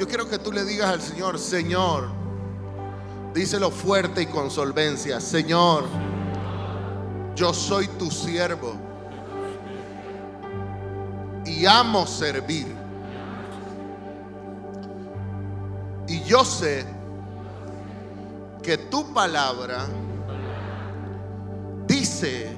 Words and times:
Yo 0.00 0.08
quiero 0.08 0.26
que 0.26 0.38
tú 0.38 0.50
le 0.50 0.64
digas 0.64 0.88
al 0.88 1.02
Señor, 1.02 1.38
Señor, 1.38 2.08
díselo 3.34 3.70
fuerte 3.70 4.22
y 4.22 4.26
con 4.26 4.50
solvencia, 4.50 5.20
Señor, 5.20 5.84
yo 7.36 7.52
soy 7.52 7.86
tu 7.86 8.10
siervo 8.10 8.76
y 11.44 11.66
amo 11.66 12.06
servir. 12.06 12.74
Y 16.08 16.22
yo 16.22 16.46
sé 16.46 16.86
que 18.62 18.78
tu 18.78 19.12
palabra 19.12 19.86
dice 21.86 22.56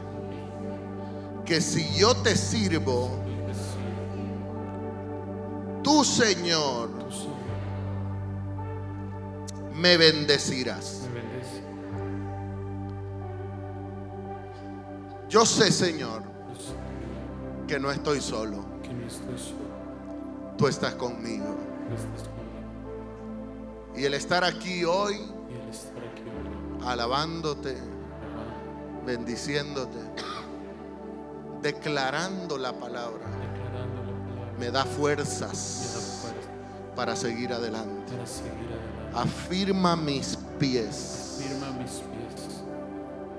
que 1.44 1.60
si 1.60 1.92
yo 1.96 2.14
te 2.18 2.36
sirvo, 2.36 3.21
tu 5.82 6.04
Señor 6.04 6.90
me 9.74 9.96
bendecirás. 9.96 11.02
Yo 15.28 15.46
sé, 15.46 15.72
Señor, 15.72 16.22
que 17.66 17.78
no 17.78 17.90
estoy 17.90 18.20
solo. 18.20 18.64
Tú 20.58 20.68
estás 20.68 20.94
conmigo. 20.94 21.46
Tú. 21.46 22.42
Y 23.96 24.04
el 24.04 24.14
estar 24.14 24.44
aquí 24.44 24.84
hoy, 24.84 25.20
alabándote, 26.84 27.76
bendiciéndote, 29.04 29.98
declarando 31.62 32.56
la 32.56 32.72
palabra, 32.72 33.26
me 34.58 34.70
da 34.70 34.84
fuerzas 34.84 36.20
fuerza 36.22 36.48
para 36.94 37.16
seguir 37.16 37.52
adelante. 37.52 38.12
Afirma 39.14 39.96
mis 39.96 40.38
pies 40.58 41.38
Firma 41.42 41.70
mis 41.78 41.90
pies, 41.90 42.62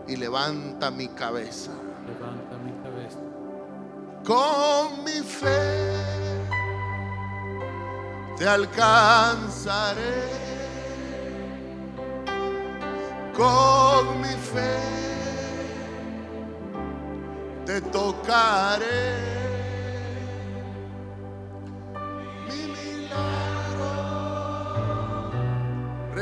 y 0.08 0.16
levanta 0.18 0.92
mi 0.92 1.08
cabeza. 1.10 1.72
levanta 2.06 2.58
mi 2.58 2.72
cabeza. 2.84 3.20
Con 4.26 5.04
mi 5.04 5.22
fe 5.22 5.94
te 8.38 8.48
alcanzaré. 8.48 10.02
Con 13.36 14.22
mi 14.22 14.34
fe 14.34 14.80
te 17.66 17.82
tocaré. 17.82 19.43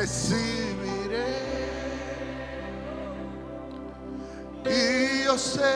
Recibiré. 0.01 1.37
Y 4.65 5.23
yo 5.25 5.37
sé 5.37 5.75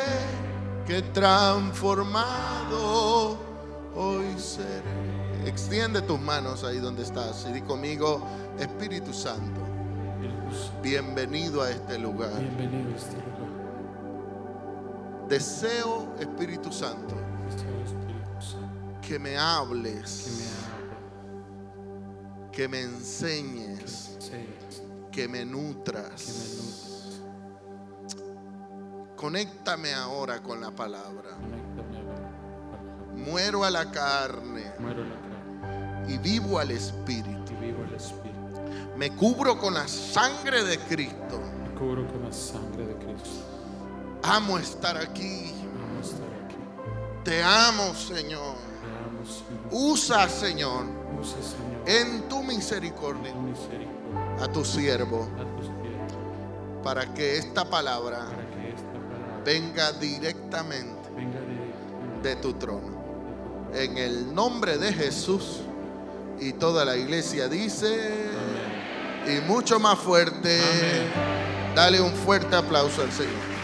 que 0.87 1.03
transformado 1.03 3.37
hoy 3.95 4.33
seré. 4.37 4.81
Extiende 5.45 6.01
tus 6.01 6.19
manos 6.19 6.63
ahí 6.63 6.79
donde 6.79 7.03
estás 7.03 7.45
y 7.47 7.53
di 7.53 7.61
conmigo, 7.61 8.25
Espíritu 8.57 9.13
Santo, 9.13 9.61
bienvenido 10.81 11.61
a 11.61 11.69
este 11.69 11.99
lugar. 11.99 12.39
Bienvenido 12.39 12.91
a 12.93 12.95
este 12.97 13.17
lugar. 13.17 13.35
Deseo, 15.29 16.15
Espíritu 16.19 16.71
Santo, 16.71 17.13
que 17.55 17.63
me 17.65 19.05
que 19.07 19.19
me 19.19 19.37
hables, 19.37 20.27
hable, 20.27 20.64
que 22.55 22.69
me 22.69 22.81
enseñes, 22.81 24.17
que 24.31 24.37
me 24.37 25.11
que 25.11 25.27
me 25.27 25.45
nutras. 25.45 27.19
Conéctame 29.17 29.93
ahora 29.93 30.41
con 30.41 30.61
la 30.61 30.71
palabra. 30.71 31.31
Muero 33.13 33.65
a 33.65 33.69
la 33.69 33.91
carne 33.91 34.71
y 36.07 36.17
vivo 36.17 36.57
al 36.57 36.71
Espíritu. 36.71 37.51
Me 38.95 39.11
cubro 39.11 39.59
con 39.59 39.73
la 39.73 39.87
sangre 39.87 40.63
de 40.63 40.77
Cristo. 40.79 41.41
Me 41.61 41.77
cubro 41.77 42.07
con 42.07 42.23
la 42.23 42.31
sangre 42.31 42.85
de 42.85 42.95
Cristo. 42.95 43.41
Amo 44.23 44.57
estar 44.57 44.95
aquí. 44.95 45.51
Te 47.25 47.43
amo, 47.43 47.93
Señor. 47.93 48.55
Te 48.55 48.93
amo, 49.05 49.25
Señor. 49.25 49.71
Usa, 49.71 50.29
Señor, 50.29 50.85
Usa, 51.19 51.41
Señor, 51.41 51.64
en 51.85 52.27
tu 52.27 52.43
misericordia 52.43 53.33
a 54.41 54.47
tu 54.47 54.65
siervo 54.65 55.27
para 56.83 57.13
que 57.13 57.37
esta 57.37 57.65
palabra 57.65 58.27
venga 59.43 59.91
directamente 59.93 61.09
de 62.21 62.35
tu 62.37 62.53
trono. 62.53 62.95
En 63.73 63.97
el 63.97 64.33
nombre 64.33 64.77
de 64.77 64.93
Jesús 64.93 65.61
y 66.39 66.53
toda 66.53 66.85
la 66.85 66.95
iglesia 66.95 67.47
dice, 67.47 68.29
Amén. 69.25 69.37
y 69.37 69.41
mucho 69.47 69.79
más 69.79 69.99
fuerte, 69.99 70.59
Amén. 70.59 71.75
dale 71.75 72.01
un 72.01 72.13
fuerte 72.13 72.55
aplauso 72.55 73.01
al 73.01 73.11
Señor. 73.11 73.54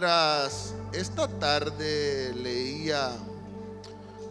Mientras 0.00 0.72
esta 0.94 1.28
tarde 1.28 2.32
leía 2.34 3.18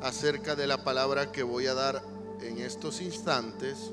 acerca 0.02 0.56
de 0.56 0.66
la 0.66 0.84
palabra 0.84 1.32
que 1.32 1.44
voy 1.44 1.68
a 1.68 1.76
dar 1.76 2.02
en 2.42 2.58
estos 2.58 3.02
instantes, 3.02 3.92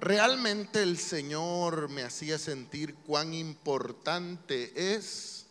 realmente 0.00 0.82
el 0.82 0.98
Señor 0.98 1.88
me 1.90 2.02
hacía 2.02 2.40
sentir 2.40 2.96
cuán 3.06 3.34
importante 3.34 4.72
es 4.74 5.46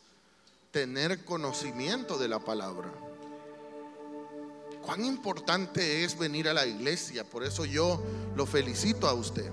tener 0.72 1.24
conocimiento 1.24 2.18
de 2.18 2.28
la 2.28 2.40
palabra. 2.40 2.92
Cuán 4.86 5.06
importante 5.06 6.04
es 6.04 6.18
venir 6.18 6.50
a 6.50 6.54
la 6.54 6.66
iglesia. 6.66 7.24
Por 7.24 7.46
eso 7.46 7.64
yo 7.64 8.04
lo 8.36 8.46
felicito 8.46 9.08
a 9.08 9.14
usted. 9.14 9.50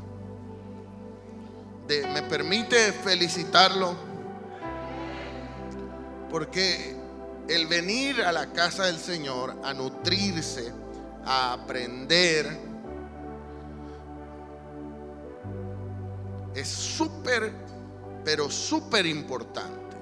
Me 1.87 2.23
permite 2.23 2.93
felicitarlo 2.93 3.95
porque 6.31 6.97
el 7.47 7.67
venir 7.67 8.23
a 8.23 8.33
la 8.33 8.53
casa 8.53 8.87
del 8.87 8.99
Señor 8.99 9.55
a 9.63 9.75
nutrirse, 9.75 10.73
a 11.27 11.53
aprender, 11.53 12.59
es 16.55 16.69
súper, 16.69 17.53
pero 18.25 18.51
súper 18.51 19.05
importante. 19.05 19.97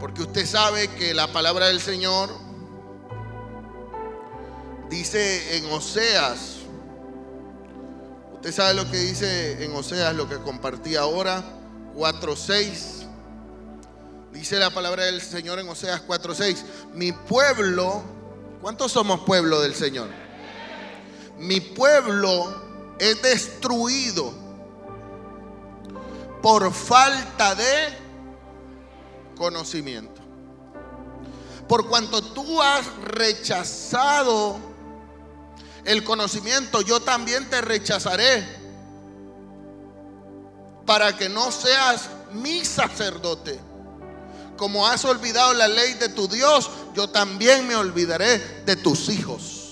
Porque 0.00 0.22
usted 0.22 0.44
sabe 0.44 0.88
que 0.88 1.14
la 1.14 1.32
palabra 1.32 1.68
del 1.68 1.80
Señor 1.80 2.30
dice 4.90 5.56
en 5.56 5.66
Oseas, 5.66 6.61
usted 8.42 8.54
sabe 8.56 8.74
lo 8.74 8.90
que 8.90 8.96
dice 8.96 9.64
en 9.64 9.72
Oseas, 9.72 10.16
lo 10.16 10.28
que 10.28 10.36
compartí 10.38 10.96
ahora, 10.96 11.44
4.6. 11.94 13.06
Dice 14.32 14.58
la 14.58 14.70
palabra 14.70 15.04
del 15.04 15.20
Señor 15.20 15.60
en 15.60 15.68
Oseas 15.68 16.02
4.6, 16.04 16.64
mi 16.92 17.12
pueblo, 17.12 18.02
¿cuántos 18.60 18.90
somos 18.90 19.20
pueblo 19.20 19.60
del 19.60 19.76
Señor? 19.76 20.08
Mi 21.38 21.60
pueblo 21.60 22.96
es 22.98 23.22
destruido 23.22 24.34
por 26.42 26.72
falta 26.72 27.54
de 27.54 27.96
conocimiento. 29.36 30.20
Por 31.68 31.88
cuanto 31.88 32.20
tú 32.20 32.60
has 32.60 32.92
rechazado 33.02 34.71
el 35.84 36.04
conocimiento, 36.04 36.80
yo 36.80 37.00
también 37.00 37.48
te 37.50 37.60
rechazaré 37.60 38.46
para 40.86 41.16
que 41.16 41.28
no 41.28 41.50
seas 41.50 42.08
mi 42.32 42.64
sacerdote. 42.64 43.58
Como 44.56 44.86
has 44.86 45.04
olvidado 45.04 45.54
la 45.54 45.66
ley 45.66 45.94
de 45.94 46.08
tu 46.08 46.28
Dios, 46.28 46.70
yo 46.94 47.08
también 47.08 47.66
me 47.66 47.74
olvidaré 47.74 48.38
de 48.64 48.76
tus 48.76 49.08
hijos. 49.08 49.62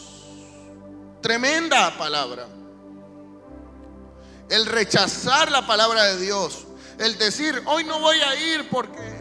Tremenda 1.20 1.96
palabra. 1.96 2.46
El 4.48 4.66
rechazar 4.66 5.50
la 5.50 5.66
palabra 5.66 6.04
de 6.04 6.18
Dios. 6.18 6.66
El 6.98 7.16
decir, 7.18 7.62
hoy 7.66 7.84
no 7.84 8.00
voy 8.00 8.18
a 8.20 8.34
ir 8.34 8.68
porque 8.68 9.20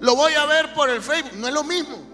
lo 0.00 0.16
voy 0.16 0.34
a 0.34 0.44
ver 0.46 0.74
por 0.74 0.90
el 0.90 1.00
Facebook. 1.00 1.34
No 1.34 1.46
es 1.46 1.54
lo 1.54 1.62
mismo. 1.62 2.13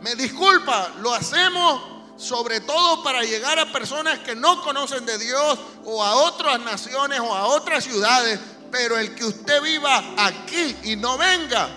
Me 0.00 0.14
disculpa, 0.14 0.92
lo 1.00 1.12
hacemos 1.12 1.98
sobre 2.16 2.60
todo 2.60 3.02
para 3.02 3.22
llegar 3.22 3.58
a 3.58 3.72
personas 3.72 4.18
que 4.20 4.34
no 4.34 4.62
conocen 4.62 5.06
de 5.06 5.18
Dios 5.18 5.58
o 5.84 6.02
a 6.02 6.16
otras 6.16 6.60
naciones 6.60 7.20
o 7.20 7.32
a 7.34 7.46
otras 7.46 7.84
ciudades, 7.84 8.40
pero 8.70 8.98
el 8.98 9.14
que 9.14 9.24
usted 9.24 9.62
viva 9.62 10.02
aquí 10.16 10.76
y 10.82 10.96
no 10.96 11.16
venga 11.16 11.68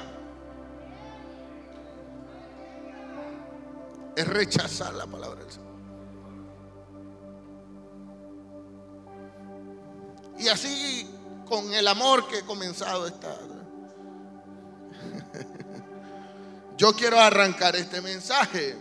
es 4.16 4.28
rechazar 4.28 4.94
la 4.96 5.06
palabra 5.06 5.40
del 5.44 5.52
Señor. 5.52 5.72
Y 10.40 10.48
así 10.48 11.08
con 11.48 11.72
el 11.74 11.88
amor 11.88 12.28
que 12.28 12.40
he 12.40 12.46
comenzado 12.46 13.06
esta... 13.08 13.38
Yo 16.82 16.96
quiero 16.96 17.20
arrancar 17.20 17.76
este 17.76 18.02
mensaje. 18.02 18.76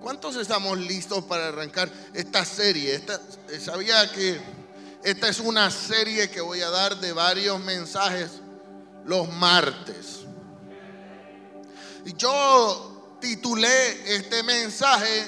¿Cuántos 0.00 0.34
estamos 0.34 0.76
listos 0.80 1.22
para 1.26 1.46
arrancar 1.46 1.88
esta 2.12 2.44
serie? 2.44 2.92
Esta, 2.92 3.20
sabía 3.60 4.10
que 4.10 4.40
esta 5.04 5.28
es 5.28 5.38
una 5.38 5.70
serie 5.70 6.28
que 6.28 6.40
voy 6.40 6.60
a 6.60 6.70
dar 6.70 6.96
de 6.96 7.12
varios 7.12 7.60
mensajes 7.60 8.40
los 9.04 9.32
martes. 9.32 10.22
Y 12.04 12.14
yo 12.14 13.16
titulé 13.20 14.16
este 14.16 14.42
mensaje 14.42 15.26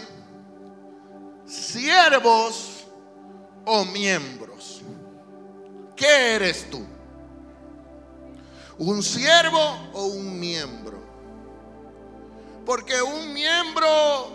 Siervos 1.46 2.84
o 3.64 3.84
miembros. 3.84 4.82
¿Qué 5.94 6.34
eres 6.34 6.68
tú? 6.68 6.84
¿Un 8.78 9.04
siervo 9.04 9.90
o 9.92 10.06
un 10.06 10.40
miembro? 10.40 11.01
Porque 12.64 13.03
un 13.03 13.32
miembro, 13.32 14.31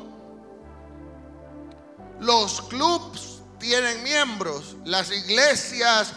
los 2.19 2.61
clubs 2.63 3.41
tienen 3.59 4.03
miembros, 4.03 4.75
las 4.85 5.11
iglesias 5.11 6.13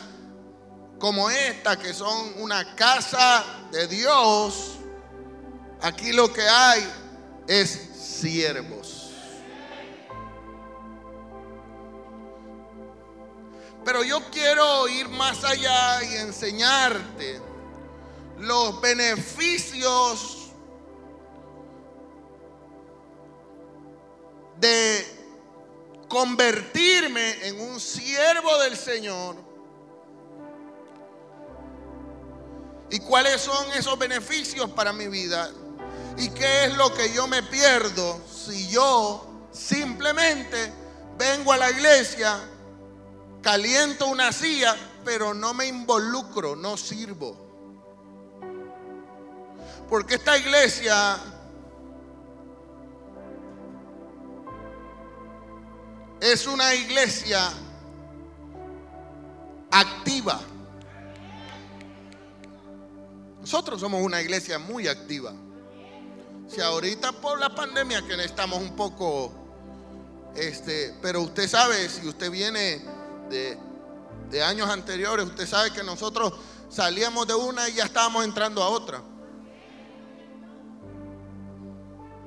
como 0.98 1.30
esta, 1.30 1.78
que 1.78 1.94
son 1.94 2.34
una 2.42 2.74
casa 2.74 3.44
de 3.72 3.86
Dios, 3.86 4.76
aquí 5.80 6.12
lo 6.12 6.32
que 6.32 6.42
hay 6.42 6.86
es 7.46 7.70
siervos. 7.94 9.10
Pero 13.84 14.04
yo 14.04 14.20
quiero 14.30 14.88
ir 14.88 15.08
más 15.08 15.42
allá 15.42 16.02
y 16.04 16.16
enseñarte 16.16 17.40
los 18.38 18.80
beneficios 18.80 20.39
de 24.60 25.20
convertirme 26.08 27.46
en 27.46 27.60
un 27.60 27.80
siervo 27.80 28.58
del 28.58 28.76
Señor. 28.76 29.36
¿Y 32.90 32.98
cuáles 33.00 33.40
son 33.40 33.72
esos 33.72 33.98
beneficios 33.98 34.68
para 34.70 34.92
mi 34.92 35.06
vida? 35.08 35.50
¿Y 36.18 36.28
qué 36.30 36.66
es 36.66 36.76
lo 36.76 36.92
que 36.92 37.12
yo 37.12 37.26
me 37.26 37.42
pierdo 37.44 38.20
si 38.28 38.68
yo 38.68 39.26
simplemente 39.52 40.72
vengo 41.16 41.52
a 41.52 41.56
la 41.56 41.70
iglesia, 41.70 42.38
caliento 43.40 44.08
una 44.08 44.32
silla, 44.32 44.76
pero 45.04 45.32
no 45.32 45.54
me 45.54 45.66
involucro, 45.66 46.56
no 46.56 46.76
sirvo? 46.76 47.48
Porque 49.88 50.16
esta 50.16 50.36
iglesia 50.36 51.18
es 56.20 56.46
una 56.46 56.74
iglesia 56.74 57.50
activa. 59.70 60.40
Nosotros 63.40 63.80
somos 63.80 64.02
una 64.02 64.20
iglesia 64.20 64.58
muy 64.58 64.86
activa. 64.86 65.32
Si 66.46 66.60
ahorita 66.60 67.12
por 67.12 67.38
la 67.38 67.54
pandemia 67.54 68.02
que 68.06 68.22
estamos 68.22 68.60
un 68.60 68.76
poco, 68.76 69.32
este, 70.34 70.94
pero 71.00 71.22
usted 71.22 71.48
sabe, 71.48 71.88
si 71.88 72.06
usted 72.06 72.30
viene 72.30 72.84
de, 73.30 73.56
de 74.30 74.42
años 74.42 74.68
anteriores, 74.68 75.26
usted 75.26 75.46
sabe 75.46 75.72
que 75.72 75.82
nosotros 75.82 76.34
salíamos 76.68 77.26
de 77.26 77.34
una 77.34 77.68
y 77.68 77.74
ya 77.74 77.84
estábamos 77.84 78.24
entrando 78.24 78.62
a 78.62 78.68
otra. 78.68 79.00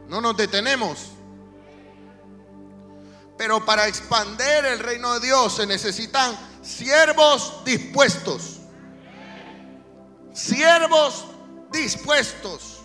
No 0.07 0.19
nos 0.19 0.35
detenemos. 0.35 1.12
Pero 3.43 3.65
para 3.65 3.89
expander 3.89 4.63
el 4.63 4.79
reino 4.79 5.15
de 5.15 5.27
Dios 5.27 5.57
se 5.57 5.67
necesitan 5.67 6.33
siervos 6.61 7.61
dispuestos. 7.65 8.61
Siervos 10.31 11.25
dispuestos. 11.69 12.79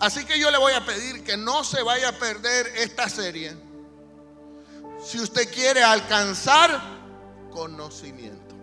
Así 0.00 0.24
que 0.24 0.36
yo 0.40 0.50
le 0.50 0.58
voy 0.58 0.72
a 0.72 0.84
pedir 0.84 1.22
que 1.22 1.36
no 1.36 1.62
se 1.62 1.80
vaya 1.80 2.08
a 2.08 2.18
perder 2.18 2.66
esta 2.78 3.08
serie 3.08 3.56
si 5.04 5.20
usted 5.20 5.48
quiere 5.54 5.84
alcanzar 5.84 6.82
conocimiento. 7.52 8.56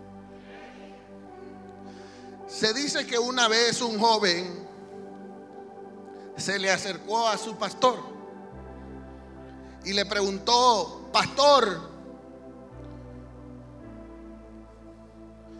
Se 2.46 2.74
dice 2.74 3.06
que 3.06 3.18
una 3.18 3.48
vez 3.48 3.80
un 3.80 3.98
joven 3.98 4.67
se 6.38 6.58
le 6.58 6.70
acercó 6.70 7.28
a 7.28 7.36
su 7.36 7.56
pastor 7.56 7.98
y 9.84 9.92
le 9.92 10.04
preguntó, 10.06 11.08
pastor, 11.12 11.90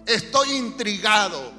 estoy 0.07 0.53
intrigado. 0.53 1.53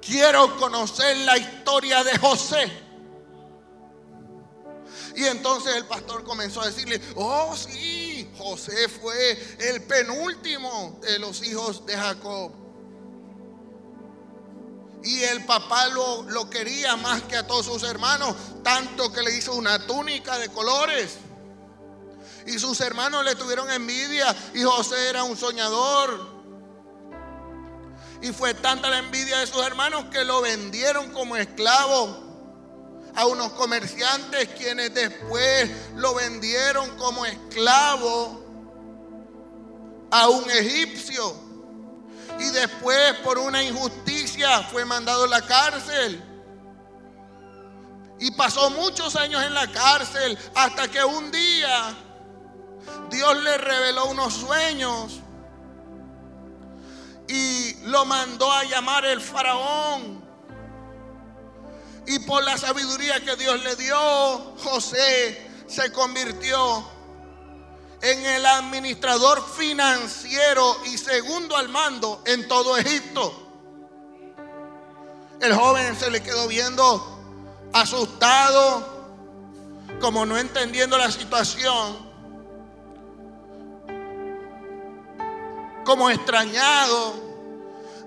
Quiero 0.00 0.56
conocer 0.56 1.16
la 1.18 1.36
historia 1.36 2.02
de 2.02 2.18
José. 2.18 2.72
Y 5.16 5.24
entonces 5.24 5.76
el 5.76 5.84
pastor 5.86 6.24
comenzó 6.24 6.62
a 6.62 6.66
decirle, 6.66 7.00
oh 7.16 7.54
sí, 7.56 8.30
José 8.38 8.88
fue 8.88 9.38
el 9.58 9.82
penúltimo 9.82 10.98
de 11.02 11.18
los 11.18 11.42
hijos 11.46 11.84
de 11.84 11.96
Jacob. 11.96 12.59
Y 15.02 15.22
el 15.22 15.44
papá 15.46 15.88
lo, 15.88 16.22
lo, 16.24 16.50
quería 16.50 16.96
más 16.96 17.22
que 17.22 17.36
a 17.36 17.46
todos 17.46 17.66
sus 17.66 17.82
hermanos, 17.84 18.34
tanto 18.62 19.10
que 19.12 19.22
le 19.22 19.36
hizo 19.36 19.54
una 19.54 19.86
túnica 19.86 20.38
de 20.38 20.48
colores. 20.50 21.18
Y 22.46 22.58
sus 22.58 22.80
hermanos 22.80 23.24
le 23.24 23.34
tuvieron 23.34 23.70
envidia 23.70 24.34
y 24.54 24.62
José 24.62 25.08
era 25.08 25.24
un 25.24 25.36
soñador. 25.36 26.40
Y 28.22 28.32
fue 28.32 28.52
tanta 28.54 28.90
la 28.90 28.98
envidia 28.98 29.38
de 29.38 29.46
sus 29.46 29.64
hermanos 29.64 30.06
que 30.10 30.24
lo 30.24 30.42
vendieron 30.42 31.10
como 31.10 31.36
esclavo 31.36 32.30
a 33.14 33.26
unos 33.26 33.52
comerciantes 33.52 34.48
quienes 34.56 34.94
después 34.94 35.70
lo 35.96 36.14
vendieron 36.14 36.96
como 36.96 37.24
esclavo 37.24 38.44
a 40.10 40.28
un 40.28 40.50
egipcio. 40.50 41.49
Y 42.40 42.50
después 42.50 43.14
por 43.22 43.38
una 43.38 43.62
injusticia 43.62 44.62
fue 44.62 44.84
mandado 44.86 45.24
a 45.24 45.28
la 45.28 45.42
cárcel. 45.42 46.22
Y 48.18 48.30
pasó 48.32 48.70
muchos 48.70 49.14
años 49.16 49.42
en 49.44 49.52
la 49.52 49.70
cárcel 49.70 50.38
hasta 50.54 50.88
que 50.88 51.04
un 51.04 51.30
día 51.30 51.94
Dios 53.10 53.42
le 53.42 53.58
reveló 53.58 54.06
unos 54.06 54.34
sueños 54.34 55.20
y 57.28 57.74
lo 57.84 58.04
mandó 58.06 58.50
a 58.50 58.64
llamar 58.64 59.04
el 59.04 59.20
faraón. 59.20 60.24
Y 62.06 62.18
por 62.20 62.42
la 62.42 62.56
sabiduría 62.56 63.20
que 63.20 63.36
Dios 63.36 63.62
le 63.62 63.76
dio, 63.76 63.96
José 64.64 65.50
se 65.66 65.92
convirtió 65.92 66.90
en 68.02 68.24
el 68.24 68.46
administrador 68.46 69.44
financiero 69.56 70.76
y 70.86 70.96
segundo 70.96 71.56
al 71.56 71.68
mando 71.68 72.22
en 72.24 72.48
todo 72.48 72.76
Egipto. 72.76 73.48
El 75.40 75.54
joven 75.54 75.98
se 75.98 76.10
le 76.10 76.22
quedó 76.22 76.48
viendo 76.48 77.18
asustado, 77.72 79.00
como 80.00 80.26
no 80.26 80.38
entendiendo 80.38 80.98
la 80.98 81.10
situación, 81.10 82.10
como 85.84 86.10
extrañado. 86.10 87.30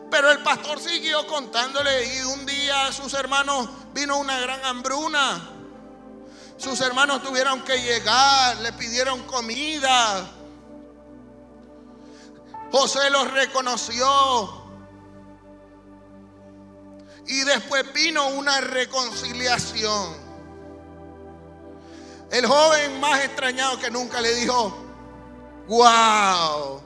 Pero 0.10 0.32
el 0.32 0.44
pastor 0.44 0.80
siguió 0.80 1.26
contándole 1.26 2.16
y 2.16 2.22
un 2.22 2.46
día 2.46 2.92
sus 2.92 3.14
hermanos 3.16 3.68
vino 3.94 4.18
una 4.18 4.40
gran 4.40 4.64
hambruna. 4.64 5.53
Sus 6.64 6.80
hermanos 6.80 7.22
tuvieron 7.22 7.62
que 7.66 7.78
llegar, 7.82 8.56
le 8.62 8.72
pidieron 8.72 9.24
comida. 9.24 10.32
José 12.72 13.10
los 13.10 13.30
reconoció. 13.32 14.64
Y 17.28 17.44
después 17.44 17.92
vino 17.92 18.30
una 18.30 18.62
reconciliación. 18.62 20.16
El 22.32 22.46
joven 22.46 22.98
más 23.02 23.20
extrañado 23.26 23.78
que 23.78 23.92
nunca 23.92 24.22
le 24.22 24.34
dijo, 24.34 24.74
wow. 25.68 26.82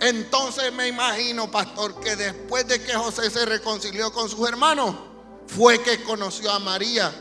Entonces 0.00 0.72
me 0.72 0.88
imagino, 0.88 1.50
pastor, 1.50 2.00
que 2.00 2.16
después 2.16 2.66
de 2.66 2.82
que 2.82 2.94
José 2.94 3.30
se 3.30 3.44
reconcilió 3.44 4.10
con 4.10 4.30
sus 4.30 4.48
hermanos, 4.48 4.96
fue 5.48 5.82
que 5.82 6.02
conoció 6.02 6.50
a 6.50 6.58
María 6.58 7.12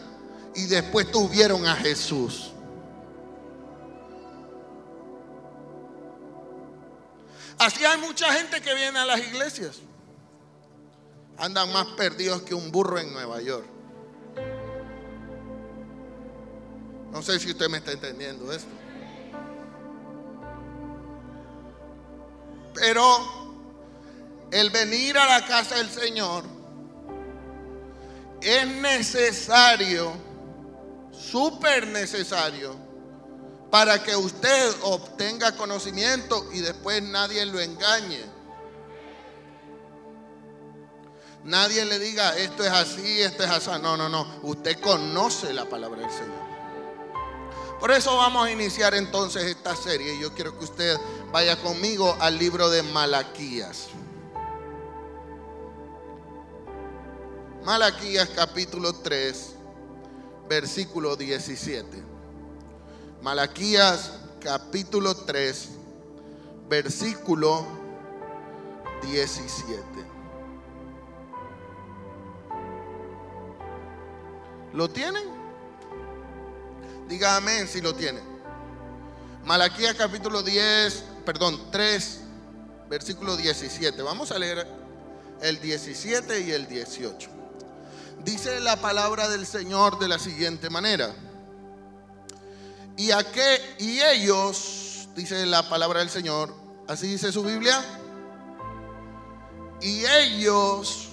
y 0.55 0.65
después 0.65 1.11
tuvieron 1.11 1.65
a 1.65 1.75
Jesús. 1.75 2.51
Así 7.57 7.85
hay 7.85 7.99
mucha 7.99 8.31
gente 8.33 8.61
que 8.61 8.73
viene 8.73 8.99
a 8.99 9.05
las 9.05 9.19
iglesias. 9.19 9.79
Andan 11.37 11.71
más 11.71 11.87
perdidos 11.97 12.41
que 12.41 12.53
un 12.53 12.71
burro 12.71 12.99
en 12.99 13.13
Nueva 13.13 13.41
York. 13.41 13.65
No 17.11 17.21
sé 17.21 17.39
si 17.39 17.51
usted 17.51 17.69
me 17.69 17.77
está 17.77 17.91
entendiendo 17.91 18.51
esto. 18.51 18.69
Pero 22.73 23.43
el 24.51 24.69
venir 24.71 25.17
a 25.17 25.39
la 25.39 25.45
casa 25.45 25.75
del 25.75 25.89
Señor 25.89 26.43
es 28.41 28.67
necesario, 28.67 30.11
súper 31.13 31.87
necesario, 31.87 32.75
para 33.71 34.03
que 34.03 34.15
usted 34.15 34.75
obtenga 34.83 35.55
conocimiento 35.55 36.47
y 36.53 36.59
después 36.59 37.01
nadie 37.01 37.45
lo 37.45 37.59
engañe. 37.59 38.23
Nadie 41.43 41.83
le 41.83 41.99
diga, 41.99 42.37
esto 42.37 42.63
es 42.63 42.71
así, 42.71 43.21
esto 43.21 43.43
es 43.43 43.49
así. 43.49 43.69
No, 43.81 43.97
no, 43.97 44.07
no. 44.07 44.39
Usted 44.43 44.79
conoce 44.79 45.51
la 45.53 45.65
palabra 45.65 46.01
del 46.01 46.11
Señor. 46.11 46.53
Por 47.79 47.91
eso 47.91 48.15
vamos 48.15 48.47
a 48.47 48.51
iniciar 48.51 48.93
entonces 48.93 49.43
esta 49.43 49.75
serie. 49.75 50.17
Yo 50.17 50.33
quiero 50.33 50.57
que 50.57 50.63
usted 50.63 50.97
vaya 51.33 51.61
conmigo 51.61 52.15
al 52.21 52.37
libro 52.37 52.69
de 52.69 52.81
Malaquías. 52.81 53.87
Malaquías 57.65 58.29
capítulo 58.35 58.93
3, 58.93 59.55
versículo 60.47 61.15
17. 61.15 62.03
Malaquías 63.21 64.11
capítulo 64.41 65.15
3, 65.15 65.69
versículo 66.69 67.65
17. 69.01 69.83
¿Lo 74.73 74.89
tienen? 74.89 75.23
Diga 77.07 77.37
amén 77.37 77.67
si 77.67 77.79
lo 77.81 77.93
tienen. 77.93 78.23
Malaquías 79.45 79.93
capítulo 79.93 80.41
10, 80.41 81.03
perdón, 81.25 81.59
3, 81.71 82.21
versículo 82.89 83.37
17. 83.37 84.01
Vamos 84.01 84.31
a 84.31 84.39
leer 84.39 84.67
el 85.41 85.59
17 85.61 86.41
y 86.41 86.51
el 86.51 86.67
18. 86.67 87.42
Dice 88.23 88.59
la 88.59 88.77
palabra 88.77 89.27
del 89.29 89.45
Señor 89.45 89.99
de 89.99 90.07
la 90.07 90.19
siguiente 90.19 90.69
manera. 90.69 91.13
Y, 92.97 93.11
a 93.11 93.23
qué, 93.23 93.75
y 93.79 93.99
ellos, 94.01 95.09
dice 95.15 95.45
la 95.45 95.67
palabra 95.67 95.99
del 95.99 96.09
Señor, 96.09 96.53
así 96.87 97.07
dice 97.07 97.31
su 97.31 97.43
Biblia, 97.43 97.83
y 99.81 100.05
ellos 100.05 101.09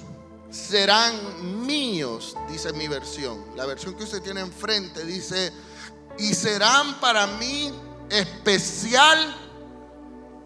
serán 0.51 1.67
míos, 1.67 2.37
dice 2.51 2.73
mi 2.73 2.87
versión. 2.87 3.45
La 3.57 3.67
versión 3.67 3.95
que 3.95 4.05
usted 4.05 4.21
tiene 4.21 4.41
enfrente 4.41 5.05
dice, 5.05 5.53
y 6.19 6.35
serán 6.35 7.01
para 7.01 7.27
mí 7.27 7.73
especial 8.11 9.37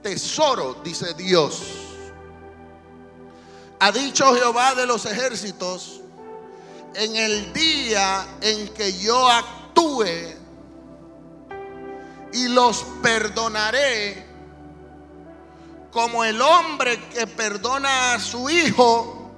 tesoro, 0.03 0.81
dice 0.85 1.15
Dios. 1.15 1.63
Ha 3.81 3.91
dicho 3.91 4.35
Jehová 4.35 4.75
de 4.75 4.87
los 4.87 5.05
ejércitos, 5.07 6.01
en 6.95 7.17
el 7.17 7.53
día 7.53 8.27
en 8.41 8.69
que 8.69 8.93
yo 8.99 9.29
actúe 9.29 10.05
y 12.33 12.49
los 12.49 12.85
perdonaré 13.03 14.27
como 15.91 16.25
el 16.25 16.41
hombre 16.43 17.01
que 17.09 17.27
perdona 17.27 18.15
a 18.15 18.21
su 18.21 18.51
hijo 18.51 19.31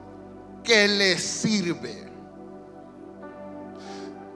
que 0.64 0.88
le 0.88 1.18
sirve. 1.18 2.06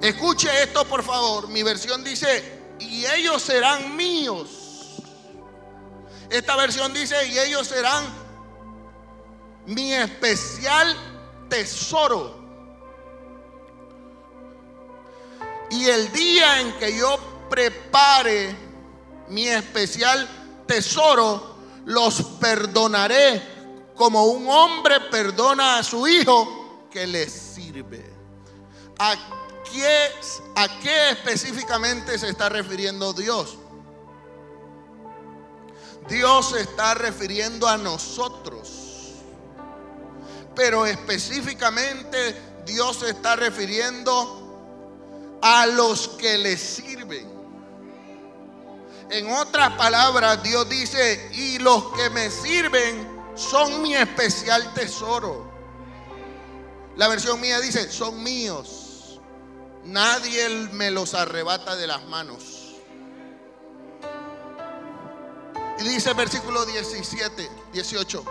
Escuche 0.00 0.48
esto 0.62 0.84
por 0.86 1.02
favor. 1.02 1.48
Mi 1.48 1.62
versión 1.62 2.04
dice, 2.04 2.60
y 2.78 3.04
ellos 3.06 3.42
serán 3.42 3.96
míos. 3.96 5.00
Esta 6.30 6.56
versión 6.56 6.92
dice, 6.92 7.26
y 7.26 7.38
ellos 7.38 7.66
serán 7.66 8.04
mi 9.66 9.92
especial 9.92 10.96
tesoro. 11.48 12.39
Y 15.70 15.86
el 15.86 16.12
día 16.12 16.60
en 16.60 16.72
que 16.78 16.96
yo 16.96 17.18
prepare 17.48 18.54
mi 19.28 19.48
especial 19.48 20.28
tesoro, 20.66 21.56
los 21.86 22.22
perdonaré 22.40 23.42
como 23.94 24.24
un 24.24 24.48
hombre 24.48 25.00
perdona 25.10 25.78
a 25.78 25.82
su 25.82 26.06
hijo 26.08 26.88
que 26.90 27.06
le 27.06 27.28
sirve. 27.28 28.04
¿A 28.98 29.14
qué, 29.70 30.10
¿A 30.56 30.80
qué 30.80 31.10
específicamente 31.10 32.18
se 32.18 32.28
está 32.28 32.48
refiriendo 32.48 33.12
Dios? 33.12 33.58
Dios 36.08 36.50
se 36.50 36.60
está 36.62 36.94
refiriendo 36.94 37.68
a 37.68 37.76
nosotros. 37.76 39.16
Pero 40.56 40.86
específicamente 40.86 42.34
Dios 42.66 42.98
se 42.98 43.10
está 43.10 43.36
refiriendo 43.36 44.39
a 45.42 45.66
los 45.66 46.08
que 46.08 46.38
le 46.38 46.56
sirven. 46.56 47.28
En 49.10 49.32
otras 49.32 49.72
palabras, 49.72 50.42
Dios 50.42 50.68
dice, 50.68 51.30
y 51.32 51.58
los 51.58 51.92
que 51.92 52.10
me 52.10 52.30
sirven 52.30 53.08
son 53.34 53.82
mi 53.82 53.94
especial 53.94 54.72
tesoro. 54.74 55.50
La 56.96 57.08
versión 57.08 57.40
mía 57.40 57.60
dice, 57.60 57.90
son 57.90 58.22
míos. 58.22 59.20
Nadie 59.84 60.48
me 60.72 60.90
los 60.90 61.14
arrebata 61.14 61.74
de 61.74 61.86
las 61.86 62.04
manos. 62.04 62.76
Y 65.80 65.88
dice 65.88 66.10
el 66.10 66.16
versículo 66.16 66.64
17, 66.66 67.50
18. 67.72 68.24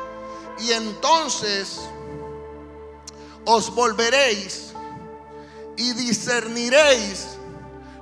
Y 0.59 0.71
entonces 0.71 1.79
os 3.45 3.73
volveréis 3.73 4.68
y 5.79 5.93
discerniréis 5.93 7.25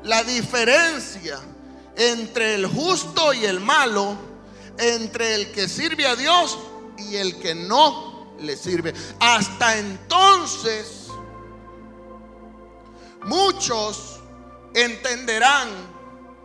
la 0.01 0.23
diferencia 0.23 1.39
entre 1.95 2.55
el 2.55 2.65
justo 2.65 3.33
y 3.33 3.45
el 3.45 3.59
malo, 3.59 4.17
entre 4.79 5.35
el 5.35 5.51
que 5.51 5.69
sirve 5.69 6.07
a 6.07 6.15
Dios 6.15 6.57
y 6.97 7.17
el 7.17 7.37
que 7.39 7.53
no 7.53 8.35
le 8.39 8.57
sirve. 8.57 8.95
Hasta 9.19 9.77
entonces, 9.77 11.05
muchos 13.21 14.21
entenderán. 14.73 15.69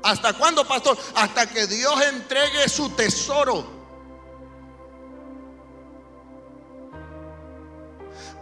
¿Hasta 0.03 0.35
cuándo, 0.35 0.69
pastor? 0.69 0.99
Hasta 1.15 1.47
que 1.47 1.67
Dios 1.67 1.99
entregue 2.03 2.69
su 2.69 2.91
tesoro. 2.91 3.65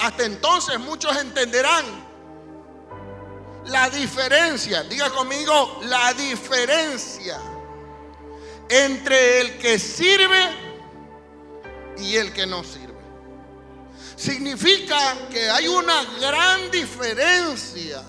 Hasta 0.00 0.24
entonces 0.24 0.80
muchos 0.80 1.16
entenderán 1.18 2.09
la 3.70 3.88
diferencia, 3.88 4.82
diga 4.82 5.10
conmigo, 5.10 5.80
la 5.84 6.12
diferencia 6.14 7.40
entre 8.68 9.40
el 9.40 9.58
que 9.58 9.78
sirve 9.78 10.50
y 11.98 12.16
el 12.16 12.32
que 12.32 12.46
no 12.46 12.64
sirve. 12.64 12.90
Significa 14.16 15.28
que 15.30 15.48
hay 15.48 15.68
una 15.68 16.04
gran 16.20 16.70
diferencia 16.70 18.02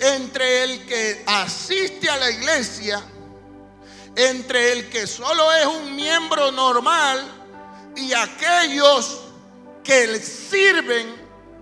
entre 0.00 0.64
el 0.64 0.84
que 0.86 1.22
asiste 1.26 2.10
a 2.10 2.16
la 2.16 2.30
iglesia, 2.30 3.02
entre 4.16 4.72
el 4.72 4.90
que 4.90 5.06
solo 5.06 5.52
es 5.52 5.66
un 5.66 5.94
miembro 5.94 6.50
normal 6.50 7.24
y 7.96 8.12
aquellos 8.12 9.20
que 9.84 10.08
le 10.08 10.20
sirven 10.20 11.14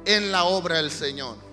en 0.07 0.33
la 0.33 0.45
obra 0.45 0.77
del 0.77 0.91
Señor. 0.91 1.50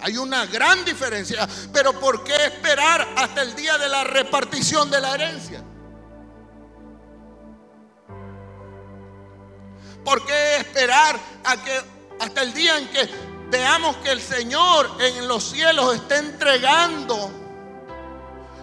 Hay 0.00 0.16
una 0.16 0.46
gran 0.46 0.84
diferencia. 0.84 1.48
Pero 1.72 1.98
¿por 1.98 2.24
qué 2.24 2.36
esperar 2.44 3.06
hasta 3.16 3.42
el 3.42 3.54
día 3.54 3.78
de 3.78 3.88
la 3.88 4.04
repartición 4.04 4.90
de 4.90 5.00
la 5.00 5.14
herencia? 5.14 5.62
¿Por 10.04 10.24
qué 10.24 10.56
esperar 10.58 11.18
a 11.44 11.56
que 11.56 11.80
hasta 12.20 12.42
el 12.42 12.54
día 12.54 12.78
en 12.78 12.88
que 12.88 13.08
veamos 13.50 13.96
que 13.98 14.10
el 14.10 14.20
Señor 14.20 14.90
en 15.00 15.28
los 15.28 15.50
cielos 15.50 15.94
está 15.94 16.18
entregando 16.18 17.30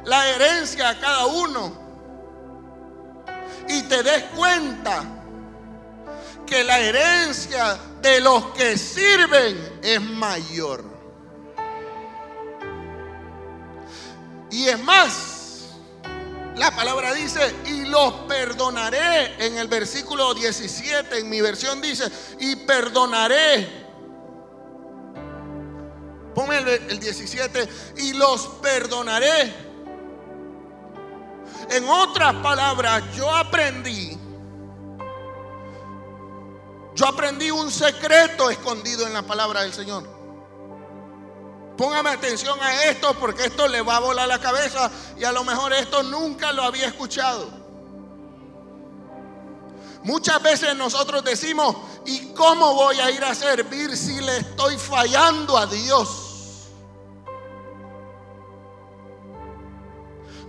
la 0.06 0.30
herencia 0.30 0.90
a 0.90 1.00
cada 1.00 1.25
uno. 1.25 1.82
Y 3.68 3.84
te 3.84 4.04
des 4.04 4.24
cuenta 4.36 5.04
que 6.46 6.63
la 6.63 6.80
herencia 6.80 7.78
de 8.02 8.20
los 8.20 8.48
que 8.48 8.78
sirven 8.78 9.80
es 9.82 10.02
mayor. 10.02 10.93
Y 14.53 14.69
es 14.69 14.79
más, 14.83 15.63
la 16.57 16.69
palabra 16.75 17.12
dice, 17.15 17.55
y 17.65 17.86
los 17.86 18.13
perdonaré. 18.27 19.43
En 19.43 19.57
el 19.57 19.67
versículo 19.67 20.36
17, 20.36 21.17
en 21.17 21.27
mi 21.27 21.41
versión 21.41 21.81
dice, 21.81 22.03
y 22.39 22.55
perdonaré. 22.57 23.67
Ponme 26.36 26.60
el, 26.60 26.67
el 26.67 27.00
17, 27.00 27.67
y 27.98 28.13
los 28.13 28.45
perdonaré. 28.62 29.55
En 31.72 31.89
otras 31.89 32.36
palabras, 32.36 33.01
yo 33.15 33.36
aprendí, 33.36 34.19
yo 36.93 37.07
aprendí 37.07 37.50
un 37.50 37.72
secreto 37.72 38.51
escondido 38.51 39.07
en 39.07 39.13
la 39.13 39.24
palabra 39.24 39.63
del 39.63 39.74
Señor. 39.74 40.12
Póngame 41.77 42.12
atención 42.12 42.60
a 42.62 42.84
esto 42.86 43.15
porque 43.20 43.46
esto 43.46 43.68
le 43.68 43.82
va 43.82 43.98
a 43.98 44.00
volar 44.00 44.27
la 44.27 44.39
cabeza 44.39 44.92
y 45.18 45.24
a 45.24 45.32
lo 45.32 45.44
mejor 45.44 45.74
esto 45.74 46.03
nunca 46.03 46.51
lo 46.51 46.63
había 46.63 46.88
escuchado. 46.88 47.63
Muchas 50.03 50.42
veces 50.44 50.75
nosotros 50.75 51.24
decimos, 51.24 51.75
¿y 52.06 52.34
cómo 52.34 52.75
voy 52.75 53.00
a 53.00 53.10
ir 53.10 53.24
a 53.24 53.34
servir 53.34 53.96
si 53.96 54.20
le 54.22 54.38
estoy 54.38 54.77
fallando 54.77 55.58
a 55.58 55.65
Dios? 55.65 56.68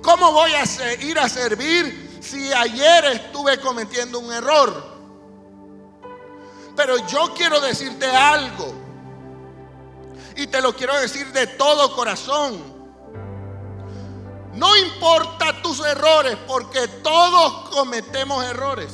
¿Cómo 0.02 0.32
voy 0.32 0.52
a 0.52 0.64
ir 1.02 1.18
a 1.18 1.28
servir 1.28 2.18
si 2.20 2.52
ayer 2.52 3.04
estuve 3.06 3.58
cometiendo 3.60 4.18
un 4.18 4.30
error? 4.32 4.92
Pero 6.76 6.98
yo 7.06 7.32
quiero 7.34 7.60
decirte 7.60 8.06
algo. 8.06 8.83
Y 10.36 10.46
te 10.46 10.60
lo 10.60 10.74
quiero 10.74 10.96
decir 10.98 11.32
de 11.32 11.46
todo 11.46 11.94
corazón. 11.94 12.74
No 14.54 14.76
importa 14.76 15.62
tus 15.62 15.80
errores, 15.80 16.36
porque 16.46 16.86
todos 17.02 17.70
cometemos 17.70 18.44
errores. 18.44 18.92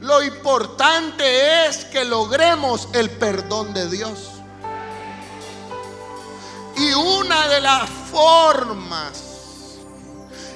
Lo 0.00 0.22
importante 0.22 1.66
es 1.66 1.84
que 1.86 2.04
logremos 2.04 2.88
el 2.92 3.10
perdón 3.10 3.74
de 3.74 3.88
Dios. 3.88 4.30
Y 6.76 6.92
una 6.92 7.48
de 7.48 7.60
las 7.60 7.88
formas 8.10 9.30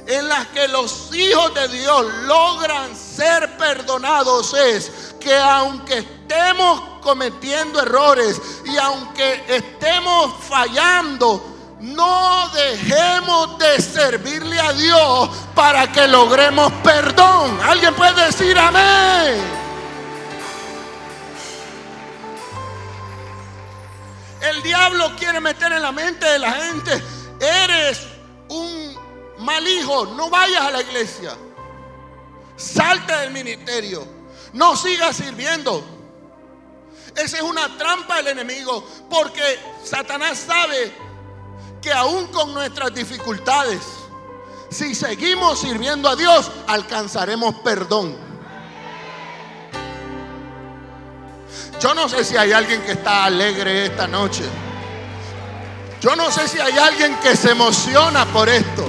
en 0.06 0.28
las 0.28 0.46
que 0.48 0.68
los 0.68 1.14
hijos 1.14 1.54
de 1.54 1.68
Dios 1.68 2.06
logran 2.24 2.94
ser 2.96 3.56
perdonados 3.56 4.54
es 4.54 5.14
que 5.20 5.34
aunque 5.36 6.02
estemos 6.26 6.80
cometiendo 7.02 7.80
errores 7.80 8.40
y 8.64 8.76
aunque 8.78 9.44
estemos 9.48 10.34
fallando, 10.42 11.76
no 11.80 12.48
dejemos 12.50 13.58
de 13.58 13.82
servirle 13.82 14.58
a 14.58 14.72
Dios 14.72 15.30
para 15.54 15.92
que 15.92 16.08
logremos 16.08 16.72
perdón. 16.82 17.58
¿Alguien 17.62 17.94
puede 17.94 18.24
decir 18.26 18.58
amén? 18.58 19.64
El 24.40 24.62
diablo 24.62 25.14
quiere 25.16 25.40
meter 25.40 25.72
en 25.72 25.82
la 25.82 25.92
mente 25.92 26.26
de 26.26 26.38
la 26.38 26.52
gente, 26.52 27.02
eres 27.40 28.06
un 28.48 28.96
mal 29.38 29.66
hijo, 29.66 30.06
no 30.06 30.30
vayas 30.30 30.60
a 30.62 30.70
la 30.70 30.80
iglesia. 30.80 31.32
Salte 32.56 33.14
del 33.16 33.30
ministerio. 33.30 34.06
No 34.52 34.76
sigas 34.76 35.16
sirviendo. 35.16 35.84
Esa 37.16 37.36
es 37.36 37.42
una 37.42 37.76
trampa 37.76 38.16
del 38.16 38.28
enemigo. 38.28 38.84
Porque 39.08 39.58
Satanás 39.84 40.38
sabe 40.38 40.92
que 41.80 41.92
aún 41.92 42.26
con 42.28 42.52
nuestras 42.54 42.94
dificultades, 42.94 43.80
si 44.70 44.94
seguimos 44.94 45.60
sirviendo 45.60 46.08
a 46.08 46.16
Dios, 46.16 46.50
alcanzaremos 46.66 47.56
perdón. 47.56 48.16
Yo 51.80 51.94
no 51.94 52.08
sé 52.08 52.24
si 52.24 52.36
hay 52.36 52.52
alguien 52.52 52.82
que 52.82 52.92
está 52.92 53.24
alegre 53.26 53.86
esta 53.86 54.06
noche. 54.06 54.44
Yo 56.00 56.16
no 56.16 56.30
sé 56.30 56.48
si 56.48 56.58
hay 56.58 56.76
alguien 56.78 57.16
que 57.20 57.36
se 57.36 57.50
emociona 57.50 58.26
por 58.26 58.48
esto. 58.48 58.88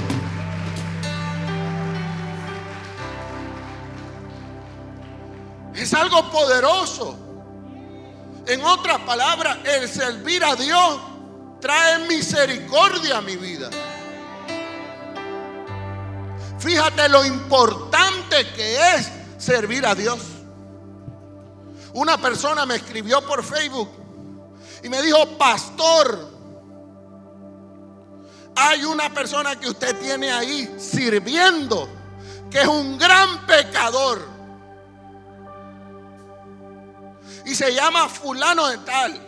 Es 5.76 5.94
algo 5.94 6.32
poderoso. 6.32 7.25
En 8.48 8.64
otras 8.64 9.00
palabras, 9.00 9.58
el 9.64 9.90
servir 9.90 10.44
a 10.44 10.56
Dios 10.56 11.00
trae 11.60 12.00
misericordia 12.08 13.18
a 13.18 13.22
mi 13.22 13.36
vida. 13.36 13.70
Fíjate 16.60 17.10
lo 17.10 17.26
importante 17.26 18.48
que 18.56 18.96
es 18.96 19.12
servir 19.38 19.86
a 19.86 19.96
Dios. 19.96 20.20
Una 21.94 22.18
persona 22.18 22.66
me 22.66 22.76
escribió 22.76 23.26
por 23.26 23.44
Facebook 23.44 23.90
y 24.84 24.90
me 24.90 25.02
dijo, 25.02 25.38
pastor, 25.38 26.36
hay 28.56 28.84
una 28.84 29.14
persona 29.14 29.60
que 29.60 29.70
usted 29.70 29.96
tiene 29.98 30.32
ahí 30.32 30.76
sirviendo, 30.78 31.90
que 32.52 32.62
es 32.62 32.68
un 32.68 32.98
gran 32.98 33.46
pecador. 33.46 34.35
Y 37.46 37.54
se 37.54 37.74
llama 37.74 38.10
fulano 38.10 38.68
de 38.68 38.78
tal. 38.80 39.22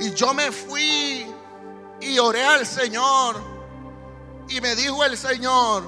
Y 0.00 0.12
yo 0.14 0.34
me 0.34 0.50
fui 0.50 1.26
y 2.00 2.18
oré 2.18 2.44
al 2.44 2.66
Señor. 2.66 3.40
Y 4.48 4.60
me 4.60 4.74
dijo 4.74 5.04
el 5.04 5.16
Señor, 5.16 5.84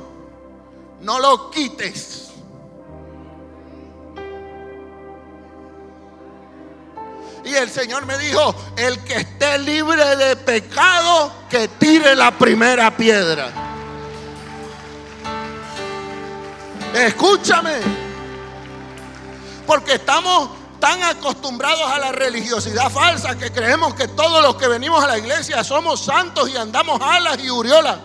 no 1.01 1.19
lo 1.19 1.51
quites. 1.51 2.31
Y 7.45 7.55
el 7.55 7.69
Señor 7.69 8.07
me 8.07 8.17
dijo, 8.19 8.55
el 8.77 9.03
que 9.03 9.15
esté 9.17 9.59
libre 9.59 10.17
de 10.17 10.37
pecado, 10.37 11.33
que 11.51 11.67
tire 11.67 12.15
la 12.15 12.31
primera 12.31 12.97
piedra. 12.97 13.51
Escúchame. 16.95 17.81
Porque 19.67 19.95
estamos 19.95 20.51
tan 20.83 21.01
acostumbrados 21.05 21.89
a 21.93 21.97
la 22.01 22.11
religiosidad 22.11 22.91
falsa 22.91 23.39
que 23.39 23.53
creemos 23.53 23.95
que 23.95 24.09
todos 24.09 24.43
los 24.43 24.57
que 24.57 24.67
venimos 24.67 25.01
a 25.05 25.07
la 25.07 25.17
iglesia 25.17 25.63
somos 25.63 26.05
santos 26.05 26.51
y 26.51 26.57
andamos 26.57 27.01
alas 27.01 27.39
y 27.39 27.49
uriolas. 27.49 27.99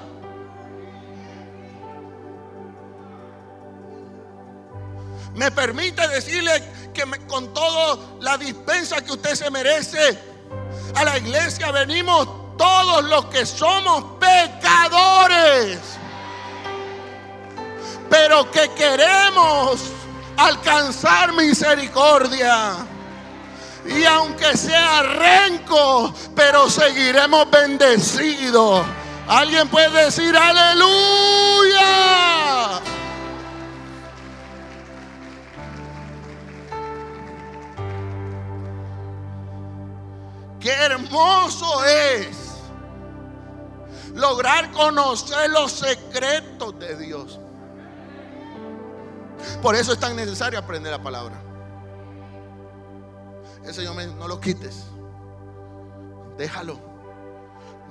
Me 5.33 5.49
permite 5.49 6.07
decirle 6.07 6.91
que 6.93 7.03
con 7.25 7.51
toda 7.51 7.97
la 8.19 8.37
dispensa 8.37 9.03
que 9.03 9.13
usted 9.13 9.33
se 9.33 9.49
merece, 9.49 10.15
a 10.93 11.03
la 11.03 11.17
iglesia 11.17 11.71
venimos 11.71 12.27
todos 12.59 13.03
los 13.05 13.25
que 13.25 13.43
somos 13.47 14.19
pecadores, 14.19 15.79
pero 18.07 18.51
que 18.51 18.69
queremos 18.75 19.96
alcanzar 20.37 21.33
misericordia. 21.33 22.75
Y 23.85 24.03
aunque 24.05 24.55
sea 24.55 25.01
renco, 25.01 26.13
pero 26.35 26.69
seguiremos 26.69 27.49
bendecidos. 27.49 28.85
Alguien 29.27 29.67
puede 29.67 30.05
decir 30.05 30.35
aleluya. 30.35 31.87
Qué 40.59 40.71
hermoso 40.71 41.85
es 41.85 42.27
lograr 44.13 44.71
conocer 44.71 45.49
los 45.49 45.71
secretos 45.71 46.77
de 46.79 46.97
Dios. 46.97 47.39
Por 49.61 49.75
eso 49.75 49.93
es 49.93 49.99
tan 49.99 50.15
necesario 50.15 50.59
aprender 50.59 50.91
la 50.91 51.01
palabra. 51.01 51.41
El 53.63 53.73
Señor 53.73 53.95
me 53.95 54.07
no 54.07 54.27
lo 54.27 54.39
quites. 54.39 54.83
Déjalo. 56.37 56.79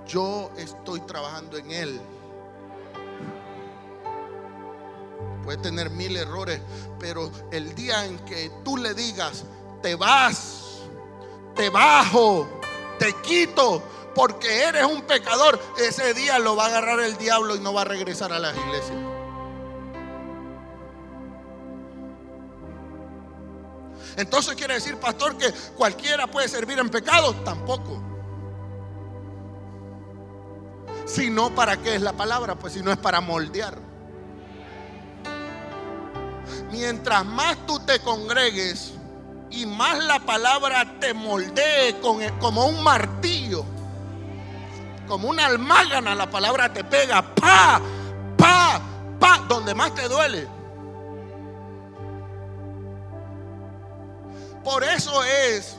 Yo 0.07 0.51
estoy 0.57 1.01
trabajando 1.01 1.59
en 1.59 1.71
Él. 1.71 2.01
Puede 5.45 5.59
tener 5.59 5.91
mil 5.91 6.17
errores, 6.17 6.61
pero 6.99 7.31
el 7.53 7.75
día 7.75 8.05
en 8.05 8.19
que 8.21 8.51
tú 8.65 8.77
le 8.77 8.95
digas, 8.95 9.45
te 9.83 9.95
vas, 9.95 10.81
te 11.55 11.71
bajo, 11.71 12.49
te 12.99 13.13
quito, 13.23 13.83
porque 14.15 14.65
eres 14.65 14.85
un 14.85 15.03
pecador, 15.03 15.61
ese 15.79 16.15
día 16.15 16.39
lo 16.39 16.57
va 16.57 16.65
a 16.65 16.69
agarrar 16.69 17.01
el 17.01 17.17
diablo 17.17 17.55
y 17.55 17.61
no 17.61 17.73
va 17.73 17.83
a 17.83 17.85
regresar 17.85 18.33
a 18.33 18.39
las 18.39 18.57
iglesias. 18.57 19.16
Entonces 24.17 24.55
quiere 24.55 24.75
decir, 24.75 24.97
pastor, 24.97 25.37
que 25.37 25.53
cualquiera 25.77 26.27
puede 26.27 26.49
servir 26.49 26.79
en 26.79 26.89
pecado. 26.89 27.35
Tampoco. 27.45 28.03
Si 31.05 31.31
no, 31.31 31.55
¿para 31.55 31.77
qué 31.77 31.95
es 31.95 32.03
la 32.03 32.13
palabra? 32.13 32.57
Pues 32.57 32.73
si 32.73 32.83
no 32.83 32.91
es 32.91 32.99
para 32.99 33.21
moldear. 33.21 33.79
Mientras 36.71 37.25
más 37.25 37.67
tú 37.67 37.79
te 37.81 38.01
congregues 38.01 38.95
y 39.51 39.67
más 39.67 40.03
la 40.05 40.19
palabra 40.21 40.99
te 40.99 41.15
moldee 41.15 42.01
con 42.01 42.21
como 42.39 42.67
un 42.67 42.83
martillo, 42.83 43.65
como 45.07 45.29
una 45.29 45.47
almágana, 45.47 46.15
la 46.15 46.29
palabra 46.29 46.73
te 46.73 46.83
pega, 46.85 47.23
pa, 47.35 47.81
pa, 48.37 48.81
pa, 49.21 49.39
donde 49.49 49.75
más 49.75 49.95
te 49.95 50.09
duele. 50.09 50.56
Por 54.67 54.83
eso 54.83 55.23
es 55.23 55.77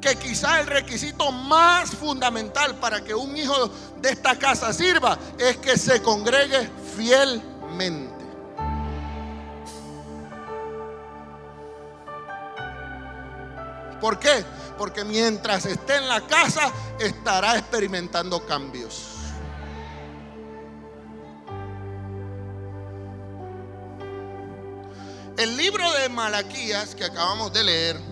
que 0.00 0.14
quizá 0.14 0.60
el 0.60 0.68
requisito 0.68 1.32
más 1.32 1.90
fundamental 1.90 2.76
para 2.76 3.02
que 3.02 3.12
un 3.16 3.36
hijo 3.36 3.68
de 4.00 4.10
esta 4.10 4.38
casa 4.38 4.72
sirva 4.72 5.18
es 5.36 5.56
que 5.56 5.76
se 5.76 6.00
congregue 6.00 6.70
fielmente. 6.96 8.24
¿Por 14.00 14.20
qué? 14.20 14.44
Porque 14.78 15.02
mientras 15.02 15.66
esté 15.66 15.96
en 15.96 16.08
la 16.08 16.20
casa 16.20 16.70
estará 17.00 17.58
experimentando 17.58 18.46
cambios. 18.46 19.16
El 25.36 25.56
libro 25.56 25.90
de 25.94 26.08
Malaquías 26.08 26.94
que 26.94 27.04
acabamos 27.04 27.52
de 27.52 27.64
leer 27.64 28.11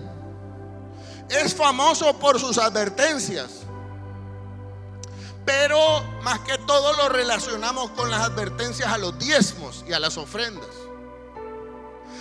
es 1.30 1.54
famoso 1.54 2.18
por 2.18 2.38
sus 2.40 2.58
advertencias. 2.58 3.60
Pero 5.44 6.02
más 6.22 6.40
que 6.40 6.58
todo 6.58 6.92
lo 6.94 7.08
relacionamos 7.08 7.90
con 7.92 8.10
las 8.10 8.20
advertencias 8.20 8.88
a 8.92 8.98
los 8.98 9.18
diezmos 9.18 9.84
y 9.88 9.92
a 9.92 10.00
las 10.00 10.16
ofrendas. 10.16 10.68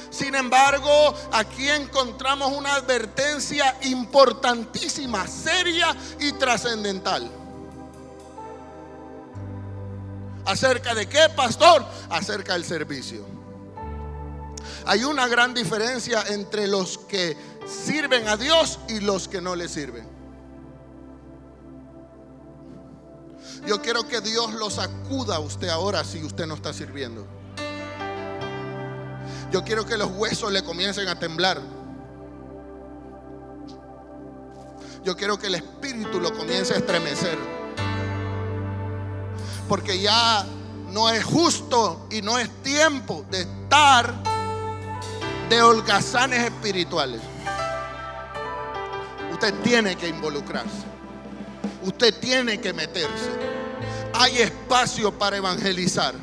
Sin 0.10 0.34
embargo, 0.36 1.13
aquí 1.32 1.69
encontramos 1.69 2.52
una 2.52 2.76
advertencia 2.76 3.78
importantísima, 3.84 5.28
seria 5.28 5.95
y 6.19 6.32
trascendental. 6.34 7.30
¿Acerca 10.45 10.95
de 10.95 11.08
qué, 11.08 11.30
pastor? 11.36 11.86
Acerca 12.10 12.54
del 12.54 12.65
servicio. 12.65 13.38
Hay 14.89 15.04
una 15.04 15.28
gran 15.28 15.54
diferencia 15.54 16.23
entre 16.30 16.65
los 16.65 16.97
que 16.97 17.38
sirven 17.67 18.28
a 18.28 18.36
Dios 18.38 18.80
y 18.88 19.02
los 19.02 19.28
que 19.28 19.39
no 19.39 19.56
le 19.56 19.69
sirven. 19.69 20.04
Yo 23.67 23.84
quiero 23.84 24.08
que 24.08 24.19
Dios 24.19 24.52
lo 24.56 24.71
sacuda 24.71 25.36
a 25.36 25.39
usted 25.41 25.69
ahora 25.69 26.04
si 26.04 26.23
usted 26.23 26.47
no 26.47 26.56
está 26.56 26.73
sirviendo. 26.73 27.28
Yo 29.52 29.63
quiero 29.63 29.86
que 29.86 29.95
los 29.95 30.10
huesos 30.10 30.52
le 30.52 30.63
comiencen 30.63 31.08
a 31.08 31.19
temblar. 31.19 31.62
Yo 35.04 35.15
quiero 35.15 35.38
que 35.38 35.45
el 35.45 35.54
espíritu 35.54 36.19
lo 36.19 36.36
comience 36.36 36.73
a 36.73 36.78
estremecer. 36.78 37.38
Porque 39.67 39.99
ya 39.99 40.47
no 40.91 41.12
es 41.12 41.23
justo 41.23 42.08
y 42.10 42.23
no 42.23 42.39
es 42.39 42.49
tiempo 42.63 43.23
de 43.30 43.41
estar 43.41 44.29
de 45.50 45.62
holgazanes 45.62 46.46
espirituales. 46.46 47.22
Usted 49.32 49.54
tiene 49.64 49.96
que 49.96 50.08
involucrarse. 50.08 50.86
Usted 51.82 52.14
tiene 52.20 52.60
que 52.60 52.72
meterse. 52.72 53.32
Hay 54.14 54.38
espacio 54.38 55.18
para 55.18 55.38
evangelizar. 55.38 56.14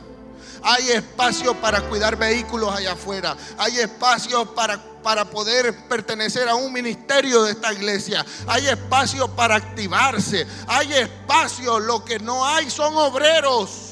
Hay 0.63 0.91
espacio 0.91 1.55
para 1.55 1.81
cuidar 1.83 2.17
vehículos 2.17 2.75
allá 2.75 2.93
afuera. 2.93 3.37
Hay 3.59 3.79
espacio 3.79 4.55
para, 4.55 4.81
para 5.03 5.25
poder 5.25 5.75
pertenecer 5.89 6.49
a 6.49 6.55
un 6.55 6.73
ministerio 6.73 7.45
de 7.45 7.53
esta 7.53 7.73
iglesia. 7.73 8.25
Hay 8.47 8.67
espacio 8.67 9.29
para 9.29 9.57
activarse. 9.57 10.47
Hay 10.67 10.93
espacio. 10.93 11.81
Lo 11.81 12.05
que 12.05 12.19
no 12.19 12.45
hay 12.45 12.71
son 12.71 12.97
obreros. 12.97 13.86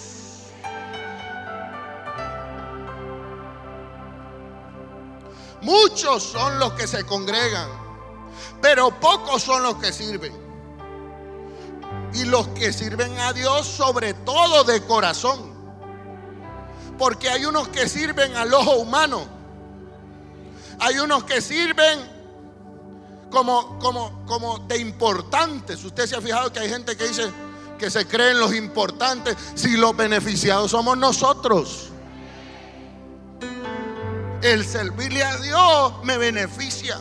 Muchos 5.64 6.22
son 6.22 6.58
los 6.58 6.74
que 6.74 6.86
se 6.86 7.06
congregan, 7.06 7.70
pero 8.60 8.90
pocos 9.00 9.42
son 9.42 9.62
los 9.62 9.76
que 9.76 9.94
sirven. 9.94 10.32
Y 12.12 12.24
los 12.24 12.48
que 12.48 12.70
sirven 12.70 13.18
a 13.18 13.32
Dios 13.32 13.66
sobre 13.66 14.12
todo 14.12 14.64
de 14.64 14.84
corazón. 14.84 15.54
Porque 16.98 17.30
hay 17.30 17.46
unos 17.46 17.68
que 17.68 17.88
sirven 17.88 18.36
al 18.36 18.52
ojo 18.52 18.76
humano. 18.76 19.26
Hay 20.80 20.98
unos 20.98 21.24
que 21.24 21.40
sirven 21.40 21.98
como, 23.30 23.78
como, 23.78 24.26
como 24.26 24.58
de 24.60 24.76
importantes. 24.78 25.82
Usted 25.82 26.06
se 26.06 26.14
ha 26.14 26.20
fijado 26.20 26.52
que 26.52 26.60
hay 26.60 26.68
gente 26.68 26.94
que 26.94 27.08
dice 27.08 27.32
que 27.78 27.90
se 27.90 28.06
creen 28.06 28.38
los 28.38 28.54
importantes 28.54 29.34
si 29.54 29.78
los 29.78 29.96
beneficiados 29.96 30.70
somos 30.70 30.98
nosotros. 30.98 31.90
El 34.44 34.62
servirle 34.66 35.24
a 35.24 35.38
Dios 35.38 36.04
me 36.04 36.18
beneficia. 36.18 36.98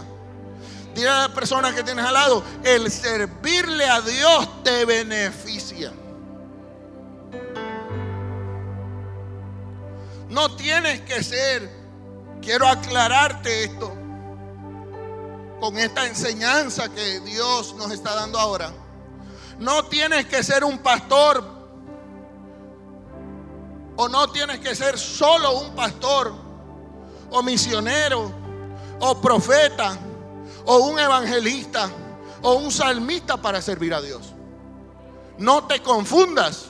Dile 0.96 1.10
a 1.10 1.28
la 1.28 1.34
persona 1.34 1.76
que 1.76 1.84
tienes 1.84 2.06
al 2.06 2.14
lado, 2.14 2.42
el 2.64 2.90
servirle 2.90 3.86
a 3.86 4.00
Dios 4.00 4.64
te 4.64 4.86
beneficia. 4.86 5.92
No 10.30 10.56
tienes 10.56 11.02
que 11.02 11.22
ser, 11.22 11.70
quiero 12.42 12.66
aclararte 12.66 13.66
esto, 13.66 13.94
con 15.60 15.78
esta 15.78 16.08
enseñanza 16.08 16.88
que 16.94 17.20
Dios 17.20 17.76
nos 17.76 17.92
está 17.92 18.16
dando 18.16 18.40
ahora. 18.40 18.72
No 19.60 19.84
tienes 19.88 20.28
que 20.28 20.42
ser 20.44 20.64
un 20.64 20.78
pastor 20.78 21.44
o 23.98 24.08
no 24.08 24.32
tienes 24.32 24.60
que 24.60 24.74
ser 24.76 24.98
solo 24.98 25.60
un 25.60 25.76
pastor 25.76 26.43
o 27.34 27.42
misionero 27.42 28.32
o 29.00 29.20
profeta 29.20 29.98
o 30.66 30.78
un 30.78 31.00
evangelista 31.00 31.90
o 32.42 32.54
un 32.54 32.72
salmista 32.72 33.42
para 33.42 33.62
servir 33.62 33.94
a 33.94 34.02
Dios. 34.02 34.34
No 35.38 35.66
te 35.66 35.82
confundas. 35.82 36.68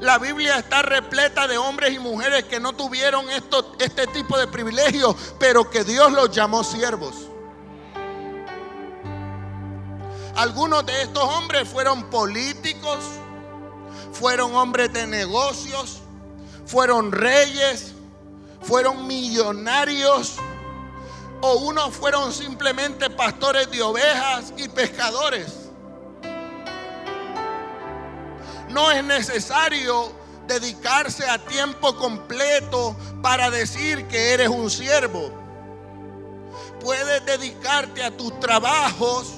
La 0.00 0.18
Biblia 0.18 0.58
está 0.58 0.82
repleta 0.82 1.48
de 1.48 1.58
hombres 1.58 1.92
y 1.92 1.98
mujeres 1.98 2.44
que 2.44 2.60
no 2.60 2.74
tuvieron 2.74 3.28
esto, 3.30 3.74
este 3.80 4.06
tipo 4.06 4.38
de 4.38 4.46
privilegios, 4.46 5.16
pero 5.40 5.68
que 5.68 5.82
Dios 5.82 6.12
los 6.12 6.30
llamó 6.30 6.62
siervos. 6.62 7.14
Algunos 10.36 10.86
de 10.86 11.02
estos 11.02 11.24
hombres 11.24 11.68
fueron 11.68 12.08
políticos, 12.10 12.98
fueron 14.12 14.54
hombres 14.54 14.92
de 14.92 15.08
negocios, 15.08 16.02
fueron 16.64 17.10
reyes, 17.10 17.94
fueron 18.60 19.06
millonarios 19.06 20.36
o 21.40 21.54
unos 21.58 21.94
fueron 21.94 22.32
simplemente 22.32 23.08
pastores 23.10 23.70
de 23.70 23.82
ovejas 23.82 24.52
y 24.56 24.68
pescadores. 24.68 25.70
No 28.68 28.90
es 28.90 29.02
necesario 29.04 30.12
dedicarse 30.46 31.28
a 31.28 31.38
tiempo 31.38 31.96
completo 31.96 32.96
para 33.22 33.50
decir 33.50 34.06
que 34.08 34.32
eres 34.32 34.48
un 34.48 34.70
siervo. 34.70 35.30
Puedes 36.80 37.24
dedicarte 37.24 38.02
a 38.02 38.16
tus 38.16 38.38
trabajos, 38.40 39.34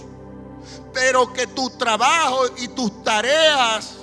pero 0.93 1.33
que 1.33 1.47
tu 1.47 1.71
trabajo 1.71 2.45
y 2.59 2.69
tus 2.69 3.03
tareas 3.03 3.97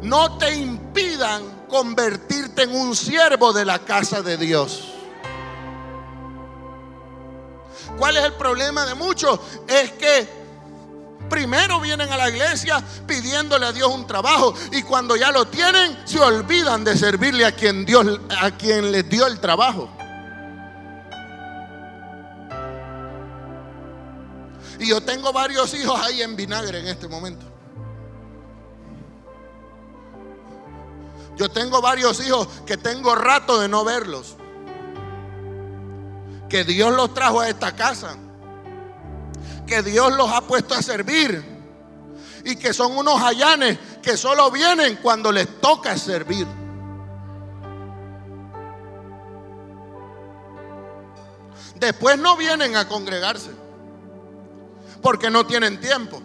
no 0.00 0.36
te 0.38 0.54
impidan 0.54 1.42
convertirte 1.72 2.64
en 2.64 2.76
un 2.76 2.94
siervo 2.94 3.54
de 3.54 3.64
la 3.64 3.78
casa 3.78 4.20
de 4.20 4.36
Dios. 4.36 4.92
¿Cuál 7.96 8.18
es 8.18 8.24
el 8.24 8.34
problema 8.34 8.84
de 8.84 8.94
muchos? 8.94 9.40
Es 9.66 9.90
que 9.92 10.28
primero 11.30 11.80
vienen 11.80 12.12
a 12.12 12.18
la 12.18 12.28
iglesia 12.28 12.84
pidiéndole 13.06 13.64
a 13.64 13.72
Dios 13.72 13.88
un 13.88 14.06
trabajo 14.06 14.54
y 14.70 14.82
cuando 14.82 15.16
ya 15.16 15.30
lo 15.32 15.46
tienen 15.46 15.98
se 16.04 16.20
olvidan 16.20 16.84
de 16.84 16.96
servirle 16.96 17.46
a 17.46 17.52
quien 17.52 17.86
Dios 17.86 18.20
a 18.38 18.50
quien 18.50 18.92
les 18.92 19.08
dio 19.08 19.26
el 19.26 19.40
trabajo. 19.40 19.88
Y 24.78 24.88
yo 24.88 25.00
tengo 25.00 25.32
varios 25.32 25.72
hijos 25.74 25.98
ahí 26.00 26.20
en 26.20 26.36
vinagre 26.36 26.80
en 26.80 26.88
este 26.88 27.08
momento. 27.08 27.51
Yo 31.36 31.50
tengo 31.50 31.80
varios 31.80 32.24
hijos 32.24 32.46
que 32.66 32.76
tengo 32.76 33.14
rato 33.14 33.58
de 33.60 33.68
no 33.68 33.84
verlos. 33.84 34.36
Que 36.48 36.64
Dios 36.64 36.94
los 36.94 37.14
trajo 37.14 37.40
a 37.40 37.48
esta 37.48 37.74
casa. 37.74 38.16
Que 39.66 39.82
Dios 39.82 40.14
los 40.14 40.30
ha 40.30 40.42
puesto 40.42 40.74
a 40.74 40.82
servir. 40.82 41.42
Y 42.44 42.56
que 42.56 42.74
son 42.74 42.96
unos 42.96 43.22
hayanes 43.22 43.78
que 44.02 44.16
solo 44.16 44.50
vienen 44.50 44.96
cuando 44.96 45.32
les 45.32 45.60
toca 45.60 45.96
servir. 45.96 46.46
Después 51.76 52.18
no 52.18 52.36
vienen 52.36 52.76
a 52.76 52.86
congregarse. 52.86 53.50
Porque 55.00 55.30
no 55.30 55.46
tienen 55.46 55.80
tiempo. 55.80 56.22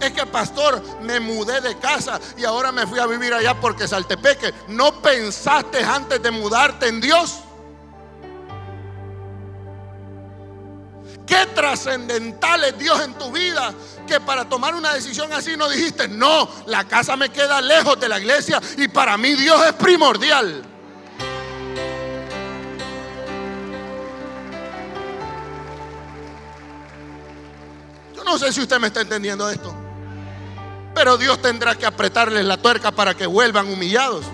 Es 0.00 0.12
que 0.12 0.26
pastor, 0.26 0.82
me 1.02 1.18
mudé 1.18 1.60
de 1.60 1.76
casa 1.78 2.20
y 2.36 2.44
ahora 2.44 2.70
me 2.70 2.86
fui 2.86 3.00
a 3.00 3.06
vivir 3.06 3.34
allá 3.34 3.60
porque 3.60 3.88
Saltepeque. 3.88 4.54
¿No 4.68 5.02
pensaste 5.02 5.82
antes 5.82 6.22
de 6.22 6.30
mudarte 6.30 6.88
en 6.88 7.00
Dios? 7.00 7.40
Qué 11.26 11.44
trascendental 11.54 12.64
es 12.64 12.78
Dios 12.78 13.00
en 13.02 13.12
tu 13.14 13.30
vida 13.30 13.74
que 14.06 14.18
para 14.18 14.48
tomar 14.48 14.74
una 14.74 14.94
decisión 14.94 15.30
así 15.34 15.56
no 15.56 15.68
dijiste, 15.68 16.08
no, 16.08 16.48
la 16.66 16.84
casa 16.84 17.16
me 17.16 17.28
queda 17.28 17.60
lejos 17.60 18.00
de 18.00 18.08
la 18.08 18.18
iglesia 18.18 18.58
y 18.78 18.88
para 18.88 19.18
mí 19.18 19.34
Dios 19.34 19.62
es 19.66 19.74
primordial. 19.74 20.62
Yo 28.16 28.24
no 28.24 28.38
sé 28.38 28.50
si 28.50 28.62
usted 28.62 28.78
me 28.80 28.86
está 28.86 29.02
entendiendo 29.02 29.50
esto. 29.50 29.87
Pero 30.94 31.16
Dios 31.16 31.40
tendrá 31.40 31.74
que 31.74 31.86
apretarles 31.86 32.44
la 32.44 32.56
tuerca 32.56 32.90
para 32.90 33.14
que 33.14 33.26
vuelvan 33.26 33.68
humillados. 33.68 34.24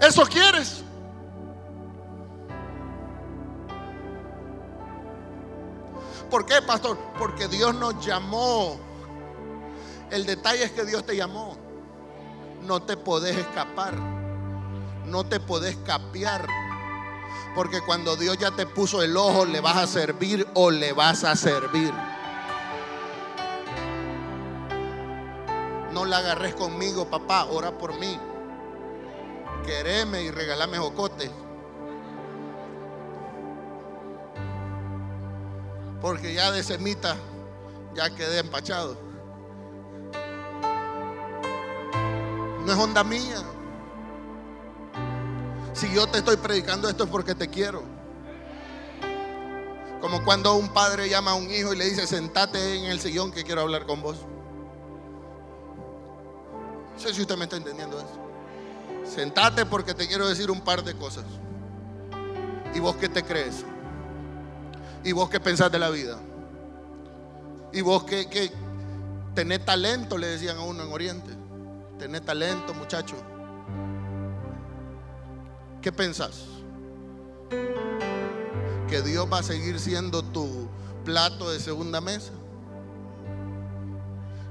¿Eso 0.00 0.24
quieres? 0.24 0.82
¿Por 6.30 6.44
qué, 6.44 6.60
pastor? 6.62 6.98
Porque 7.18 7.48
Dios 7.48 7.74
nos 7.74 8.04
llamó. 8.04 8.78
El 10.10 10.26
detalle 10.26 10.64
es 10.64 10.72
que 10.72 10.84
Dios 10.84 11.04
te 11.04 11.16
llamó. 11.16 11.56
No 12.62 12.82
te 12.82 12.96
podés 12.96 13.36
escapar. 13.36 13.94
No 15.06 15.24
te 15.24 15.40
podés 15.40 15.76
capear. 15.76 16.46
Porque 17.54 17.80
cuando 17.80 18.16
Dios 18.16 18.36
ya 18.38 18.50
te 18.50 18.66
puso 18.66 19.02
el 19.02 19.16
ojo, 19.16 19.44
le 19.44 19.60
vas 19.60 19.76
a 19.76 19.86
servir 19.86 20.46
o 20.54 20.70
le 20.70 20.92
vas 20.92 21.24
a 21.24 21.36
servir. 21.36 21.92
No 25.96 26.04
la 26.04 26.18
agarres 26.18 26.54
conmigo, 26.54 27.08
papá. 27.08 27.46
Ora 27.46 27.78
por 27.78 27.98
mí. 27.98 28.20
Quereme 29.64 30.24
y 30.24 30.30
regalame 30.30 30.76
jocote. 30.76 31.30
Porque 36.02 36.34
ya 36.34 36.50
de 36.50 36.62
semita 36.62 37.16
ya 37.94 38.14
quedé 38.14 38.40
empachado. 38.40 38.94
No 42.66 42.70
es 42.70 42.78
onda 42.78 43.02
mía. 43.02 43.42
Si 45.72 45.90
yo 45.94 46.06
te 46.08 46.18
estoy 46.18 46.36
predicando 46.36 46.90
esto 46.90 47.04
es 47.04 47.10
porque 47.10 47.34
te 47.34 47.48
quiero. 47.48 47.82
Como 50.02 50.22
cuando 50.26 50.56
un 50.56 50.68
padre 50.68 51.08
llama 51.08 51.30
a 51.30 51.36
un 51.36 51.50
hijo 51.50 51.72
y 51.72 51.78
le 51.78 51.86
dice, 51.86 52.06
sentate 52.06 52.76
en 52.76 52.84
el 52.84 53.00
sillón 53.00 53.32
que 53.32 53.44
quiero 53.44 53.62
hablar 53.62 53.86
con 53.86 54.02
vos. 54.02 54.18
No 56.96 57.02
sé 57.02 57.12
si 57.12 57.20
usted 57.20 57.36
me 57.36 57.44
está 57.44 57.58
entendiendo 57.58 57.98
eso. 57.98 58.26
Sentate 59.04 59.66
porque 59.66 59.92
te 59.92 60.08
quiero 60.08 60.26
decir 60.26 60.50
un 60.50 60.62
par 60.62 60.82
de 60.82 60.94
cosas. 60.94 61.26
¿Y 62.74 62.80
vos 62.80 62.96
qué 62.96 63.10
te 63.10 63.22
crees? 63.22 63.66
¿Y 65.04 65.12
vos 65.12 65.28
qué 65.28 65.38
pensás 65.38 65.70
de 65.70 65.78
la 65.78 65.90
vida? 65.90 66.18
¿Y 67.70 67.82
vos 67.82 68.04
qué, 68.04 68.30
qué 68.30 68.50
tenés 69.34 69.62
talento? 69.66 70.16
Le 70.16 70.26
decían 70.26 70.56
a 70.56 70.62
uno 70.62 70.84
en 70.84 70.90
Oriente. 70.90 71.32
Tenés 71.98 72.24
talento, 72.24 72.72
muchacho. 72.72 73.16
¿Qué 75.82 75.92
pensás? 75.92 76.44
¿Que 78.88 79.02
Dios 79.02 79.30
va 79.30 79.40
a 79.40 79.42
seguir 79.42 79.78
siendo 79.78 80.22
tu 80.22 80.66
plato 81.04 81.50
de 81.50 81.60
segunda 81.60 82.00
mesa? 82.00 82.32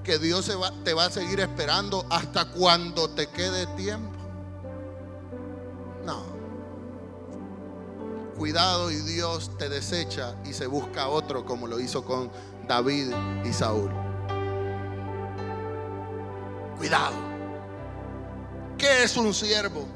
¿Que 0.06 0.20
Dios 0.20 0.52
te 0.84 0.94
va 0.94 1.06
a 1.06 1.10
seguir 1.10 1.40
esperando 1.40 2.06
hasta 2.12 2.52
cuando 2.52 3.10
te 3.10 3.26
quede 3.26 3.66
tiempo? 3.76 4.20
No. 6.06 6.24
Cuidado 8.38 8.92
y 8.92 8.98
Dios 8.98 9.58
te 9.58 9.68
desecha 9.68 10.36
y 10.46 10.54
se 10.54 10.68
busca 10.68 11.08
otro 11.08 11.44
como 11.44 11.66
lo 11.66 11.80
hizo 11.80 12.06
con 12.06 12.30
David 12.68 13.12
y 13.44 13.52
Saúl. 13.52 13.90
Cuidado. 16.78 17.16
¿Qué 18.78 19.06
es 19.06 19.18
un 19.18 19.34
siervo? 19.34 19.88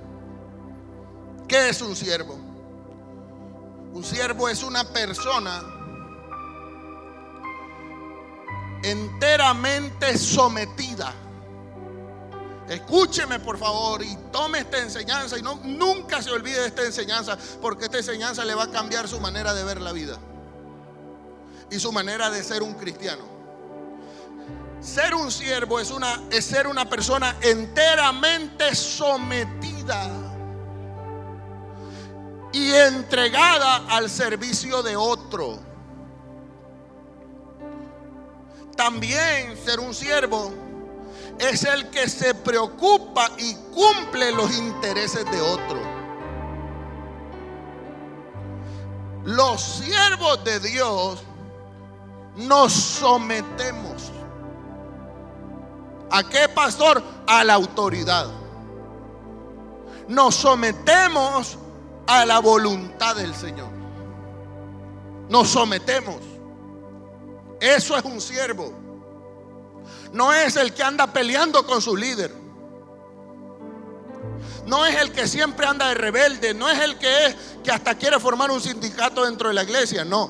¿Qué 1.47 1.69
es 1.69 1.83
un 1.83 1.95
siervo? 1.95 2.35
Un 3.93 4.03
siervo 4.03 4.49
es 4.49 4.63
una 4.63 4.85
persona 4.85 5.78
enteramente 8.83 10.17
sometida. 10.17 11.13
Escúcheme 12.67 13.39
por 13.39 13.57
favor 13.57 14.03
y 14.03 14.15
tome 14.31 14.59
esta 14.59 14.77
enseñanza 14.77 15.37
y 15.39 15.41
no, 15.41 15.59
nunca 15.63 16.21
se 16.21 16.29
olvide 16.29 16.61
de 16.61 16.67
esta 16.67 16.85
enseñanza 16.85 17.35
porque 17.61 17.85
esta 17.85 17.97
enseñanza 17.97 18.45
le 18.45 18.53
va 18.53 18.65
a 18.65 18.71
cambiar 18.71 19.07
su 19.07 19.19
manera 19.19 19.55
de 19.55 19.63
ver 19.63 19.81
la 19.81 19.91
vida 19.91 20.19
y 21.71 21.79
su 21.79 21.91
manera 21.91 22.29
de 22.29 22.43
ser 22.43 22.61
un 22.61 22.75
cristiano. 22.75 23.23
Ser 24.81 25.13
un 25.13 25.31
siervo 25.31 25.79
es, 25.79 25.91
una, 25.91 26.21
es 26.29 26.45
ser 26.45 26.67
una 26.67 26.87
persona 26.87 27.35
enteramente 27.41 28.73
sometida 28.75 30.07
y 32.53 32.71
entregada 32.71 33.87
al 33.89 34.09
servicio 34.09 34.81
de 34.81 34.95
otro. 34.95 35.68
También 38.79 39.57
ser 39.57 39.81
un 39.81 39.93
siervo 39.93 40.53
es 41.37 41.65
el 41.65 41.89
que 41.89 42.07
se 42.07 42.33
preocupa 42.33 43.29
y 43.37 43.53
cumple 43.73 44.31
los 44.31 44.57
intereses 44.57 45.29
de 45.29 45.41
otro. 45.41 45.81
Los 49.25 49.61
siervos 49.61 50.41
de 50.45 50.61
Dios 50.61 51.21
nos 52.37 52.71
sometemos. 52.71 54.13
¿A 56.09 56.23
qué 56.23 56.47
pastor? 56.47 57.03
A 57.27 57.43
la 57.43 57.55
autoridad. 57.55 58.27
Nos 60.07 60.35
sometemos 60.35 61.57
a 62.07 62.25
la 62.25 62.39
voluntad 62.39 63.17
del 63.17 63.35
Señor. 63.35 63.71
Nos 65.27 65.49
sometemos. 65.49 66.28
Eso 67.59 67.97
es 67.97 68.03
un 68.05 68.21
siervo. 68.21 68.73
No 70.13 70.33
es 70.33 70.55
el 70.55 70.73
que 70.73 70.83
anda 70.83 71.11
peleando 71.11 71.65
con 71.65 71.81
su 71.81 71.95
líder. 71.95 72.33
No 74.65 74.85
es 74.85 74.95
el 75.01 75.11
que 75.11 75.27
siempre 75.27 75.65
anda 75.65 75.89
de 75.89 75.95
rebelde. 75.95 76.53
No 76.53 76.69
es 76.69 76.79
el 76.79 76.97
que 76.97 77.25
es 77.25 77.35
que 77.63 77.71
hasta 77.71 77.95
quiere 77.95 78.19
formar 78.19 78.51
un 78.51 78.61
sindicato 78.61 79.25
dentro 79.25 79.49
de 79.49 79.53
la 79.53 79.63
iglesia. 79.63 80.05
No. 80.05 80.29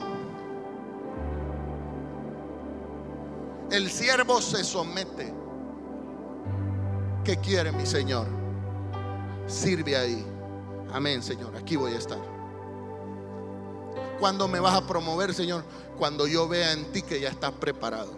El 3.71 3.91
siervo 3.91 4.41
se 4.41 4.63
somete. 4.63 5.33
¿Qué 7.23 7.37
quiere 7.37 7.71
mi 7.71 7.85
Señor? 7.85 8.27
Sirve 9.45 9.95
ahí. 9.95 10.25
Amén, 10.91 11.21
Señor. 11.21 11.55
Aquí 11.55 11.75
voy 11.75 11.93
a 11.93 11.97
estar. 11.97 12.38
¿Cuándo 14.19 14.47
me 14.47 14.59
vas 14.59 14.75
a 14.75 14.85
promover, 14.85 15.33
Señor? 15.33 15.63
Cuando 15.97 16.27
yo 16.27 16.47
vea 16.47 16.73
en 16.73 16.91
ti 16.91 17.01
que 17.01 17.19
ya 17.19 17.29
estás 17.29 17.53
preparado. 17.53 18.11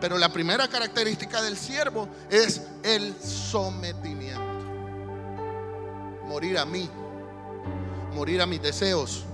Pero 0.00 0.18
la 0.18 0.32
primera 0.32 0.66
característica 0.66 1.40
del 1.42 1.56
siervo 1.56 2.08
es 2.28 2.62
el 2.82 3.14
sometimiento. 3.22 4.42
Morir 6.26 6.58
a 6.58 6.64
mí, 6.64 6.90
morir 8.12 8.42
a 8.42 8.46
mis 8.46 8.60
deseos, 8.60 9.24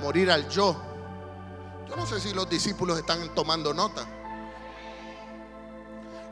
morir 0.00 0.30
al 0.30 0.48
yo. 0.48 0.80
Yo 1.88 1.96
no 1.96 2.06
sé 2.06 2.20
si 2.20 2.32
los 2.32 2.48
discípulos 2.48 2.96
están 2.96 3.34
tomando 3.34 3.74
nota. 3.74 4.06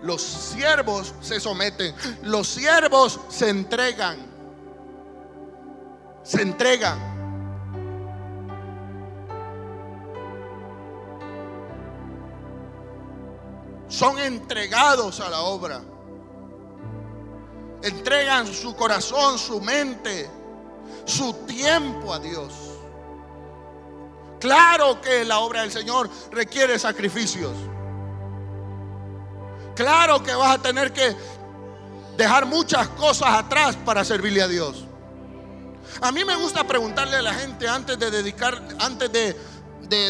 Los 0.02 0.22
siervos 0.22 1.12
se 1.20 1.40
someten, 1.40 1.92
los 2.22 2.46
siervos 2.46 3.18
se 3.28 3.50
entregan, 3.50 4.29
se 6.22 6.42
entregan. 6.42 7.10
Son 13.88 14.18
entregados 14.18 15.20
a 15.20 15.28
la 15.28 15.40
obra. 15.40 15.82
Entregan 17.82 18.46
su 18.46 18.76
corazón, 18.76 19.38
su 19.38 19.60
mente, 19.60 20.30
su 21.04 21.32
tiempo 21.46 22.12
a 22.12 22.18
Dios. 22.18 22.52
Claro 24.38 25.00
que 25.00 25.24
la 25.24 25.40
obra 25.40 25.62
del 25.62 25.72
Señor 25.72 26.08
requiere 26.30 26.78
sacrificios. 26.78 27.52
Claro 29.74 30.22
que 30.22 30.34
vas 30.34 30.58
a 30.58 30.62
tener 30.62 30.92
que 30.92 31.16
dejar 32.16 32.46
muchas 32.46 32.88
cosas 32.88 33.28
atrás 33.30 33.76
para 33.76 34.04
servirle 34.04 34.42
a 34.42 34.48
Dios. 34.48 34.84
A 36.00 36.12
mí 36.12 36.24
me 36.24 36.36
gusta 36.36 36.64
preguntarle 36.64 37.16
a 37.16 37.22
la 37.22 37.34
gente 37.34 37.68
antes 37.68 37.98
de 37.98 38.10
dedicar, 38.10 38.62
antes 38.78 39.10
de, 39.12 39.36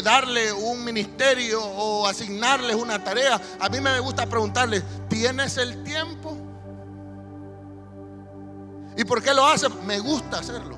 darle 0.03 0.53
un 0.53 0.83
ministerio 0.83 1.59
o 1.59 2.05
asignarles 2.05 2.75
una 2.75 3.03
tarea, 3.03 3.41
a 3.59 3.67
mí 3.67 3.81
me 3.81 3.99
gusta 3.99 4.27
preguntarle, 4.27 4.81
¿tienes 5.09 5.57
el 5.57 5.83
tiempo? 5.83 6.37
¿Y 8.95 9.03
por 9.03 9.23
qué 9.23 9.33
lo 9.33 9.45
hace? 9.47 9.69
Me 9.69 9.99
gusta 9.99 10.39
hacerlo. 10.39 10.77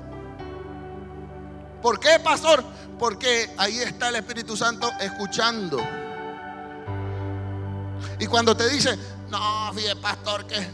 ¿Por 1.82 2.00
qué, 2.00 2.18
pastor? 2.18 2.64
Porque 2.98 3.52
ahí 3.58 3.78
está 3.80 4.08
el 4.08 4.16
Espíritu 4.16 4.56
Santo 4.56 4.90
escuchando. 5.00 5.86
Y 8.18 8.26
cuando 8.26 8.56
te 8.56 8.68
dice, 8.70 8.98
no, 9.28 9.70
fíjate, 9.74 10.00
pastor, 10.00 10.46
que 10.46 10.66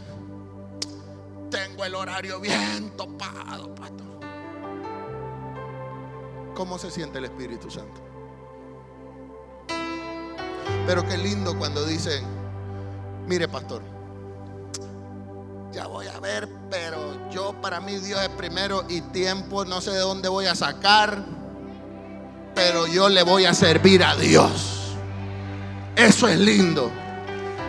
tengo 1.49 1.83
el 1.83 1.95
horario 1.95 2.39
bien 2.39 2.91
topado, 2.95 3.75
pastor. 3.75 4.10
¿Cómo 6.61 6.77
se 6.77 6.91
siente 6.91 7.17
el 7.17 7.25
Espíritu 7.25 7.71
Santo? 7.71 7.99
Pero 10.85 11.03
qué 11.07 11.17
lindo 11.17 11.57
cuando 11.57 11.83
dicen, 11.87 12.23
mire, 13.25 13.47
pastor, 13.47 13.81
ya 15.71 15.87
voy 15.87 16.05
a 16.05 16.19
ver, 16.19 16.47
pero 16.69 17.31
yo 17.31 17.59
para 17.63 17.81
mí 17.81 17.97
Dios 17.97 18.21
es 18.21 18.29
primero 18.29 18.85
y 18.87 19.01
tiempo 19.01 19.65
no 19.65 19.81
sé 19.81 19.89
de 19.89 20.01
dónde 20.01 20.29
voy 20.29 20.45
a 20.45 20.53
sacar, 20.53 21.25
pero 22.53 22.85
yo 22.85 23.09
le 23.09 23.23
voy 23.23 23.45
a 23.45 23.55
servir 23.55 24.03
a 24.03 24.15
Dios. 24.15 24.95
Eso 25.95 26.27
es 26.27 26.37
lindo, 26.37 26.91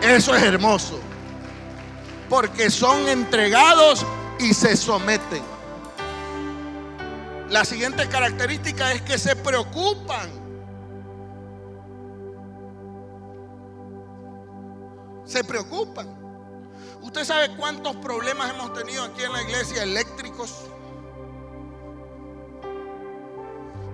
eso 0.03 0.35
es 0.35 0.43
hermoso, 0.43 0.99
porque 2.29 2.69
son 2.69 3.09
entregados 3.09 4.05
y 4.39 4.53
se 4.53 4.77
someten. 4.77 5.52
La 7.53 7.63
siguiente 7.65 8.09
característica 8.09 8.93
es 8.93 9.03
que 9.03 9.19
se 9.19 9.35
preocupan. 9.35 10.27
Se 15.23 15.43
preocupan. 15.43 16.17
¿Usted 17.03 17.23
sabe 17.23 17.55
cuántos 17.55 17.95
problemas 17.97 18.49
hemos 18.49 18.73
tenido 18.73 19.03
aquí 19.03 19.21
en 19.21 19.33
la 19.33 19.43
iglesia 19.43 19.83
eléctricos? 19.83 20.61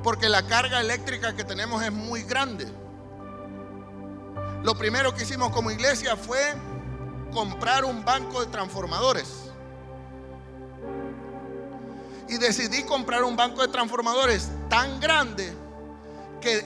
Porque 0.04 0.30
la 0.30 0.48
carga 0.48 0.80
eléctrica 0.80 1.36
que 1.36 1.44
tenemos 1.44 1.84
es 1.84 1.92
muy 1.92 2.24
grande. 2.24 2.66
Lo 4.64 4.78
primero 4.78 5.14
que 5.14 5.24
hicimos 5.24 5.50
como 5.50 5.70
iglesia 5.70 6.16
fue 6.16 6.40
comprar 7.34 7.84
un 7.84 8.06
banco 8.06 8.40
de 8.40 8.48
transformadores. 8.48 9.49
Y 12.30 12.38
decidí 12.38 12.84
comprar 12.84 13.24
un 13.24 13.36
banco 13.36 13.62
de 13.62 13.68
transformadores 13.68 14.50
tan 14.70 15.00
grande 15.00 15.52
que 16.40 16.64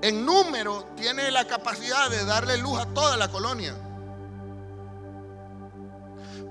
en 0.00 0.24
número 0.24 0.84
tiene 0.96 1.30
la 1.30 1.46
capacidad 1.46 2.08
de 2.08 2.24
darle 2.24 2.56
luz 2.58 2.78
a 2.78 2.86
toda 2.86 3.16
la 3.16 3.28
colonia 3.28 3.74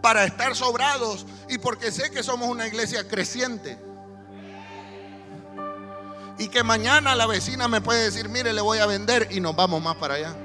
para 0.02 0.26
estar 0.26 0.56
sobrados 0.56 1.26
y 1.50 1.58
porque 1.58 1.92
sé 1.92 2.12
que 2.12 2.24
somos 2.24 2.50
una 2.50 2.68
iglesia 2.68 3.08
creciente. 3.08 3.78
Y 6.40 6.50
que 6.50 6.64
mañana 6.64 7.16
la 7.16 7.26
vecina 7.26 7.68
me 7.68 7.82
puede 7.82 8.04
decir, 8.04 8.30
mire, 8.30 8.54
le 8.54 8.62
voy 8.62 8.78
a 8.78 8.86
vender 8.86 9.28
y 9.32 9.40
nos 9.40 9.56
vamos 9.56 9.82
más 9.82 9.96
para 9.96 10.16
allá. 10.16 10.36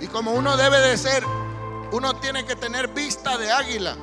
Y 0.00 0.06
como 0.08 0.32
uno 0.32 0.56
debe 0.56 0.78
de 0.78 0.96
ser, 0.96 1.24
uno 1.92 2.16
tiene 2.16 2.44
que 2.44 2.56
tener 2.56 2.88
vista 2.88 3.38
de 3.38 3.50
águila. 3.50 3.96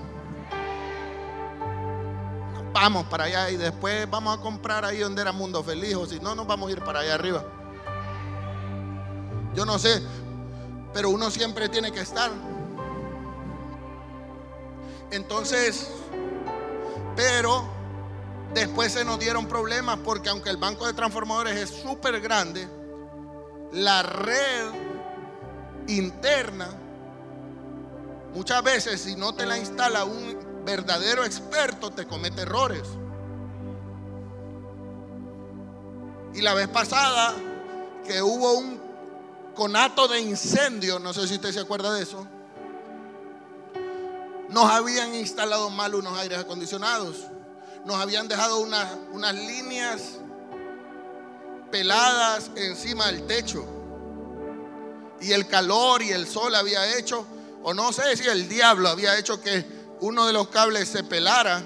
Vamos 2.73 3.05
para 3.05 3.25
allá 3.25 3.51
y 3.51 3.57
después 3.57 4.09
vamos 4.09 4.37
a 4.37 4.41
comprar 4.41 4.83
ahí 4.83 4.99
donde 4.99 5.21
era 5.21 5.31
Mundo 5.31 5.63
Feliz 5.63 5.95
o 5.95 6.05
si 6.07 6.19
no, 6.19 6.33
nos 6.33 6.47
vamos 6.47 6.69
a 6.69 6.71
ir 6.71 6.83
para 6.83 7.01
allá 7.01 7.13
arriba. 7.13 7.45
Yo 9.53 9.65
no 9.65 9.77
sé, 9.77 10.01
pero 10.93 11.11
uno 11.11 11.29
siempre 11.29 11.69
tiene 11.69 11.91
que 11.91 11.99
estar. 11.99 12.31
Entonces, 15.11 15.91
pero 17.15 17.65
después 18.55 18.93
se 18.93 19.05
nos 19.05 19.19
dieron 19.19 19.45
problemas 19.47 19.99
porque 20.03 20.29
aunque 20.29 20.49
el 20.49 20.57
banco 20.57 20.87
de 20.87 20.93
transformadores 20.93 21.55
es 21.55 21.69
súper 21.69 22.19
grande, 22.19 22.67
la 23.71 24.01
red 24.01 24.92
interna, 25.87 26.69
muchas 28.33 28.63
veces 28.63 29.01
si 29.01 29.15
no 29.15 29.33
te 29.33 29.45
la 29.45 29.57
instala 29.57 30.05
un 30.05 30.63
verdadero 30.65 31.23
experto, 31.25 31.91
te 31.91 32.05
comete 32.05 32.41
errores. 32.41 32.83
Y 36.33 36.41
la 36.41 36.53
vez 36.53 36.67
pasada 36.67 37.33
que 38.05 38.21
hubo 38.21 38.53
un 38.53 38.81
conato 39.53 40.07
de 40.07 40.19
incendio, 40.19 40.99
no 40.99 41.13
sé 41.13 41.27
si 41.27 41.35
usted 41.35 41.51
se 41.51 41.59
acuerda 41.59 41.93
de 41.93 42.03
eso, 42.03 42.27
nos 44.49 44.65
habían 44.65 45.13
instalado 45.15 45.69
mal 45.69 45.95
unos 45.95 46.17
aires 46.17 46.39
acondicionados, 46.39 47.27
nos 47.85 47.97
habían 47.97 48.27
dejado 48.27 48.59
unas, 48.59 48.97
unas 49.11 49.35
líneas 49.35 50.19
peladas 51.71 52.51
encima 52.55 53.07
del 53.07 53.25
techo. 53.25 53.65
Y 55.23 55.31
el 55.31 55.47
calor 55.47 56.01
y 56.01 56.11
el 56.11 56.27
sol 56.27 56.53
había 56.53 56.97
hecho, 56.97 57.25
o 57.63 57.73
no 57.73 57.93
sé 57.93 58.15
si 58.17 58.27
el 58.27 58.47
diablo 58.49 58.89
había 58.89 59.17
hecho 59.17 59.41
que 59.41 59.65
uno 60.01 60.25
de 60.27 60.33
los 60.33 60.49
cables 60.49 60.89
se 60.89 61.03
pelara 61.03 61.61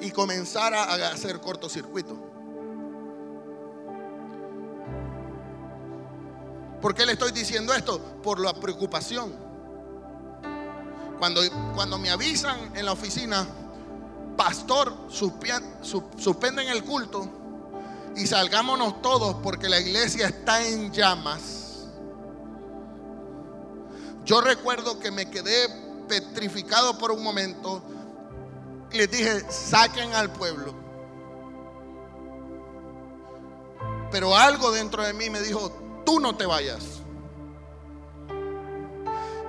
y 0.00 0.10
comenzara 0.10 0.84
a 0.84 1.12
hacer 1.12 1.40
cortocircuito. 1.40 2.16
¿Por 6.80 6.94
qué 6.94 7.06
le 7.06 7.12
estoy 7.12 7.32
diciendo 7.32 7.72
esto? 7.72 8.00
Por 8.22 8.40
la 8.40 8.52
preocupación. 8.54 9.34
Cuando, 11.18 11.40
cuando 11.74 11.98
me 11.98 12.10
avisan 12.10 12.76
en 12.76 12.84
la 12.84 12.92
oficina, 12.92 13.46
pastor, 14.36 14.92
suspenden 15.10 16.68
el 16.68 16.84
culto 16.84 17.28
y 18.16 18.26
salgámonos 18.26 19.00
todos 19.02 19.36
porque 19.42 19.68
la 19.68 19.80
iglesia 19.80 20.26
está 20.26 20.66
en 20.66 20.92
llamas. 20.92 21.65
Yo 24.26 24.40
recuerdo 24.40 24.98
que 24.98 25.10
me 25.10 25.30
quedé 25.30 25.68
petrificado 26.08 26.98
por 26.98 27.12
un 27.12 27.22
momento 27.22 27.82
les 28.96 29.10
dije, 29.10 29.50
saquen 29.50 30.12
al 30.14 30.32
pueblo. 30.32 30.74
Pero 34.10 34.36
algo 34.36 34.70
dentro 34.72 35.02
de 35.04 35.12
mí 35.12 35.30
me 35.30 35.40
dijo, 35.40 35.70
tú 36.04 36.20
no 36.20 36.36
te 36.36 36.46
vayas. 36.46 37.02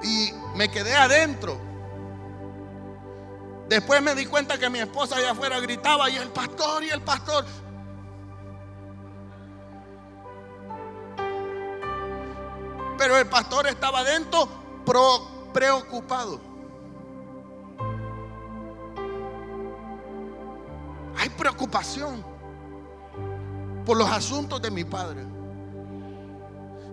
Y 0.04 0.32
me 0.56 0.70
quedé 0.70 0.96
adentro. 0.96 1.58
Después 3.70 4.02
me 4.02 4.16
di 4.16 4.26
cuenta 4.26 4.58
que 4.58 4.70
mi 4.70 4.80
esposa 4.80 5.18
allá 5.18 5.32
afuera 5.32 5.60
gritaba 5.60 6.10
y 6.10 6.18
el 6.18 6.30
pastor 6.30 6.84
y 6.84 6.90
el 6.90 7.02
pastor. 7.02 7.46
Pero 12.98 13.18
el 13.18 13.28
pastor 13.28 13.68
estaba 13.68 14.00
adentro 14.00 14.67
preocupado. 15.54 16.40
Hay 21.18 21.30
preocupación 21.30 22.24
por 23.86 23.98
los 23.98 24.10
asuntos 24.10 24.62
de 24.62 24.72
mi 24.72 24.84
padre. 24.84 25.26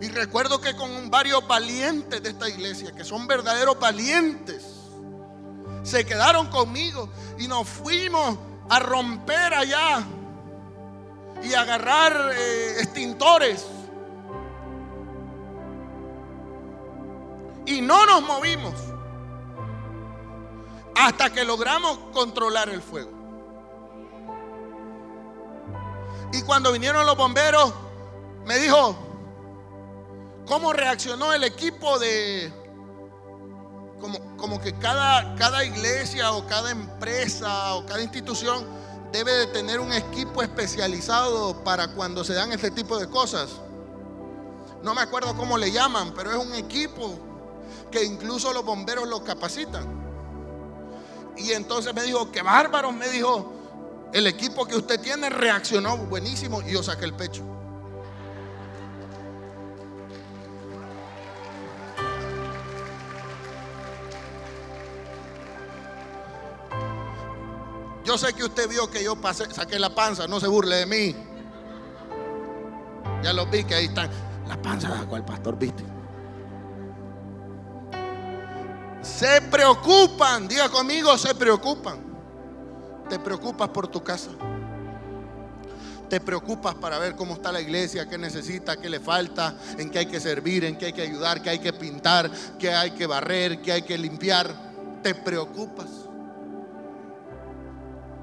Y 0.01 0.09
recuerdo 0.09 0.61
que 0.61 0.75
con 0.75 1.11
varios 1.11 1.47
valientes 1.47 2.23
de 2.23 2.31
esta 2.31 2.49
iglesia, 2.49 2.93
que 2.93 3.05
son 3.05 3.27
verdaderos 3.27 3.79
valientes, 3.79 4.65
se 5.83 6.05
quedaron 6.05 6.49
conmigo 6.49 7.09
y 7.39 7.47
nos 7.47 7.69
fuimos 7.69 8.39
a 8.69 8.81
romper 8.81 9.55
allá 9.55 10.05
y 11.43 11.55
agarrar 11.55 12.33
eh, 12.35 12.81
extintores. 12.81 13.67
Y 17.67 17.81
no 17.81 18.05
nos 18.07 18.23
movimos 18.23 18.75
hasta 20.95 21.33
que 21.33 21.45
logramos 21.45 21.99
controlar 22.13 22.69
el 22.69 22.83
fuego. 22.83 23.11
Y 26.33 26.43
cuando 26.43 26.73
vinieron 26.73 27.07
los 27.07 27.17
bomberos, 27.17 27.73
me 28.45 28.59
dijo, 28.59 28.97
¿cómo 30.47 30.73
reaccionó 30.73 31.33
el 31.33 31.45
equipo 31.45 31.99
de... 31.99 32.53
Como, 34.01 34.37
como 34.37 34.61
que 34.61 34.75
cada, 34.75 35.35
cada 35.37 35.65
iglesia 35.65 36.33
o 36.33 36.47
cada 36.47 36.71
empresa 36.71 37.75
o 37.75 37.87
cada 37.87 38.03
institución 38.03 38.67
debe 39.13 39.33
de 39.33 39.47
tener 39.47 39.81
un 39.81 39.93
equipo 39.93 40.43
especializado 40.43 41.63
para 41.65 41.89
cuando 41.95 42.25
se 42.25 42.35
dan 42.35 42.53
este 42.53 42.71
tipo 42.71 42.99
de 42.99 43.09
cosas. 43.09 43.49
No 44.83 44.95
me 44.95 45.01
acuerdo 45.01 45.35
cómo 45.37 45.57
le 45.57 45.73
llaman, 45.73 46.13
pero 46.15 46.33
es 46.33 46.37
un 46.37 46.53
equipo 46.55 47.17
que 47.91 48.05
incluso 48.05 48.53
los 48.53 48.65
bomberos 48.65 49.09
lo 49.09 49.23
capacitan. 49.23 50.05
Y 51.37 51.53
entonces 51.53 51.95
me 51.95 52.03
dijo, 52.03 52.31
qué 52.31 52.43
bárbaro, 52.43 52.93
me 52.93 53.09
dijo, 53.09 53.53
el 54.13 54.27
equipo 54.27 54.67
que 54.67 54.77
usted 54.77 55.01
tiene 55.01 55.29
reaccionó 55.29 55.97
buenísimo 55.97 56.63
y 56.63 56.73
yo 56.73 56.83
saqué 56.83 57.05
el 57.05 57.15
pecho. 57.15 57.43
Yo 68.05 68.19
sé 68.19 68.35
que 68.35 68.45
usted 68.45 68.69
vio 68.69 68.91
que 68.91 69.03
yo 69.03 69.17
pasé, 69.17 69.51
saqué 69.53 69.79
la 69.79 69.95
panza, 69.95 70.29
no 70.29 70.39
se 70.39 70.47
burle 70.47 70.77
de 70.77 70.87
mí. 70.87 71.17
Ya 73.23 73.33
lo 73.33 73.47
vi 73.47 73.65
que 73.65 73.75
ahí 73.75 73.87
están. 73.87 74.11
La 74.47 74.61
panza 74.61 74.95
de 74.95 75.07
cual 75.07 75.25
pastor 75.25 75.59
viste. 75.59 75.94
Se 79.05 79.43
preocupan, 79.43 80.49
diga 80.49 80.69
conmigo, 80.71 81.17
se 81.19 81.35
preocupan. 81.35 81.99
Te 83.09 83.19
preocupas 83.19 83.69
por 83.69 83.87
tu 83.87 84.03
casa. 84.03 84.31
Te 86.09 86.21
preocupas 86.21 86.75
para 86.75 86.99
ver 86.99 87.15
cómo 87.15 87.35
está 87.35 87.53
la 87.53 87.61
iglesia, 87.61 88.09
qué 88.09 88.17
necesita, 88.17 88.79
qué 88.79 88.89
le 88.89 89.01
falta, 89.01 89.57
en 89.79 89.91
qué 89.91 90.01
hay 90.01 90.07
que 90.07 90.21
servir, 90.21 90.65
en 90.65 90.79
qué 90.79 90.87
hay 90.87 90.93
que 90.93 91.03
ayudar, 91.03 91.43
qué 91.43 91.51
hay 91.51 91.59
que 91.59 91.73
pintar, 91.73 92.31
qué 92.59 92.73
hay 92.73 92.93
que 92.93 93.07
barrer, 93.07 93.61
qué 93.61 93.73
hay 93.73 93.83
que 93.83 93.99
limpiar. 93.99 94.55
Te 95.03 95.15
preocupas 95.15 95.87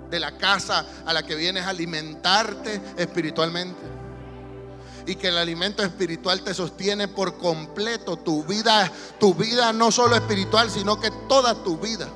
de 0.09 0.19
la 0.19 0.37
casa 0.37 0.85
a 1.05 1.13
la 1.13 1.23
que 1.23 1.35
vienes 1.35 1.63
a 1.63 1.69
alimentarte 1.69 2.81
espiritualmente. 2.97 4.00
Y 5.05 5.15
que 5.15 5.29
el 5.29 5.37
alimento 5.37 5.83
espiritual 5.83 6.43
te 6.43 6.53
sostiene 6.53 7.07
por 7.07 7.37
completo 7.37 8.17
tu 8.17 8.43
vida, 8.43 8.91
tu 9.19 9.33
vida 9.33 9.73
no 9.73 9.91
solo 9.91 10.15
espiritual, 10.15 10.69
sino 10.69 10.99
que 10.99 11.11
toda 11.27 11.63
tu 11.63 11.77
vida. 11.77 12.07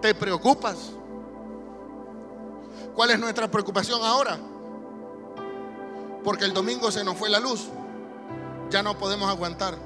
Te 0.00 0.14
preocupas. 0.14 0.76
¿Cuál 2.94 3.10
es 3.10 3.18
nuestra 3.18 3.50
preocupación 3.50 4.00
ahora? 4.02 4.38
Porque 6.22 6.44
el 6.44 6.54
domingo 6.54 6.90
se 6.90 7.04
nos 7.04 7.16
fue 7.16 7.28
la 7.28 7.40
luz. 7.40 7.66
Ya 8.70 8.82
no 8.82 8.96
podemos 8.98 9.28
aguantar 9.28 9.76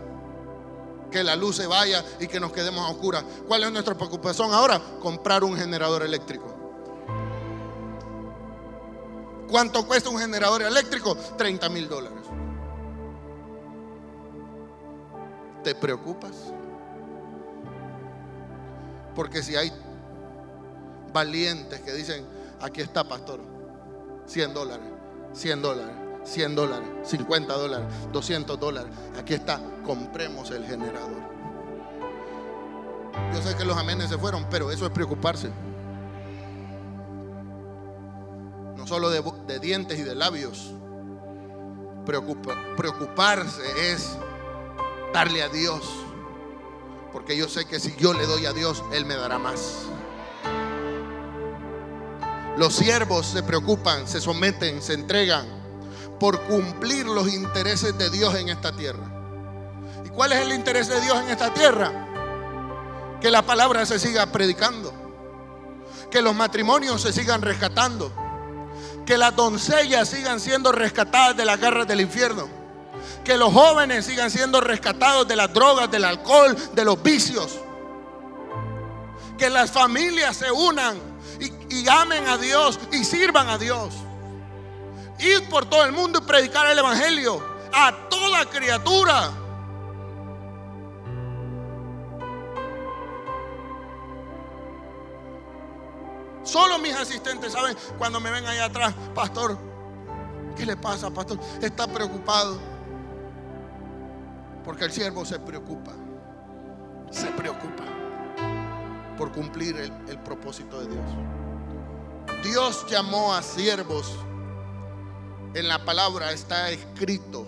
que 1.11 1.25
la 1.25 1.37
luz 1.37 1.57
se 1.57 1.67
vaya 1.67 2.05
y 2.21 2.27
que 2.27 2.41
nos 2.41 2.53
quedemos 2.53 2.87
a 2.87 2.91
oscuras. 2.91 3.25
¿Cuál 3.47 3.65
es 3.65 3.73
nuestra 3.73 3.95
preocupación 3.95 4.53
ahora? 4.53 4.81
Comprar 5.01 5.43
un 5.45 5.57
generador 5.57 6.03
eléctrico. 6.03 6.58
¿Cuánto 9.49 9.87
cuesta 9.87 10.11
un 10.11 10.19
generador 10.19 10.63
eléctrico? 10.63 11.17
30 11.17 11.69
mil 11.71 11.89
dólares. 11.89 12.19
¿Te 15.65 15.75
preocupas? 15.75 16.53
Porque 19.15 19.43
si 19.43 19.57
hay 19.57 19.73
valientes 21.13 21.81
que 21.81 21.93
dicen, 21.93 22.25
aquí 22.61 22.81
está 22.81 23.05
pastor, 23.05 23.41
100 24.27 24.55
dólares, 24.55 24.87
100 25.33 25.63
dólares, 25.63 25.97
100 26.25 26.55
dólares, 26.55 26.89
50 27.05 27.53
dólares, 27.55 27.87
200 28.13 28.61
dólares, 28.61 28.93
aquí 29.19 29.35
está, 29.35 29.61
compremos 29.85 30.51
el 30.51 30.65
generador. 30.65 31.39
Yo 33.35 33.43
sé 33.43 33.57
que 33.57 33.65
los 33.65 33.77
amenes 33.77 34.09
se 34.09 34.19
fueron, 34.19 34.47
pero 34.51 34.71
eso 34.71 34.87
es 34.87 34.93
preocuparse. 34.93 35.51
No 38.79 38.87
solo 38.87 39.11
de, 39.11 39.59
dientes 39.59 39.99
y 39.99 40.03
de 40.05 40.15
labios. 40.15 40.73
Preocupa, 42.07 42.55
preocuparse 42.77 43.93
es 43.93 44.17
darle 45.13 45.43
a 45.43 45.49
Dios. 45.49 45.83
Porque 47.13 47.37
yo 47.37 47.49
sé 47.49 47.65
que 47.65 47.81
si 47.81 47.97
yo 47.97 48.15
le 48.15 48.25
doy 48.25 48.47
a 48.47 48.53
Dios, 48.53 48.85
Él 48.93 49.05
me 49.05 49.17
dará 49.17 49.37
más. 49.37 49.81
Los 52.57 52.77
siervos 52.77 53.27
se 53.27 53.43
preocupan, 53.43 54.07
se 54.07 54.21
someten, 54.21 54.81
se 54.81 54.95
entregan 54.95 55.47
por 56.21 56.41
cumplir 56.43 57.07
los 57.07 57.33
intereses 57.33 57.99
de 57.99 58.11
Dios 58.11 58.37
en 58.37 58.49
esta 58.49 58.71
tierra. 58.71 59.11
¿Y 60.05 60.09
cuál 60.11 60.33
es 60.33 60.41
el 60.41 60.53
interés 60.53 60.87
de 60.87 61.01
Dios 61.01 61.19
en 61.19 61.31
esta 61.31 61.53
tierra? 61.53 62.07
Que 63.21 63.33
la 63.33 63.43
palabra 63.43 63.85
se 63.87 63.99
siga 63.99 64.27
predicando, 64.27 64.93
que 66.13 66.23
los 66.23 66.37
matrimonios 66.37 67.03
se 67.03 67.13
sigan 67.13 67.43
rescatando, 67.43 68.13
que 69.09 69.17
las 69.17 69.35
doncellas 69.35 70.07
sigan 70.07 70.39
siendo 70.39 70.71
rescatadas 70.71 71.35
de 71.35 71.47
las 71.47 71.59
garras 71.59 71.89
del 71.89 72.03
infierno, 72.03 72.47
que 73.25 73.39
los 73.39 73.51
jóvenes 73.55 74.05
sigan 74.05 74.31
siendo 74.31 74.61
rescatados 74.61 75.27
de 75.27 75.35
las 75.35 75.51
drogas, 75.51 75.91
del 75.91 76.05
alcohol, 76.05 76.55
de 76.75 76.85
los 76.85 77.03
vicios, 77.03 77.59
que 79.39 79.49
las 79.49 79.71
familias 79.71 80.37
se 80.37 80.53
unan 80.53 80.99
y, 81.41 81.75
y 81.75 81.89
amen 81.89 82.29
a 82.29 82.37
Dios 82.37 82.79
y 82.93 83.03
sirvan 83.03 83.49
a 83.49 83.57
Dios. 83.57 83.95
Ir 85.21 85.49
por 85.49 85.65
todo 85.65 85.87
el 85.87 85.93
mundo 85.93 86.19
y 86.19 86.27
predicar 86.27 86.67
el 86.67 86.79
Evangelio 86.79 87.43
a 87.73 88.11
toda 88.11 88.45
criatura. 88.45 89.31
Solo 96.49 96.79
mis 96.79 96.95
asistentes 96.95 97.53
saben 97.53 97.77
cuando 97.99 98.21
me 98.21 98.31
ven 98.31 98.47
ahí 98.47 98.59
atrás, 98.59 98.95
pastor, 99.15 99.59
¿qué 100.57 100.65
le 100.65 100.79
pasa, 100.79 101.11
pastor? 101.11 101.39
Está 101.61 101.87
preocupado. 101.87 102.59
Porque 104.65 104.87
el 104.87 104.93
siervo 104.93 105.27
se 105.27 105.39
preocupa, 105.39 105.93
se 107.11 107.27
preocupa 107.33 107.85
por 109.19 109.31
cumplir 109.31 109.77
el, 109.77 109.93
el 110.09 110.19
propósito 110.21 110.81
de 110.81 110.89
Dios. 110.89 111.05
Dios 112.43 112.87
llamó 112.89 113.35
a 113.35 113.43
siervos. 113.43 114.17
En 115.53 115.69
la 115.69 115.85
palabra 115.85 116.33
está 116.33 116.71
escrito 116.71 117.47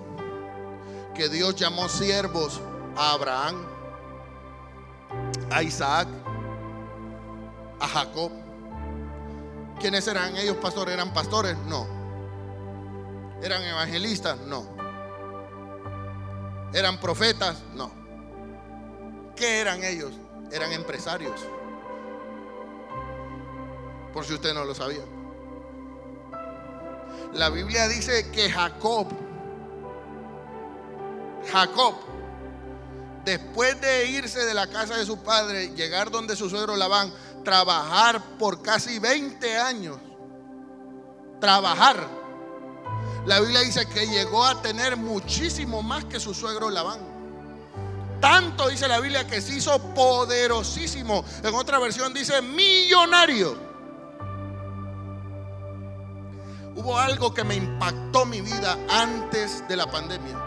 que 1.15 1.31
Dios 1.31 1.57
llamó 1.57 1.89
siervos 1.89 2.61
a 2.99 3.13
Abraham, 3.13 3.65
a 5.51 5.63
Isaac, 5.63 6.07
a 7.81 7.89
Jacob. 7.89 8.40
¿Quiénes 9.81 10.07
eran 10.07 10.37
ellos, 10.37 10.57
pastores? 10.57 10.93
¿Eran 10.93 11.13
pastores? 11.15 11.57
No. 11.67 11.87
¿Eran 13.43 13.63
evangelistas? 13.63 14.39
No. 14.41 14.67
¿Eran 16.75 17.01
profetas? 17.01 17.63
No. 17.75 17.91
¿Qué 19.35 19.61
eran 19.61 19.83
ellos? 19.83 20.13
Eran 20.53 20.73
empresarios. 20.73 21.41
Por 24.13 24.27
si 24.27 24.35
usted 24.35 24.53
no 24.53 24.67
lo 24.67 24.75
sabía. 24.75 25.01
La 27.33 27.49
Biblia 27.49 27.89
dice 27.89 28.31
que 28.31 28.51
Jacob, 28.51 29.07
Jacob, 31.51 31.95
después 33.25 33.81
de 33.81 34.07
irse 34.07 34.45
de 34.45 34.53
la 34.53 34.67
casa 34.67 34.97
de 34.97 35.07
su 35.07 35.23
padre, 35.23 35.69
llegar 35.75 36.11
donde 36.11 36.37
su 36.37 36.51
suegro 36.51 36.77
Labán, 36.77 37.13
trabajar 37.45 38.23
por 38.39 38.63
casi 38.63 38.99
20 38.99 39.59
años, 39.59 39.99
trabajar. 41.41 42.07
La 43.27 43.41
Biblia 43.41 43.61
dice 43.61 43.87
que 43.87 44.07
llegó 44.07 44.45
a 44.45 44.63
tener 44.63 44.97
muchísimo 44.97 45.83
más 45.83 46.05
que 46.07 46.19
su 46.19 46.35
suegro 46.35 46.71
Labán. 46.71 47.01
Tanto 48.21 48.69
dice 48.69 48.87
la 48.87 49.01
Biblia 49.01 49.27
que 49.27 49.41
se 49.41 49.57
hizo 49.57 49.79
poderosísimo. 49.95 51.25
En 51.43 51.55
otra 51.55 51.79
versión 51.79 52.13
dice 52.13 52.43
millonario. 52.43 53.57
Hubo 56.77 56.99
algo 56.99 57.35
que 57.35 57.45
me 57.45 57.57
impactó 57.57 58.25
mi 58.25 58.41
vida 58.41 58.79
antes 58.89 59.67
de 59.69 59.77
la 59.77 59.91
pandemia. 59.91 60.39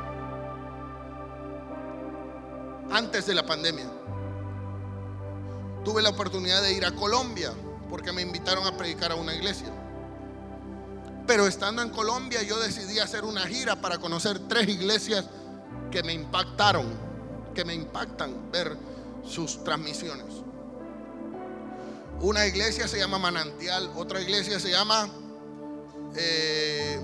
Antes 2.91 3.25
de 3.25 3.33
la 3.33 3.45
pandemia. 3.45 4.02
Tuve 5.83 6.01
la 6.01 6.09
oportunidad 6.09 6.61
de 6.61 6.73
ir 6.73 6.85
a 6.85 6.91
Colombia 6.91 7.51
porque 7.89 8.11
me 8.11 8.21
invitaron 8.21 8.65
a 8.65 8.75
predicar 8.77 9.11
a 9.11 9.15
una 9.15 9.33
iglesia. 9.33 9.71
Pero 11.27 11.47
estando 11.47 11.81
en 11.81 11.89
Colombia 11.89 12.41
yo 12.43 12.59
decidí 12.59 12.99
hacer 12.99 13.23
una 13.23 13.41
gira 13.41 13.79
para 13.81 13.97
conocer 13.97 14.39
tres 14.47 14.67
iglesias 14.67 15.25
que 15.91 16.03
me 16.03 16.13
impactaron, 16.13 16.87
que 17.53 17.63
me 17.65 17.73
impactan 17.73 18.51
ver 18.51 18.77
sus 19.23 19.63
transmisiones. 19.63 20.43
Una 22.21 22.45
iglesia 22.45 22.87
se 22.87 22.97
llama 22.97 23.19
Manantial, 23.19 23.91
otra 23.95 24.21
iglesia 24.21 24.59
se 24.59 24.71
llama 24.71 25.09
eh, 26.15 26.99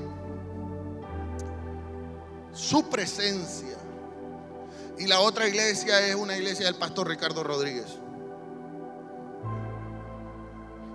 su 2.54 2.90
presencia. 2.90 3.78
Y 4.98 5.08
la 5.08 5.22
otra 5.22 5.48
iglesia 5.48 6.06
es 6.08 6.16
una 6.16 6.36
iglesia 6.36 6.66
del 6.66 6.76
pastor 6.76 7.08
Ricardo 7.08 7.44
Rodríguez. 7.44 7.88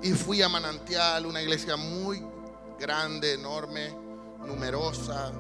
Y 0.05 0.13
fui 0.13 0.43
a 0.43 0.51
Manantial, 0.51 1.25
una 1.25 1.41
iglesia 1.41 1.79
muy 1.79 2.23
grande, 2.79 3.33
enorme, 3.33 3.97
numerosa, 4.47 5.33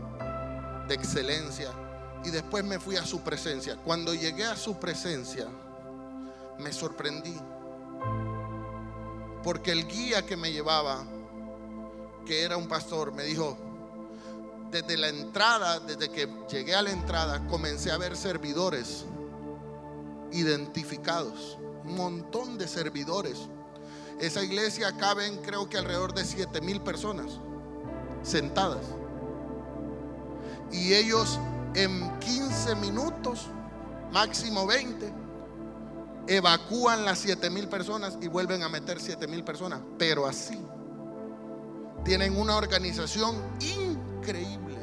de 0.88 0.94
excelencia. 0.94 1.70
Y 2.24 2.30
después 2.30 2.64
me 2.64 2.80
fui 2.80 2.96
a 2.96 3.04
su 3.04 3.20
presencia. 3.20 3.76
Cuando 3.76 4.14
llegué 4.14 4.46
a 4.46 4.56
su 4.56 4.80
presencia, 4.80 5.46
me 6.58 6.72
sorprendí. 6.72 7.38
Porque 9.42 9.70
el 9.70 9.86
guía 9.86 10.24
que 10.24 10.34
me 10.34 10.50
llevaba, 10.50 11.04
que 12.24 12.42
era 12.42 12.56
un 12.56 12.66
pastor, 12.66 13.12
me 13.12 13.24
dijo, 13.24 13.58
desde 14.70 14.96
la 14.96 15.10
entrada, 15.10 15.78
desde 15.78 16.08
que 16.08 16.26
llegué 16.50 16.74
a 16.74 16.80
la 16.80 16.90
entrada, 16.90 17.46
comencé 17.48 17.90
a 17.90 17.98
ver 17.98 18.16
servidores 18.16 19.04
identificados. 20.32 21.58
Un 21.84 21.96
montón 21.96 22.56
de 22.56 22.66
servidores. 22.66 23.50
Esa 24.20 24.42
iglesia 24.42 24.96
caben 24.96 25.38
creo 25.38 25.68
que 25.68 25.78
alrededor 25.78 26.14
de 26.14 26.24
7 26.24 26.60
mil 26.60 26.80
personas 26.80 27.40
sentadas. 28.22 28.84
Y 30.72 30.94
ellos 30.94 31.38
en 31.74 32.18
15 32.20 32.76
minutos, 32.76 33.46
máximo 34.12 34.66
20, 34.66 35.12
evacúan 36.26 37.04
las 37.04 37.18
7 37.18 37.50
mil 37.50 37.68
personas 37.68 38.16
y 38.20 38.28
vuelven 38.28 38.62
a 38.62 38.68
meter 38.68 39.00
7 39.00 39.26
mil 39.26 39.44
personas. 39.44 39.80
Pero 39.98 40.26
así. 40.26 40.58
Tienen 42.04 42.36
una 42.36 42.56
organización 42.56 43.36
increíble. 43.60 44.78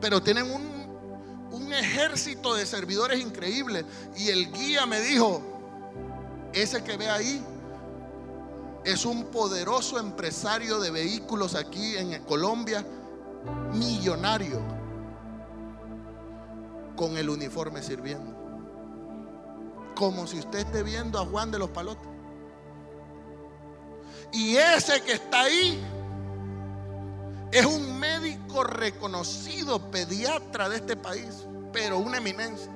Pero 0.00 0.22
tienen 0.22 0.50
un, 0.50 0.62
un 1.50 1.72
ejército 1.72 2.54
de 2.54 2.66
servidores 2.66 3.20
increíbles. 3.20 3.84
Y 4.16 4.28
el 4.30 4.52
guía 4.52 4.86
me 4.86 5.00
dijo, 5.00 5.42
ese 6.52 6.82
que 6.82 6.96
ve 6.96 7.08
ahí 7.08 7.44
es 8.88 9.04
un 9.04 9.24
poderoso 9.24 9.98
empresario 9.98 10.80
de 10.80 10.90
vehículos 10.90 11.54
aquí 11.54 11.94
en 11.98 12.24
Colombia, 12.24 12.82
millonario, 13.74 14.62
con 16.96 17.18
el 17.18 17.28
uniforme 17.28 17.82
sirviendo. 17.82 18.34
Como 19.94 20.26
si 20.26 20.38
usted 20.38 20.60
esté 20.60 20.82
viendo 20.82 21.20
a 21.20 21.26
Juan 21.26 21.50
de 21.50 21.58
los 21.58 21.68
Palotes. 21.68 22.08
Y 24.32 24.56
ese 24.56 25.02
que 25.02 25.12
está 25.12 25.42
ahí 25.42 25.78
es 27.52 27.66
un 27.66 27.98
médico 27.98 28.64
reconocido, 28.64 29.90
pediatra 29.90 30.70
de 30.70 30.76
este 30.76 30.96
país, 30.96 31.46
pero 31.74 31.98
una 31.98 32.16
eminencia. 32.16 32.72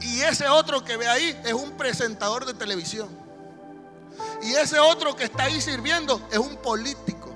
Y 0.00 0.20
ese 0.20 0.48
otro 0.48 0.84
que 0.84 0.96
ve 0.96 1.08
ahí 1.08 1.40
es 1.44 1.54
un 1.54 1.72
presentador 1.72 2.46
de 2.46 2.54
televisión. 2.54 3.29
Y 4.42 4.52
ese 4.54 4.78
otro 4.78 5.14
que 5.14 5.24
está 5.24 5.44
ahí 5.44 5.60
sirviendo 5.60 6.20
es 6.30 6.38
un 6.38 6.56
político. 6.56 7.30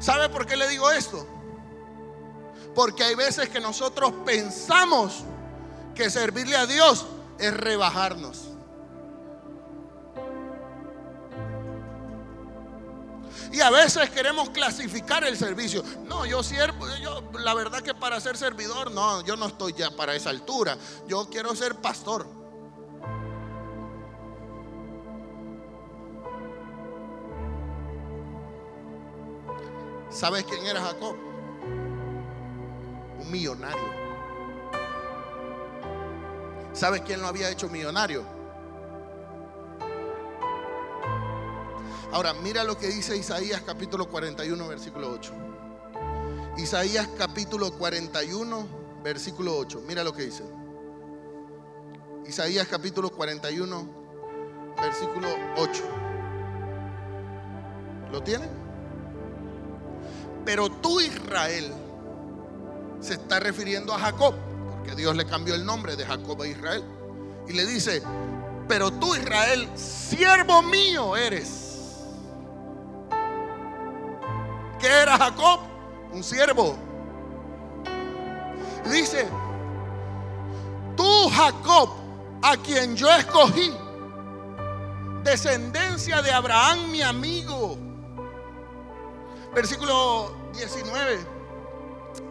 ¿Sabe 0.00 0.28
por 0.28 0.46
qué 0.46 0.56
le 0.56 0.68
digo 0.68 0.90
esto? 0.90 1.26
Porque 2.74 3.04
hay 3.04 3.14
veces 3.14 3.48
que 3.48 3.60
nosotros 3.60 4.12
pensamos 4.24 5.22
que 5.94 6.10
servirle 6.10 6.56
a 6.56 6.66
Dios 6.66 7.06
es 7.38 7.54
rebajarnos. 7.54 8.48
Y 13.52 13.60
a 13.60 13.70
veces 13.70 14.08
queremos 14.10 14.50
clasificar 14.50 15.24
el 15.24 15.36
servicio. 15.36 15.84
No, 16.06 16.24
yo 16.24 16.42
siervo, 16.42 16.88
yo 17.02 17.22
la 17.38 17.52
verdad 17.52 17.82
que 17.82 17.94
para 17.94 18.18
ser 18.18 18.38
servidor, 18.38 18.90
no, 18.90 19.22
yo 19.24 19.36
no 19.36 19.46
estoy 19.46 19.74
ya 19.74 19.90
para 19.90 20.14
esa 20.14 20.30
altura. 20.30 20.78
Yo 21.06 21.28
quiero 21.28 21.54
ser 21.54 21.76
pastor. 21.76 22.41
¿Sabes 30.12 30.44
quién 30.44 30.66
era 30.66 30.80
Jacob? 30.80 31.16
Un 33.18 33.30
millonario. 33.30 34.02
¿Sabes 36.74 37.00
quién 37.00 37.20
lo 37.20 37.28
había 37.28 37.50
hecho 37.50 37.68
millonario? 37.68 38.22
Ahora, 42.12 42.34
mira 42.34 42.62
lo 42.62 42.76
que 42.76 42.88
dice 42.88 43.16
Isaías 43.16 43.62
capítulo 43.62 44.08
41, 44.08 44.68
versículo 44.68 45.10
8. 45.12 45.32
Isaías 46.58 47.08
capítulo 47.16 47.72
41, 47.72 48.66
versículo 49.02 49.56
8. 49.56 49.82
Mira 49.86 50.04
lo 50.04 50.12
que 50.12 50.24
dice. 50.24 50.44
Isaías 52.26 52.68
capítulo 52.68 53.10
41, 53.10 53.88
versículo 54.76 55.28
8. 55.56 55.82
¿Lo 58.12 58.22
tienen? 58.22 58.61
Pero 60.44 60.70
tú, 60.70 61.00
Israel, 61.00 61.72
se 63.00 63.14
está 63.14 63.40
refiriendo 63.40 63.92
a 63.92 63.98
Jacob, 63.98 64.34
porque 64.70 64.94
Dios 64.94 65.16
le 65.16 65.26
cambió 65.26 65.54
el 65.54 65.64
nombre 65.64 65.96
de 65.96 66.04
Jacob 66.04 66.40
a 66.42 66.46
Israel. 66.46 66.84
Y 67.48 67.52
le 67.52 67.66
dice, 67.66 68.02
pero 68.68 68.90
tú, 68.92 69.14
Israel, 69.14 69.68
siervo 69.74 70.62
mío 70.62 71.16
eres. 71.16 72.06
¿Qué 74.80 74.88
era 74.88 75.16
Jacob? 75.16 75.60
Un 76.12 76.22
siervo. 76.24 76.76
Dice, 78.90 79.28
tú 80.96 81.28
Jacob, 81.30 81.90
a 82.42 82.56
quien 82.56 82.96
yo 82.96 83.08
escogí, 83.10 83.72
descendencia 85.22 86.20
de 86.20 86.32
Abraham, 86.32 86.90
mi 86.90 87.02
amigo. 87.02 87.78
Versículo 89.54 90.34
19, 90.54 91.26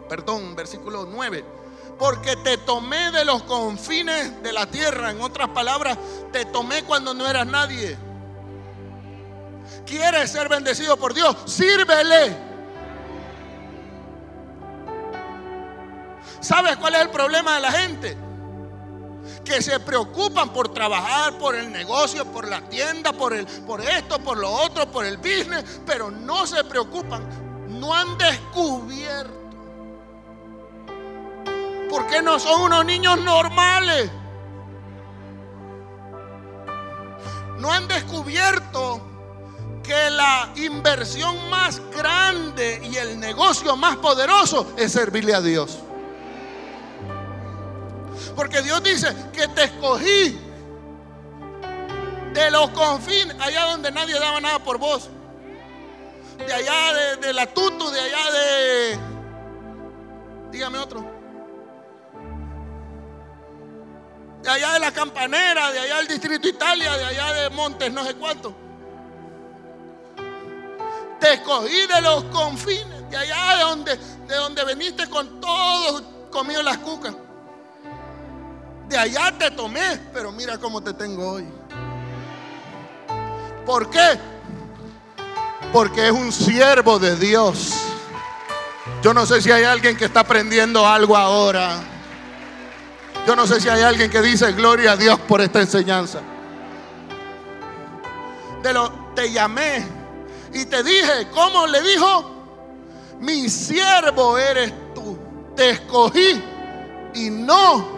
perdón, 0.08 0.56
versículo 0.56 1.06
9. 1.06 1.44
Porque 1.98 2.36
te 2.36 2.58
tomé 2.58 3.12
de 3.12 3.24
los 3.24 3.44
confines 3.44 4.42
de 4.42 4.52
la 4.52 4.66
tierra. 4.66 5.10
En 5.10 5.20
otras 5.20 5.48
palabras, 5.50 5.96
te 6.32 6.44
tomé 6.46 6.82
cuando 6.82 7.14
no 7.14 7.28
eras 7.28 7.46
nadie. 7.46 7.96
¿Quieres 9.86 10.30
ser 10.30 10.48
bendecido 10.48 10.96
por 10.96 11.14
Dios? 11.14 11.36
Sírvele. 11.46 12.36
¿Sabes 16.40 16.76
cuál 16.76 16.96
es 16.96 17.02
el 17.02 17.10
problema 17.10 17.54
de 17.54 17.60
la 17.60 17.70
gente? 17.70 18.16
Que 19.44 19.60
se 19.60 19.80
preocupan 19.80 20.52
por 20.52 20.68
trabajar, 20.68 21.36
por 21.38 21.54
el 21.54 21.72
negocio, 21.72 22.24
por 22.24 22.48
la 22.48 22.60
tienda, 22.68 23.12
por, 23.12 23.34
el, 23.34 23.46
por 23.46 23.80
esto, 23.80 24.18
por 24.20 24.38
lo 24.38 24.50
otro, 24.50 24.90
por 24.90 25.04
el 25.04 25.16
business, 25.16 25.80
pero 25.84 26.10
no 26.10 26.46
se 26.46 26.62
preocupan, 26.64 27.26
no 27.68 27.92
han 27.92 28.16
descubierto. 28.18 29.42
¿Por 31.90 32.06
qué 32.06 32.22
no 32.22 32.38
son 32.38 32.62
unos 32.62 32.84
niños 32.86 33.20
normales? 33.20 34.10
No 37.58 37.70
han 37.70 37.86
descubierto 37.86 39.00
que 39.82 40.10
la 40.10 40.52
inversión 40.56 41.50
más 41.50 41.82
grande 41.90 42.80
y 42.90 42.96
el 42.96 43.18
negocio 43.18 43.76
más 43.76 43.96
poderoso 43.96 44.72
es 44.76 44.92
servirle 44.92 45.34
a 45.34 45.40
Dios. 45.40 45.80
Porque 48.36 48.62
Dios 48.62 48.82
dice 48.82 49.14
que 49.32 49.48
te 49.48 49.64
escogí 49.64 50.38
de 52.32 52.50
los 52.50 52.70
confines, 52.70 53.36
allá 53.38 53.66
donde 53.66 53.90
nadie 53.90 54.18
daba 54.18 54.40
nada 54.40 54.58
por 54.58 54.78
vos. 54.78 55.08
De 56.38 56.52
allá 56.52 57.16
de, 57.20 57.32
la 57.32 57.46
Tutu, 57.46 57.90
de 57.90 58.00
allá 58.00 58.32
de... 58.32 58.98
Dígame 60.50 60.78
otro. 60.78 61.04
De 64.42 64.50
allá 64.50 64.72
de 64.72 64.78
la 64.80 64.92
Campanera, 64.92 65.70
de 65.70 65.78
allá 65.78 65.96
del 65.98 66.08
Distrito 66.08 66.48
Italia, 66.48 66.96
de 66.96 67.04
allá 67.04 67.32
de 67.34 67.50
Montes, 67.50 67.92
no 67.92 68.04
sé 68.04 68.14
cuánto. 68.14 68.54
Te 71.20 71.34
escogí 71.34 71.86
de 71.86 72.00
los 72.00 72.24
confines, 72.24 73.08
de 73.08 73.16
allá 73.16 73.56
de 73.56 73.62
donde, 73.62 73.96
de 73.96 74.34
donde 74.34 74.64
veniste 74.64 75.08
con 75.08 75.40
todos 75.40 76.02
comido 76.30 76.62
las 76.62 76.78
cucas. 76.78 77.14
De 78.92 78.98
allá 78.98 79.32
te 79.38 79.50
tomé, 79.50 79.98
pero 80.12 80.30
mira 80.32 80.58
cómo 80.58 80.82
te 80.82 80.92
tengo 80.92 81.26
hoy. 81.26 81.46
¿Por 83.64 83.88
qué? 83.88 84.20
Porque 85.72 86.08
es 86.08 86.12
un 86.12 86.30
siervo 86.30 86.98
de 86.98 87.16
Dios. 87.16 87.72
Yo 89.02 89.14
no 89.14 89.24
sé 89.24 89.40
si 89.40 89.50
hay 89.50 89.64
alguien 89.64 89.96
que 89.96 90.04
está 90.04 90.20
aprendiendo 90.20 90.86
algo 90.86 91.16
ahora. 91.16 91.80
Yo 93.26 93.34
no 93.34 93.46
sé 93.46 93.62
si 93.62 93.70
hay 93.70 93.80
alguien 93.80 94.10
que 94.10 94.20
dice 94.20 94.52
gloria 94.52 94.92
a 94.92 94.96
Dios 94.98 95.18
por 95.20 95.40
esta 95.40 95.62
enseñanza. 95.62 96.20
De, 98.62 98.74
lo, 98.74 98.90
te 99.14 99.32
llamé 99.32 99.86
y 100.52 100.66
te 100.66 100.82
dije, 100.82 101.28
¿cómo 101.32 101.66
le 101.66 101.80
dijo? 101.80 102.30
Mi 103.20 103.48
siervo 103.48 104.36
eres 104.36 104.70
tú. 104.94 105.18
Te 105.56 105.70
escogí 105.70 106.42
y 107.14 107.30
no 107.30 107.91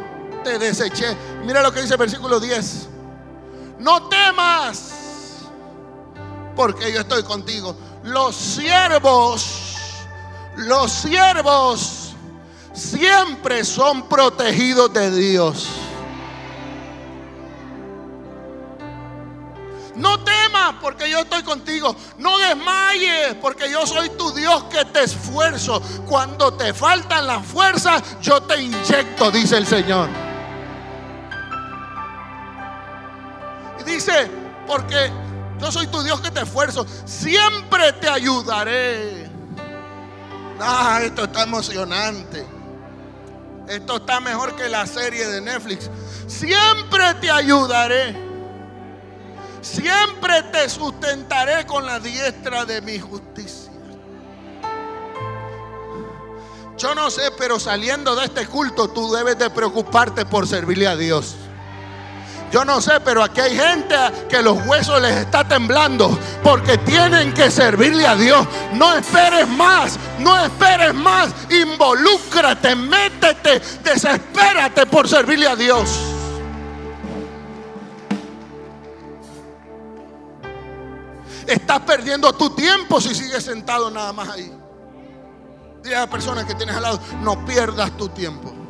te 0.44 0.58
deseché. 0.58 1.16
Mira 1.44 1.62
lo 1.62 1.72
que 1.72 1.80
dice 1.80 1.94
el 1.94 1.98
versículo 1.98 2.38
10. 2.38 2.88
No 3.80 4.08
temas, 4.08 4.92
porque 6.54 6.92
yo 6.92 7.00
estoy 7.00 7.24
contigo. 7.24 7.74
Los 8.04 8.36
siervos, 8.36 10.06
los 10.56 10.92
siervos 10.92 12.14
siempre 12.72 13.64
son 13.64 14.08
protegidos 14.08 14.92
de 14.92 15.10
Dios. 15.10 15.68
No 19.96 20.18
temas 20.24 20.74
porque 20.80 21.08
yo 21.08 21.20
estoy 21.20 21.42
contigo. 21.42 21.94
No 22.18 22.38
desmayes 22.38 23.34
porque 23.40 23.70
yo 23.70 23.86
soy 23.86 24.10
tu 24.10 24.32
Dios 24.32 24.64
que 24.64 24.84
te 24.86 25.04
esfuerzo. 25.04 25.80
Cuando 26.08 26.52
te 26.54 26.74
faltan 26.74 27.26
las 27.26 27.46
fuerzas, 27.46 28.02
yo 28.20 28.42
te 28.42 28.60
inyecto, 28.60 29.30
dice 29.30 29.56
el 29.56 29.66
Señor. 29.66 30.33
Dice, 33.84 34.30
porque 34.66 35.10
yo 35.60 35.70
soy 35.72 35.86
tu 35.86 36.02
Dios 36.02 36.20
que 36.20 36.30
te 36.30 36.42
esfuerzo. 36.42 36.86
Siempre 37.04 37.92
te 37.94 38.08
ayudaré. 38.08 39.30
Ah, 40.60 41.00
esto 41.02 41.24
está 41.24 41.42
emocionante. 41.42 42.44
Esto 43.68 43.96
está 43.96 44.20
mejor 44.20 44.54
que 44.56 44.68
la 44.68 44.86
serie 44.86 45.26
de 45.26 45.40
Netflix. 45.40 45.90
Siempre 46.26 47.14
te 47.20 47.30
ayudaré. 47.30 48.14
Siempre 49.60 50.42
te 50.52 50.68
sustentaré 50.68 51.66
con 51.66 51.86
la 51.86 51.98
diestra 51.98 52.66
de 52.66 52.82
mi 52.82 52.98
justicia. 52.98 53.72
Yo 56.76 56.94
no 56.94 57.10
sé, 57.10 57.22
pero 57.38 57.58
saliendo 57.58 58.14
de 58.16 58.26
este 58.26 58.46
culto 58.46 58.88
tú 58.88 59.12
debes 59.12 59.38
de 59.38 59.48
preocuparte 59.48 60.26
por 60.26 60.46
servirle 60.46 60.86
a 60.86 60.96
Dios. 60.96 61.36
Yo 62.52 62.64
no 62.64 62.80
sé, 62.80 63.00
pero 63.04 63.22
aquí 63.22 63.40
hay 63.40 63.56
gente 63.56 63.96
que 64.28 64.40
los 64.42 64.64
huesos 64.66 65.00
les 65.02 65.16
está 65.16 65.46
temblando 65.46 66.16
porque 66.42 66.78
tienen 66.78 67.32
que 67.34 67.50
servirle 67.50 68.06
a 68.06 68.14
Dios. 68.14 68.46
No 68.74 68.94
esperes 68.94 69.48
más, 69.48 69.98
no 70.20 70.38
esperes 70.44 70.94
más. 70.94 71.30
Involúcrate, 71.50 72.76
métete, 72.76 73.60
desespérate 73.82 74.86
por 74.86 75.08
servirle 75.08 75.48
a 75.48 75.56
Dios. 75.56 75.88
Estás 81.46 81.80
perdiendo 81.80 82.32
tu 82.32 82.50
tiempo 82.50 83.00
si 83.00 83.14
sigues 83.14 83.44
sentado 83.44 83.90
nada 83.90 84.12
más 84.12 84.28
ahí. 84.28 84.50
Dile 85.82 85.96
a 85.96 86.00
la 86.00 86.10
persona 86.10 86.46
que 86.46 86.54
tienes 86.54 86.74
al 86.74 86.82
lado, 86.82 87.00
no 87.20 87.44
pierdas 87.44 87.94
tu 87.96 88.08
tiempo. 88.08 88.63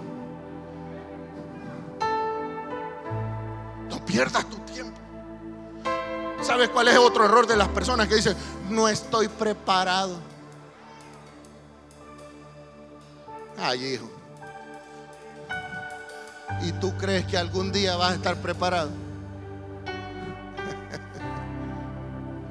Pierdas 4.06 4.48
tu 4.48 4.56
tiempo. 4.58 4.98
¿Sabes 6.42 6.68
cuál 6.68 6.88
es 6.88 6.98
otro 6.98 7.24
error 7.24 7.46
de 7.46 7.56
las 7.56 7.68
personas 7.68 8.06
que 8.06 8.16
dicen, 8.16 8.36
no 8.68 8.88
estoy 8.88 9.28
preparado? 9.28 10.18
Ay, 13.58 13.94
hijo. 13.94 14.10
¿Y 16.62 16.72
tú 16.72 16.96
crees 16.96 17.26
que 17.26 17.36
algún 17.36 17.72
día 17.72 17.96
vas 17.96 18.12
a 18.12 18.14
estar 18.16 18.36
preparado? 18.36 18.90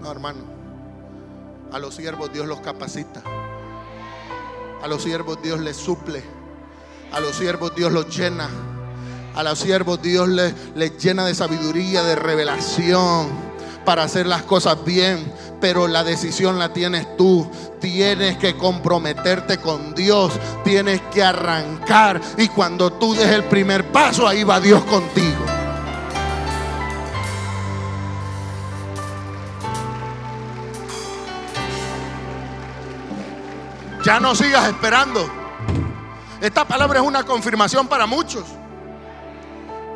No, 0.01 0.11
hermano. 0.11 0.39
A 1.71 1.79
los 1.79 1.95
siervos 1.95 2.31
Dios 2.33 2.45
los 2.45 2.59
capacita. 2.59 3.23
A 4.81 4.87
los 4.87 5.01
siervos 5.01 5.41
Dios 5.41 5.61
les 5.61 5.77
suple. 5.77 6.21
A 7.13 7.21
los 7.21 7.35
siervos 7.37 7.73
Dios 7.73 7.91
los 7.91 8.13
llena. 8.15 8.49
A 9.35 9.41
los 9.41 9.57
siervos 9.57 9.99
Dios 10.01 10.29
les, 10.29 10.97
llena 10.97 11.25
de 11.25 11.33
sabiduría, 11.33 12.03
de 12.03 12.15
revelación 12.15 13.29
para 13.83 14.03
hacer 14.03 14.27
las 14.27 14.43
cosas 14.43 14.83
bien. 14.85 15.33
Pero 15.59 15.87
la 15.87 16.03
decisión 16.03 16.59
la 16.59 16.71
tienes 16.71 17.17
tú. 17.17 17.49
Tienes 17.79 18.37
que 18.37 18.55
comprometerte 18.55 19.57
con 19.57 19.95
Dios. 19.95 20.33
Tienes 20.63 21.01
que 21.11 21.23
arrancar. 21.23 22.21
Y 22.37 22.47
cuando 22.49 22.93
tú 22.93 23.15
des 23.15 23.29
el 23.29 23.45
primer 23.45 23.91
paso, 23.91 24.27
ahí 24.27 24.43
va 24.43 24.59
Dios 24.59 24.83
contigo. 24.83 25.45
Ya 34.05 34.19
no 34.19 34.35
sigas 34.35 34.67
esperando. 34.67 35.27
Esta 36.41 36.67
palabra 36.67 36.99
es 36.99 37.05
una 37.05 37.23
confirmación 37.23 37.87
para 37.87 38.05
muchos. 38.05 38.43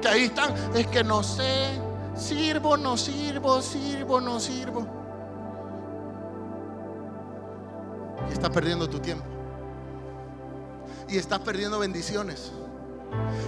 Ahí 0.07 0.25
están. 0.25 0.53
Es 0.75 0.87
que 0.87 1.03
no 1.03 1.23
sé. 1.23 1.79
Sirvo, 2.15 2.77
no 2.77 2.97
sirvo, 2.97 3.61
sirvo, 3.61 4.19
no 4.19 4.39
sirvo. 4.39 4.87
Y 8.29 8.33
estás 8.33 8.49
perdiendo 8.49 8.89
tu 8.89 8.99
tiempo. 8.99 9.25
Y 11.07 11.17
estás 11.17 11.39
perdiendo 11.39 11.79
bendiciones. 11.79 12.51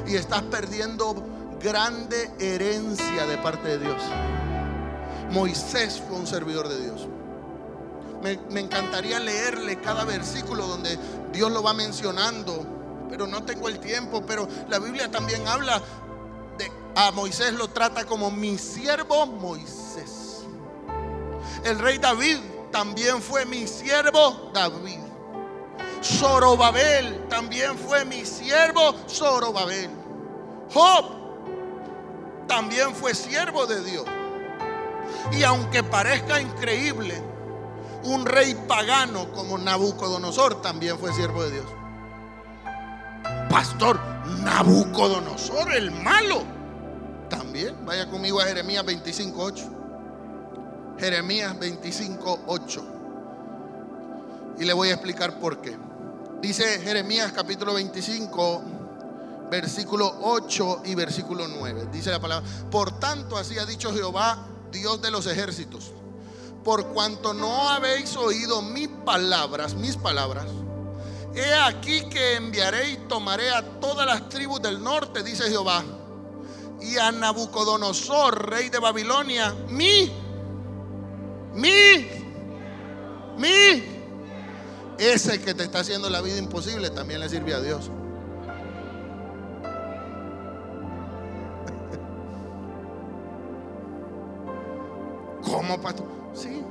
Y 0.08 0.16
estás 0.16 0.44
perdiendo 0.44 1.16
grande 1.62 2.32
herencia 2.40 3.26
de 3.26 3.38
parte 3.40 3.68
de 3.70 3.80
Dios. 3.80 4.02
Moisés 5.32 6.02
fue 6.08 6.18
un 6.18 6.28
servidor 6.28 6.70
de 6.70 6.80
Dios. 6.80 7.08
Me, 8.24 8.38
me, 8.52 8.60
encantaría 8.60 9.20
leerle 9.20 9.80
cada 9.80 10.04
versículo 10.04 10.68
donde 10.68 10.98
Dios 11.32 11.52
lo 11.52 11.64
va 11.64 11.74
mencionando, 11.74 12.66
pero 13.10 13.28
no 13.28 13.44
tengo 13.44 13.68
el 13.68 13.80
tiempo. 13.80 14.24
Pero 14.26 14.48
la 14.70 14.80
Biblia 14.80 15.10
también 15.10 15.48
habla 15.48 15.82
a 16.96 17.12
Moisés 17.12 17.54
lo 17.54 17.70
trata 17.70 18.06
como 18.06 18.32
mi 18.32 18.58
siervo 18.58 19.26
Moisés. 19.26 20.46
El 21.64 21.80
rey 21.80 21.98
David 21.98 22.38
también 22.72 23.22
fue 23.22 23.46
mi 23.46 23.68
siervo 23.68 24.52
David. 24.54 25.00
Zorobabel 26.02 27.28
también 27.28 27.78
fue 27.78 28.06
mi 28.06 28.26
siervo 28.26 28.96
Zorobabel. 29.08 29.90
Job 30.74 31.06
también 32.48 32.96
fue 32.96 33.14
siervo 33.14 33.66
de 33.66 33.84
Dios. 33.84 34.06
Y 35.32 35.44
aunque 35.44 35.84
parezca 35.84 36.40
increíble, 36.42 37.22
un 38.04 38.26
rey 38.26 38.56
pagano 38.68 39.32
como 39.32 39.58
Nabucodonosor 39.58 40.62
también 40.62 40.98
fue 40.98 41.14
siervo 41.14 41.44
de 41.44 41.52
Dios. 41.52 41.66
Pastor, 43.50 44.00
Nabucodonosor, 44.44 45.74
el 45.74 45.92
malo, 45.92 46.44
también. 47.30 47.86
Vaya 47.86 48.10
conmigo 48.10 48.42
a 48.42 48.46
Jeremías 48.46 48.84
25.8. 48.86 50.98
Jeremías 51.00 51.56
25.8. 51.58 52.84
Y 54.60 54.66
le 54.66 54.74
voy 54.74 54.90
a 54.90 54.94
explicar 54.94 55.40
por 55.40 55.62
qué. 55.62 55.78
Dice 56.42 56.66
Jeremías 56.80 57.32
capítulo 57.32 57.76
25, 57.76 58.64
versículo 59.50 60.14
8 60.24 60.82
y 60.86 60.96
versículo 60.96 61.48
9. 61.48 61.88
Dice 61.92 62.12
la 62.12 62.20
palabra, 62.20 62.46
por 62.70 63.00
tanto 63.00 63.38
así 63.38 63.58
ha 63.58 63.66
dicho 63.66 63.94
Jehová, 63.94 64.46
Dios 64.72 65.02
de 65.02 65.12
los 65.12 65.28
ejércitos 65.28 65.94
por 66.64 66.88
cuanto 66.88 67.34
no 67.34 67.70
habéis 67.70 68.16
oído 68.16 68.62
mis 68.62 68.88
palabras, 68.88 69.76
mis 69.76 69.98
palabras, 69.98 70.46
he 71.34 71.54
aquí 71.54 72.02
que 72.10 72.36
enviaré 72.36 72.92
y 72.92 72.98
tomaré 73.08 73.50
a 73.52 73.80
todas 73.80 74.06
las 74.06 74.30
tribus 74.30 74.62
del 74.62 74.84
norte, 74.84 75.24
dice 75.24 75.50
Jehová, 75.50 75.84
y 76.82 76.98
a 76.98 77.12
Nabucodonosor, 77.12 78.50
rey 78.50 78.70
de 78.70 78.80
Babilonia, 78.80 79.54
mi, 79.68 80.12
mi, 81.54 82.08
mi, 83.38 83.84
ese 84.98 85.42
que 85.42 85.54
te 85.54 85.64
está 85.64 85.80
haciendo 85.80 86.10
la 86.10 86.22
vida 86.22 86.38
imposible 86.38 86.90
también 86.90 87.20
le 87.20 87.30
sirve 87.30 87.54
a 87.54 87.60
Dios. 87.62 87.92
¿Cómo, 95.44 95.82
pastor? 95.82 96.08
Sí. 96.34 96.64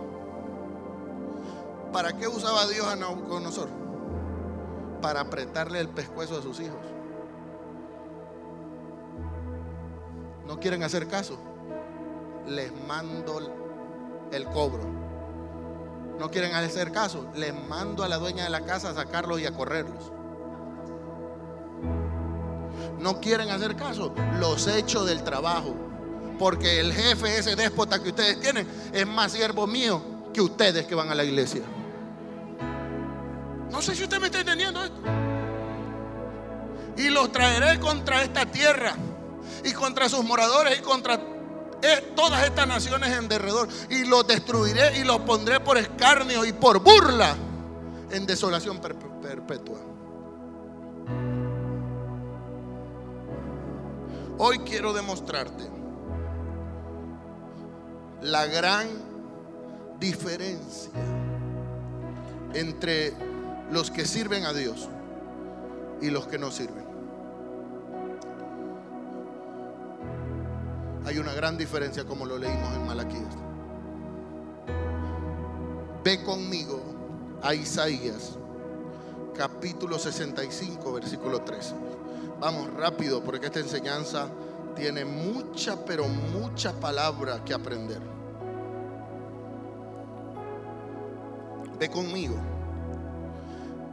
¿Para 1.93 2.17
qué 2.17 2.29
usaba 2.29 2.67
Dios 2.67 2.87
a 2.87 2.97
Nabucodonosor? 2.97 3.69
Para 5.03 5.21
apretarle 5.21 5.81
el 5.81 5.89
pescuezo 5.89 6.39
a 6.39 6.43
sus 6.43 6.61
hijos. 6.61 6.79
¿No 10.49 10.59
quieren 10.59 10.83
hacer 10.83 11.07
caso? 11.07 11.39
Les 12.49 12.73
mando 12.87 13.39
el 14.33 14.45
cobro. 14.47 14.83
¿No 16.19 16.31
quieren 16.31 16.55
hacer 16.55 16.91
caso? 16.91 17.31
Les 17.37 17.55
mando 17.69 18.03
a 18.03 18.09
la 18.09 18.17
dueña 18.17 18.45
de 18.45 18.51
la 18.51 18.63
casa 18.63 18.91
a 18.91 18.95
sacarlos 18.95 19.41
y 19.41 19.47
a 19.47 19.53
correrlos. 19.53 20.11
¿No 22.99 23.21
quieren 23.21 23.51
hacer 23.51 23.77
caso? 23.77 24.15
Los 24.41 24.67
echo 24.67 25.05
del 25.05 25.23
trabajo 25.23 25.77
Porque 26.37 26.81
el 26.81 26.93
jefe, 26.93 27.39
ese 27.39 27.55
déspota 27.55 28.03
que 28.03 28.09
ustedes 28.09 28.41
tienen, 28.41 28.67
es 28.93 29.07
más 29.07 29.33
siervo 29.33 29.67
mío 29.67 30.03
que 30.33 30.41
ustedes 30.41 30.87
que 30.87 30.95
van 30.95 31.11
a 31.11 31.15
la 31.15 31.25
iglesia. 31.25 31.63
No 33.71 33.83
sé 33.83 33.95
si 33.95 34.05
usted 34.05 34.19
me 34.19 34.27
está 34.27 34.41
entendiendo 34.41 34.83
esto. 34.83 35.01
Y 36.97 37.11
los 37.11 37.31
traeré 37.31 37.79
contra 37.79 38.23
esta 38.23 38.47
tierra 38.47 38.95
y 39.65 39.73
contra 39.73 40.09
sus 40.09 40.25
moradores 40.25 40.79
y 40.79 40.83
contra 40.83 41.15
eh, 41.83 42.13
todas 42.17 42.45
estas 42.45 42.67
naciones 42.67 43.11
en 43.17 43.29
derredor. 43.29 43.69
Y 43.91 44.05
los 44.05 44.27
destruiré 44.27 44.99
y 44.99 45.05
los 45.05 45.19
pondré 45.21 45.61
por 45.61 45.79
escarnio 45.79 46.45
y 46.45 46.53
por 46.53 46.81
burla 46.81 47.37
en 48.11 48.27
desolación 48.27 48.81
per- 48.81 48.97
perpetua. 48.97 49.79
Hoy 54.39 54.59
quiero 54.61 54.93
demostrarte 54.93 55.65
la 58.23 58.47
gran 58.47 58.87
diferencia 59.99 60.91
entre 62.55 63.13
los 63.71 63.91
que 63.91 64.07
sirven 64.07 64.47
a 64.47 64.53
Dios 64.53 64.89
y 66.01 66.11
los 66.11 66.27
que 66.29 66.39
no 66.39 66.51
sirven. 66.51 66.88
Hay 71.09 71.19
una 71.19 71.33
gran 71.33 71.57
diferencia 71.57 72.05
como 72.05 72.27
lo 72.27 72.37
leímos 72.37 72.71
en 72.75 72.87
Malaquías. 72.87 73.35
Ve 76.05 76.23
conmigo 76.23 76.83
a 77.43 77.55
Isaías, 77.55 78.37
capítulo 79.35 79.99
65, 79.99 80.93
versículo 80.93 81.41
13. 81.41 81.75
Vamos 82.39 82.75
rápido 82.75 83.25
porque 83.25 83.47
esta 83.47 83.59
enseñanza 83.59 84.29
tiene 84.77 85.07
mucha, 85.07 85.83
pero 85.83 86.07
mucha 86.09 86.75
palabra 86.75 87.43
que 87.43 87.55
aprender. 87.55 88.03
Ve 91.79 91.89
conmigo 91.89 92.37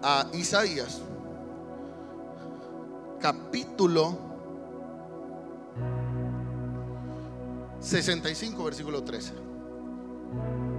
a 0.03 0.27
Isaías, 0.33 0.99
capítulo 3.21 4.24
65, 7.85 8.63
versículo 8.63 9.03
13. 9.03 9.33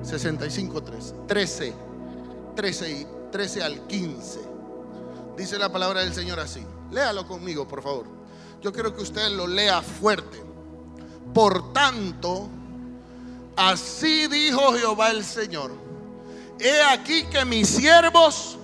65, 0.02 0.82
13. 0.82 1.14
13, 1.28 1.74
13, 2.56 2.90
y- 2.90 3.06
13 3.30 3.62
al 3.62 3.86
15. 3.86 4.40
Dice 5.36 5.56
la 5.58 5.70
palabra 5.70 6.00
del 6.00 6.12
Señor 6.12 6.40
así. 6.40 6.66
Léalo 6.90 7.26
conmigo, 7.26 7.68
por 7.68 7.82
favor. 7.82 8.06
Yo 8.60 8.72
quiero 8.72 8.94
que 8.94 9.02
usted 9.02 9.30
lo 9.30 9.46
lea 9.46 9.82
fuerte. 9.82 10.42
Por 11.32 11.72
tanto, 11.72 12.48
así 13.56 14.26
dijo 14.26 14.72
Jehová 14.72 15.10
el 15.10 15.24
Señor. 15.24 15.70
He 16.58 16.82
aquí 16.92 17.24
que 17.26 17.44
mis 17.44 17.68
siervos, 17.68 18.58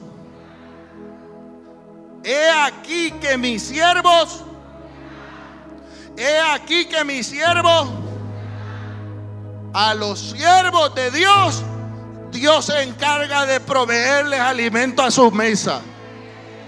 he 2.24 2.50
aquí 2.64 3.12
que 3.20 3.36
mis 3.36 3.62
siervos, 3.62 4.42
he 6.16 6.38
aquí 6.54 6.86
que 6.86 7.04
mis 7.04 7.26
siervos, 7.26 7.88
a 9.72 9.94
los 9.94 10.18
siervos 10.18 10.94
de 10.94 11.10
Dios, 11.10 11.62
Dios 12.30 12.66
se 12.66 12.82
encarga 12.82 13.46
de 13.46 13.60
proveerles 13.60 14.40
alimento 14.40 15.02
a 15.02 15.10
su 15.10 15.30
mesa. 15.30 15.80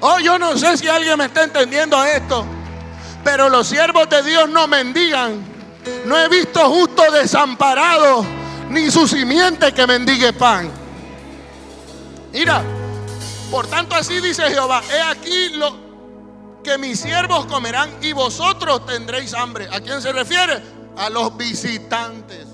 Oh, 0.01 0.19
yo 0.19 0.39
no 0.39 0.57
sé 0.57 0.77
si 0.77 0.89
alguien 0.89 1.19
me 1.19 1.27
está 1.27 1.45
entendiendo 1.45 2.03
esto, 2.05 2.45
pero 3.23 3.49
los 3.49 3.67
siervos 3.67 4.09
de 4.09 4.23
Dios 4.23 4.49
no 4.49 4.67
mendigan. 4.67 5.55
No 6.07 6.19
he 6.19 6.29
visto 6.29 6.61
justo 6.71 7.11
desamparado, 7.11 8.25
ni 8.71 8.91
su 8.91 9.07
simiente 9.07 9.73
que 9.73 9.87
mendigue 9.87 10.33
pan. 10.33 10.71
Mira, 12.33 12.63
por 13.51 13.67
tanto 13.67 13.95
así 13.95 14.21
dice 14.21 14.43
Jehová, 14.51 14.83
he 14.91 15.01
aquí 15.03 15.51
lo 15.51 15.85
que 16.63 16.79
mis 16.79 17.01
siervos 17.01 17.47
comerán 17.47 17.91
y 18.01 18.13
vosotros 18.13 18.85
tendréis 18.87 19.35
hambre. 19.35 19.69
¿A 19.71 19.81
quién 19.81 20.01
se 20.01 20.13
refiere? 20.13 20.63
A 20.97 21.11
los 21.11 21.37
visitantes. 21.37 22.54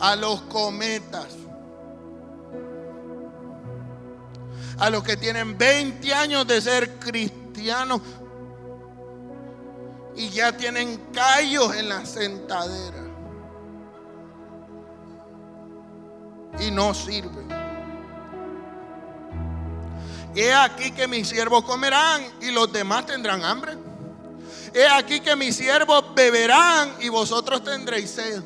A 0.00 0.16
los 0.16 0.42
cometas. 0.42 1.28
A 4.78 4.90
los 4.90 5.02
que 5.04 5.16
tienen 5.16 5.56
20 5.56 6.14
años 6.14 6.46
de 6.46 6.60
ser 6.60 6.98
cristianos 6.98 8.00
y 10.16 10.28
ya 10.30 10.56
tienen 10.56 11.00
callos 11.12 11.74
en 11.76 11.88
la 11.88 12.04
sentadera. 12.04 13.04
y 16.60 16.70
no 16.70 16.94
sirven. 16.94 17.48
He 20.34 20.52
aquí 20.52 20.90
que 20.90 21.06
mis 21.06 21.28
siervos 21.28 21.64
comerán 21.64 22.22
y 22.40 22.50
los 22.50 22.72
demás 22.72 23.06
tendrán 23.06 23.44
hambre. 23.44 23.76
He 24.72 24.86
aquí 24.86 25.20
que 25.20 25.36
mis 25.36 25.54
siervos 25.56 26.14
beberán 26.14 26.96
y 27.00 27.08
vosotros 27.08 27.62
tendréis 27.62 28.10
sed. 28.10 28.42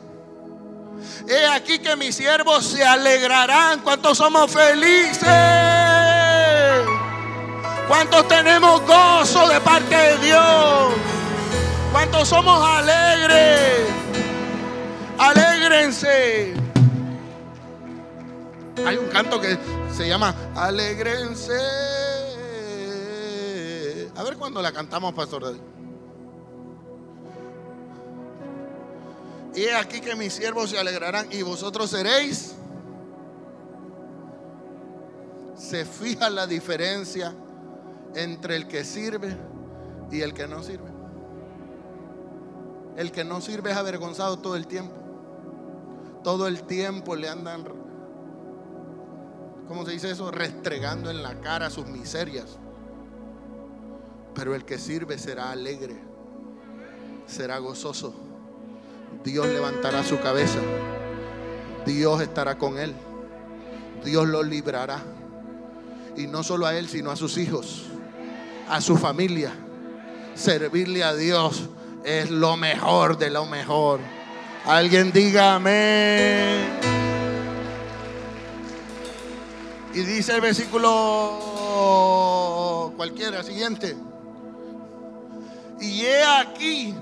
He 1.29 1.47
aquí 1.47 1.79
que 1.79 1.97
mis 1.97 2.15
siervos 2.15 2.65
se 2.65 2.85
alegrarán. 2.85 3.81
¿Cuántos 3.81 4.19
somos 4.19 4.51
felices? 4.51 5.27
¿Cuántos 7.89 8.29
tenemos 8.29 8.83
gozo 8.87 9.49
de 9.49 9.61
parte 9.61 9.95
de 9.97 10.19
Dios? 10.19 10.93
¿Cuántos 11.93 12.29
somos 12.29 12.63
alegres? 12.63 13.89
Alégrense. 15.19 16.55
Hay 18.87 18.97
un 18.97 19.09
canto 19.09 19.41
que 19.41 19.59
se 19.97 20.07
llama 20.07 20.35
Alégrense. 20.55 21.59
A 24.17 24.23
ver 24.23 24.37
cuándo 24.37 24.61
la 24.61 24.73
cantamos, 24.73 25.15
Pastor. 25.15 25.57
Y 29.55 29.63
he 29.63 29.75
aquí 29.75 30.01
que 30.01 30.15
mis 30.15 30.35
siervos 30.35 30.71
se 30.71 30.79
alegrarán 30.79 31.33
y 31.33 31.43
vosotros 31.43 31.91
seréis. 31.91 32.55
Se 35.57 35.85
fija 35.85 36.31
la 36.31 36.47
diferencia 36.47 37.35
entre 38.15 38.57
el 38.57 38.69
que 38.69 38.85
sirve 38.85 39.37
y 40.11 40.21
el 40.21 40.33
que 40.33 40.47
no 40.47 40.63
sirve. 40.63 40.91
El 42.97 43.13
que 43.13 43.25
no 43.25 43.41
sirve 43.41 43.71
es 43.71 43.77
avergonzado 43.77 44.39
todo 44.39 44.57
el 44.57 44.67
tiempo. 44.67 44.95
Todo 46.23 46.47
el 46.47 46.63
tiempo 46.65 47.15
le 47.17 47.29
andan 47.29 47.65
¿cómo 49.69 49.85
se 49.85 49.93
dice 49.93 50.11
eso? 50.11 50.31
Restregando 50.31 51.11
en 51.11 51.23
la 51.23 51.41
cara 51.41 51.71
sus 51.71 51.87
miserias. 51.87 52.59
Pero 54.35 54.55
el 54.55 54.65
que 54.65 54.79
sirve 54.79 55.19
será 55.19 55.51
alegre, 55.51 55.97
será 57.27 57.59
gozoso. 57.59 58.28
Dios 59.25 59.47
levantará 59.47 60.05
su 60.05 60.21
cabeza. 60.21 60.59
Dios 61.85 62.21
estará 62.21 62.57
con 62.57 62.79
él. 62.79 62.95
Dios 64.05 64.27
lo 64.29 64.43
librará. 64.43 65.03
Y 66.17 66.27
no 66.27 66.43
solo 66.43 66.67
a 66.67 66.77
él, 66.77 66.89
sino 66.89 67.11
a 67.11 67.17
sus 67.17 67.39
hijos, 67.39 67.87
a 68.69 68.81
su 68.81 68.97
familia. 68.97 69.53
Servirle 70.35 71.05
a 71.05 71.15
Dios 71.15 71.69
es 72.05 72.31
lo 72.31 72.57
mejor 72.57 73.19
de 73.19 73.31
lo 73.31 73.47
mejor. 73.47 74.01
Alguien 74.65 75.13
diga 75.13 75.55
amén. 75.57 76.79
Y 79.95 80.01
dice 80.01 80.35
el 80.35 80.41
versículo 80.41 81.59
cualquiera, 82.97 83.43
siguiente. 83.43 83.97
Y 85.81 86.03
he 86.03 86.25
aquí 86.25 86.95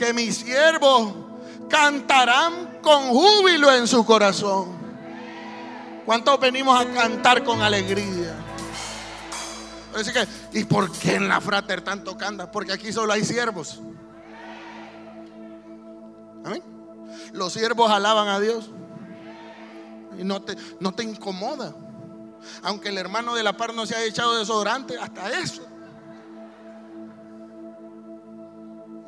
que 0.00 0.14
mis 0.14 0.38
siervos 0.38 1.12
cantarán 1.68 2.78
con 2.80 3.10
júbilo 3.10 3.70
en 3.70 3.86
su 3.86 4.06
corazón. 4.06 4.80
¿Cuántos 6.06 6.40
venimos 6.40 6.80
a 6.80 6.90
cantar 6.90 7.44
con 7.44 7.60
alegría? 7.60 8.34
Así 9.94 10.10
que, 10.10 10.26
¿y 10.58 10.64
por 10.64 10.90
qué 10.90 11.16
en 11.16 11.28
la 11.28 11.38
frater 11.42 11.82
tanto 11.82 12.16
canta? 12.16 12.50
Porque 12.50 12.72
aquí 12.72 12.94
solo 12.94 13.12
hay 13.12 13.26
siervos. 13.26 13.82
Amén. 16.46 16.62
Los 17.34 17.52
siervos 17.52 17.90
alaban 17.90 18.28
a 18.28 18.40
Dios 18.40 18.70
y 20.18 20.24
no 20.24 20.40
te, 20.40 20.56
no 20.80 20.92
te 20.92 21.02
incomoda. 21.02 21.74
Aunque 22.62 22.88
el 22.88 22.96
hermano 22.96 23.34
de 23.34 23.42
la 23.42 23.54
par 23.54 23.74
no 23.74 23.84
se 23.84 23.96
haya 23.96 24.06
echado 24.06 24.38
desodorante, 24.38 24.96
hasta 24.98 25.38
eso. 25.38 25.69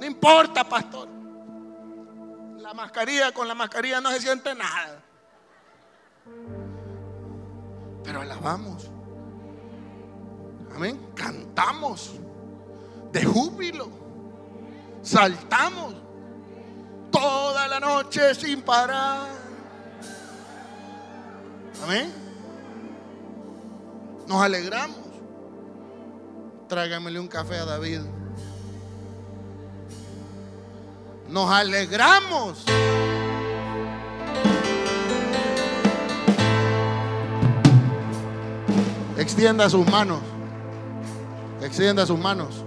No 0.02 0.08
importa, 0.08 0.64
pastor. 0.64 1.08
La 2.58 2.74
mascarilla, 2.74 3.30
con 3.30 3.46
la 3.46 3.54
mascarilla 3.54 4.00
no 4.00 4.10
se 4.10 4.20
siente 4.20 4.52
nada. 4.52 5.00
Pero 8.02 8.20
alabamos. 8.20 8.90
Amén. 10.74 11.12
Cantamos 11.14 12.14
de 13.12 13.24
júbilo. 13.24 13.90
saltamos 15.02 15.94
toda 17.12 17.68
la 17.68 17.78
noche 17.78 18.34
sin 18.34 18.60
parar. 18.60 19.28
Amén. 21.84 22.12
Nos 24.26 24.42
alegramos. 24.42 24.98
Tráigamele 26.66 27.20
un 27.20 27.28
café 27.28 27.58
a 27.58 27.66
David. 27.66 28.00
Nos 31.32 31.50
alegramos. 31.50 32.62
Extienda 39.16 39.70
sus 39.70 39.86
manos. 39.90 40.20
Extienda 41.62 42.04
sus 42.04 42.18
manos. 42.18 42.62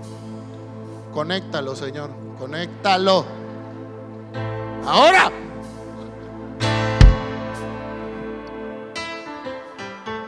Conéctalo, 1.13 1.75
Señor. 1.75 2.09
Conéctalo. 2.39 3.27
Ahora. 4.87 5.31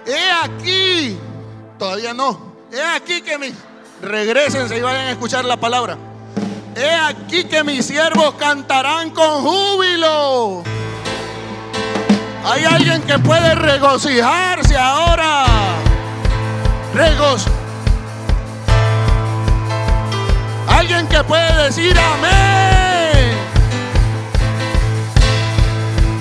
He 0.05 0.31
aquí. 0.43 1.17
Todavía 1.79 2.13
no. 2.13 2.53
He 2.71 2.83
aquí 2.83 3.23
que 3.23 3.39
mis. 3.39 3.55
Regrésense 3.99 4.77
y 4.77 4.81
vayan 4.81 5.07
a 5.07 5.11
escuchar 5.11 5.43
la 5.43 5.57
palabra. 5.57 5.97
He 6.79 6.93
aquí 6.93 7.43
que 7.45 7.63
mis 7.63 7.87
siervos 7.87 8.35
cantarán 8.35 9.09
con 9.09 9.41
júbilo. 9.41 10.61
Hay 12.45 12.65
alguien 12.65 13.01
que 13.01 13.17
puede 13.17 13.55
regocijarse 13.55 14.77
ahora. 14.77 15.45
Regos. 16.93 17.47
Alguien 20.67 21.07
que 21.07 21.23
puede 21.23 21.63
decir 21.63 21.97
amén. 21.97 23.35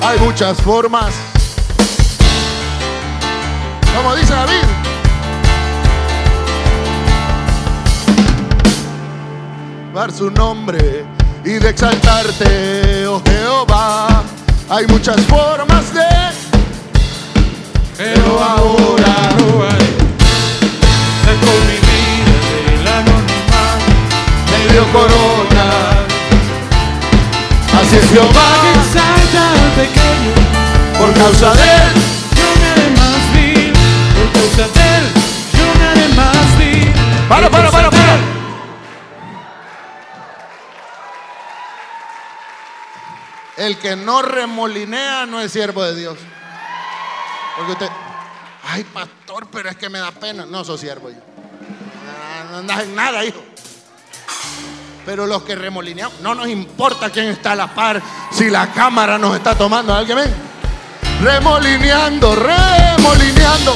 Hay 0.00 0.18
muchas 0.20 0.56
formas. 0.62 1.12
Como 3.94 4.16
dice 4.16 4.32
David. 4.32 4.85
Su 9.96 10.30
nombre 10.30 11.06
y 11.42 11.52
de 11.52 11.70
exaltarte, 11.70 13.06
oh 13.06 13.22
Jehová. 13.24 14.22
Hay 14.68 14.86
muchas 14.88 15.18
formas 15.22 15.92
de 15.92 16.04
Pero 17.96 18.38
ahora 18.38 19.30
saco 21.24 21.52
mi 21.66 21.78
vida 21.88 22.36
del 22.52 22.86
anonimato. 22.86 23.90
me 24.52 24.72
dio 24.72 24.84
corona. 24.92 25.66
Así 27.80 27.96
es 27.96 28.08
Jehová 28.10 28.48
Exalta 28.76 29.50
al 29.50 29.70
pequeño, 29.80 30.32
por 30.98 31.10
causa 31.14 31.54
de 31.54 31.62
él. 31.62 31.92
yo 32.36 32.48
me 32.60 32.66
haré 32.68 32.88
más 33.00 33.22
vil. 33.34 33.72
Por 34.14 34.28
causa 34.40 34.64
de 34.78 34.84
él, 34.98 35.04
El 43.56 43.78
que 43.78 43.96
no 43.96 44.20
remolinea 44.20 45.24
no 45.24 45.40
es 45.40 45.50
siervo 45.50 45.82
de 45.82 45.94
Dios. 45.94 46.18
Porque 47.56 47.72
usted, 47.72 47.88
ay 48.64 48.84
pastor, 48.84 49.48
pero 49.50 49.70
es 49.70 49.76
que 49.76 49.88
me 49.88 49.98
da 49.98 50.10
pena. 50.10 50.44
No 50.44 50.62
soy 50.62 50.78
siervo 50.78 51.08
yo. 51.08 51.16
No, 52.50 52.58
andas 52.58 52.82
en 52.82 52.94
nada, 52.94 53.24
hijo. 53.24 53.42
Pero 55.06 55.26
los 55.26 55.42
que 55.44 55.54
remolineamos, 55.54 56.20
no 56.20 56.34
nos 56.34 56.48
importa 56.48 57.08
quién 57.10 57.28
está 57.28 57.52
a 57.52 57.56
la 57.56 57.74
par, 57.74 58.02
si 58.30 58.50
la 58.50 58.72
cámara 58.72 59.16
nos 59.16 59.34
está 59.36 59.54
tomando. 59.54 59.94
¿Alguien 59.94 60.18
ven? 60.18 60.34
Remolineando, 61.22 62.34
remolineando. 62.34 63.72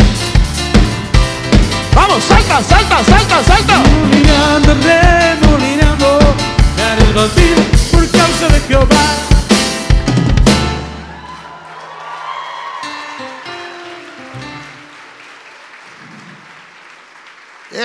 Vamos, 1.95 2.23
salta, 2.25 2.63
salta, 2.63 3.05
salta, 3.05 3.45
salta. 3.45 3.83
Remolinando, 3.83 4.75
remolinando, 4.75 6.19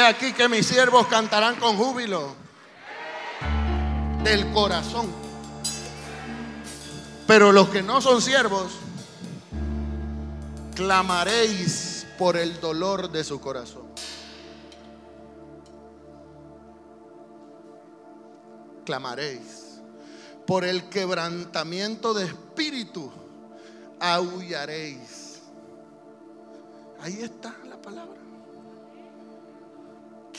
aquí 0.06 0.34
que 0.34 0.48
mis 0.48 0.66
siervos 0.66 1.08
cantarán 1.08 1.56
con 1.56 1.78
júbilo 1.78 2.36
del 4.24 4.52
corazón. 4.52 5.08
Pero 7.28 7.52
los 7.52 7.70
que 7.70 7.82
no 7.82 8.02
son 8.02 8.22
siervos, 8.22 8.74
clamaréis 10.76 12.06
por 12.18 12.38
el 12.38 12.60
dolor 12.60 13.12
de 13.12 13.24
su 13.24 13.40
corazón. 13.40 13.86
Clamaréis 18.86 19.80
por 20.46 20.64
el 20.64 20.90
quebrantamiento 20.90 22.14
de 22.14 22.26
espíritu, 22.26 23.12
aullaréis. 24.00 25.40
Ahí 27.02 27.22
está 27.22 27.56
la 27.68 27.78
palabra. 27.82 28.15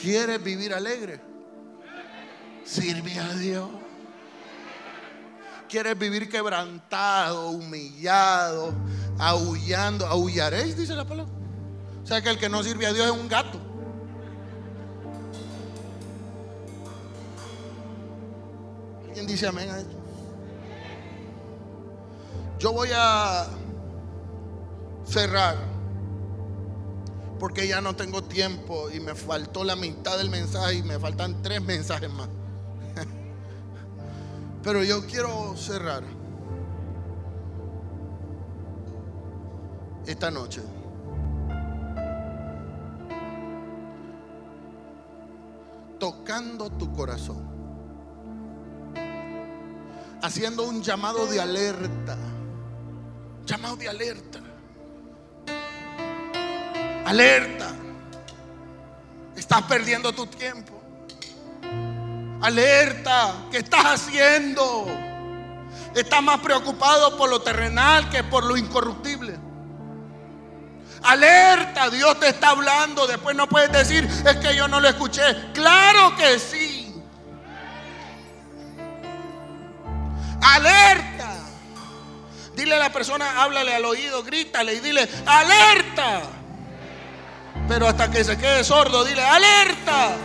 ¿Quieres 0.01 0.43
vivir 0.43 0.73
alegre? 0.73 1.19
Sirve 2.63 3.19
a 3.19 3.33
Dios. 3.33 3.69
¿Quieres 5.67 5.97
vivir 5.97 6.29
quebrantado, 6.29 7.49
humillado, 7.49 8.73
aullando? 9.19 10.05
Aullaréis, 10.05 10.77
dice 10.77 10.95
la 10.95 11.05
palabra. 11.05 11.33
O 12.03 12.07
sea 12.07 12.21
que 12.21 12.29
el 12.29 12.37
que 12.37 12.47
no 12.47 12.63
sirve 12.63 12.85
a 12.85 12.93
Dios 12.93 13.05
es 13.07 13.11
un 13.11 13.27
gato. 13.27 13.59
¿Quién 19.13 19.27
dice 19.27 19.47
amén 19.47 19.69
a 19.69 19.79
esto? 19.79 19.97
Yo 22.59 22.71
voy 22.71 22.89
a 22.93 23.47
cerrar 25.05 25.76
porque 27.39 27.67
ya 27.67 27.81
no 27.81 27.95
tengo 27.95 28.23
tiempo 28.23 28.89
y 28.89 28.99
me 28.99 29.15
faltó 29.15 29.63
la 29.63 29.75
mitad 29.75 30.17
del 30.17 30.29
mensaje 30.29 30.75
y 30.75 30.83
me 30.83 30.99
faltan 30.99 31.41
tres 31.41 31.61
mensajes 31.61 32.11
más. 32.11 32.29
Pero 34.63 34.83
yo 34.83 35.05
quiero 35.05 35.55
cerrar 35.55 36.03
esta 40.05 40.31
noche. 40.31 40.61
Tocando 45.99 46.69
tu 46.71 46.91
corazón. 46.93 47.55
Haciendo 50.21 50.63
un 50.63 50.81
llamado 50.81 51.27
de 51.27 51.39
alerta. 51.39 52.17
Llamado 53.45 53.75
de 53.77 53.89
alerta. 53.89 54.46
Alerta. 57.07 57.71
Estás 59.37 59.61
perdiendo 59.61 60.11
tu 60.11 60.27
tiempo. 60.27 60.77
Alerta. 62.41 63.33
¿Qué 63.49 63.59
estás 63.59 63.85
haciendo? 63.85 64.87
Estás 65.95 66.21
más 66.21 66.41
preocupado 66.41 67.17
por 67.17 67.29
lo 67.29 67.41
terrenal 67.41 68.09
que 68.09 68.25
por 68.25 68.43
lo 68.43 68.57
incorruptible. 68.57 69.39
Alerta, 71.01 71.89
Dios 71.89 72.19
te 72.19 72.27
está 72.27 72.49
hablando. 72.49 73.07
Después 73.07 73.37
no 73.37 73.47
puedes 73.47 73.71
decir, 73.71 74.03
es 74.03 74.35
que 74.35 74.53
yo 74.53 74.67
no 74.67 74.81
lo 74.81 74.89
escuché. 74.89 75.23
Claro 75.53 76.13
que 76.17 76.37
sí. 76.39 76.93
Alerta. 80.41 81.37
Dile 82.53 82.75
a 82.75 82.79
la 82.79 82.91
persona, 82.91 83.41
háblale 83.41 83.73
al 83.73 83.85
oído, 83.85 84.23
grítale 84.23 84.73
y 84.73 84.79
dile, 84.81 85.07
alerta. 85.25 86.36
Pero 87.67 87.87
hasta 87.87 88.09
que 88.09 88.23
se 88.23 88.37
quede 88.37 88.63
sordo, 88.63 89.03
dile, 89.03 89.21
alerta. 89.21 90.15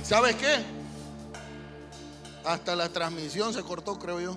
¿Y 0.00 0.04
sabes 0.04 0.36
qué? 0.36 0.64
Hasta 2.44 2.76
la 2.76 2.88
transmisión 2.90 3.52
se 3.52 3.62
cortó, 3.62 3.98
creo 3.98 4.20
yo. 4.20 4.36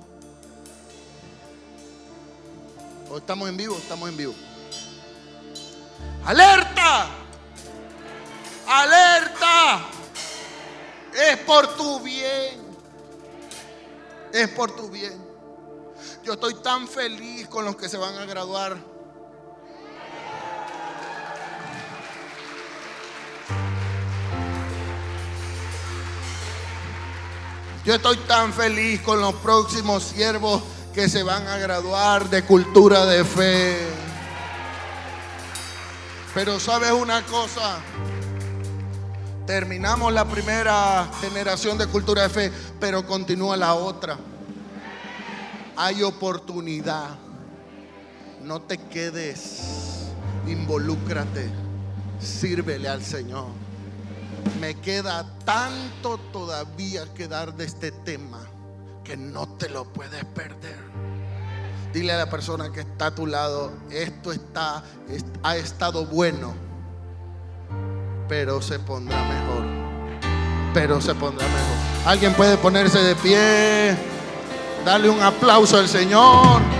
¿O 3.11 3.17
estamos 3.17 3.47
en 3.49 3.57
vivo? 3.57 3.77
Estamos 3.77 4.09
en 4.09 4.17
vivo. 4.17 4.33
¡Alerta! 6.25 7.07
¡Alerta! 8.67 9.96
Es 11.17 11.37
por 11.37 11.75
tu 11.75 11.99
bien. 12.01 12.61
Es 14.31 14.47
por 14.49 14.75
tu 14.75 14.87
bien. 14.87 15.19
Yo 16.23 16.33
estoy 16.33 16.53
tan 16.55 16.87
feliz 16.87 17.47
con 17.47 17.65
los 17.65 17.75
que 17.75 17.89
se 17.89 17.97
van 17.97 18.15
a 18.19 18.25
graduar. 18.25 18.77
Yo 27.83 27.95
estoy 27.95 28.17
tan 28.27 28.53
feliz 28.53 29.01
con 29.01 29.19
los 29.19 29.33
próximos 29.35 30.03
siervos 30.03 30.61
que 30.93 31.09
se 31.09 31.23
van 31.23 31.47
a 31.47 31.57
graduar 31.57 32.29
de 32.29 32.43
cultura 32.43 33.07
de 33.07 33.25
fe. 33.25 33.75
Pero 36.35 36.59
sabes 36.59 36.91
una 36.91 37.25
cosa, 37.25 37.79
terminamos 39.47 40.11
la 40.11 40.25
primera 40.25 41.09
generación 41.21 41.77
de 41.77 41.87
cultura 41.87 42.23
de 42.23 42.29
fe, 42.29 42.51
pero 42.81 43.07
continúa 43.07 43.55
la 43.55 43.73
otra. 43.73 44.17
Hay 45.77 46.03
oportunidad. 46.03 47.15
No 48.43 48.61
te 48.61 48.77
quedes, 48.77 50.09
involúcrate, 50.45 51.49
sírvele 52.19 52.89
al 52.89 53.01
Señor. 53.01 53.47
Me 54.59 54.75
queda 54.75 55.25
tanto 55.45 56.17
todavía 56.31 57.05
que 57.13 57.27
dar 57.27 57.55
de 57.55 57.65
este 57.65 57.91
tema 57.91 58.45
que 59.03 59.15
no 59.15 59.47
te 59.47 59.69
lo 59.69 59.85
puedes 59.85 60.25
perder. 60.25 60.77
Dile 61.93 62.13
a 62.13 62.17
la 62.17 62.29
persona 62.29 62.71
que 62.71 62.81
está 62.81 63.07
a 63.07 63.15
tu 63.15 63.25
lado, 63.25 63.71
esto 63.91 64.33
está, 64.33 64.83
ha 65.41 65.55
estado 65.55 66.05
bueno, 66.05 66.66
pero 68.27 68.61
se 68.61 68.79
pondrá 68.79 69.17
mejor. 69.23 69.63
Pero 70.73 71.01
se 71.01 71.15
pondrá 71.15 71.45
mejor. 71.45 71.77
Alguien 72.05 72.33
puede 72.33 72.57
ponerse 72.57 72.99
de 72.99 73.15
pie, 73.15 73.97
darle 74.85 75.09
un 75.09 75.21
aplauso 75.21 75.77
al 75.77 75.87
Señor. 75.87 76.76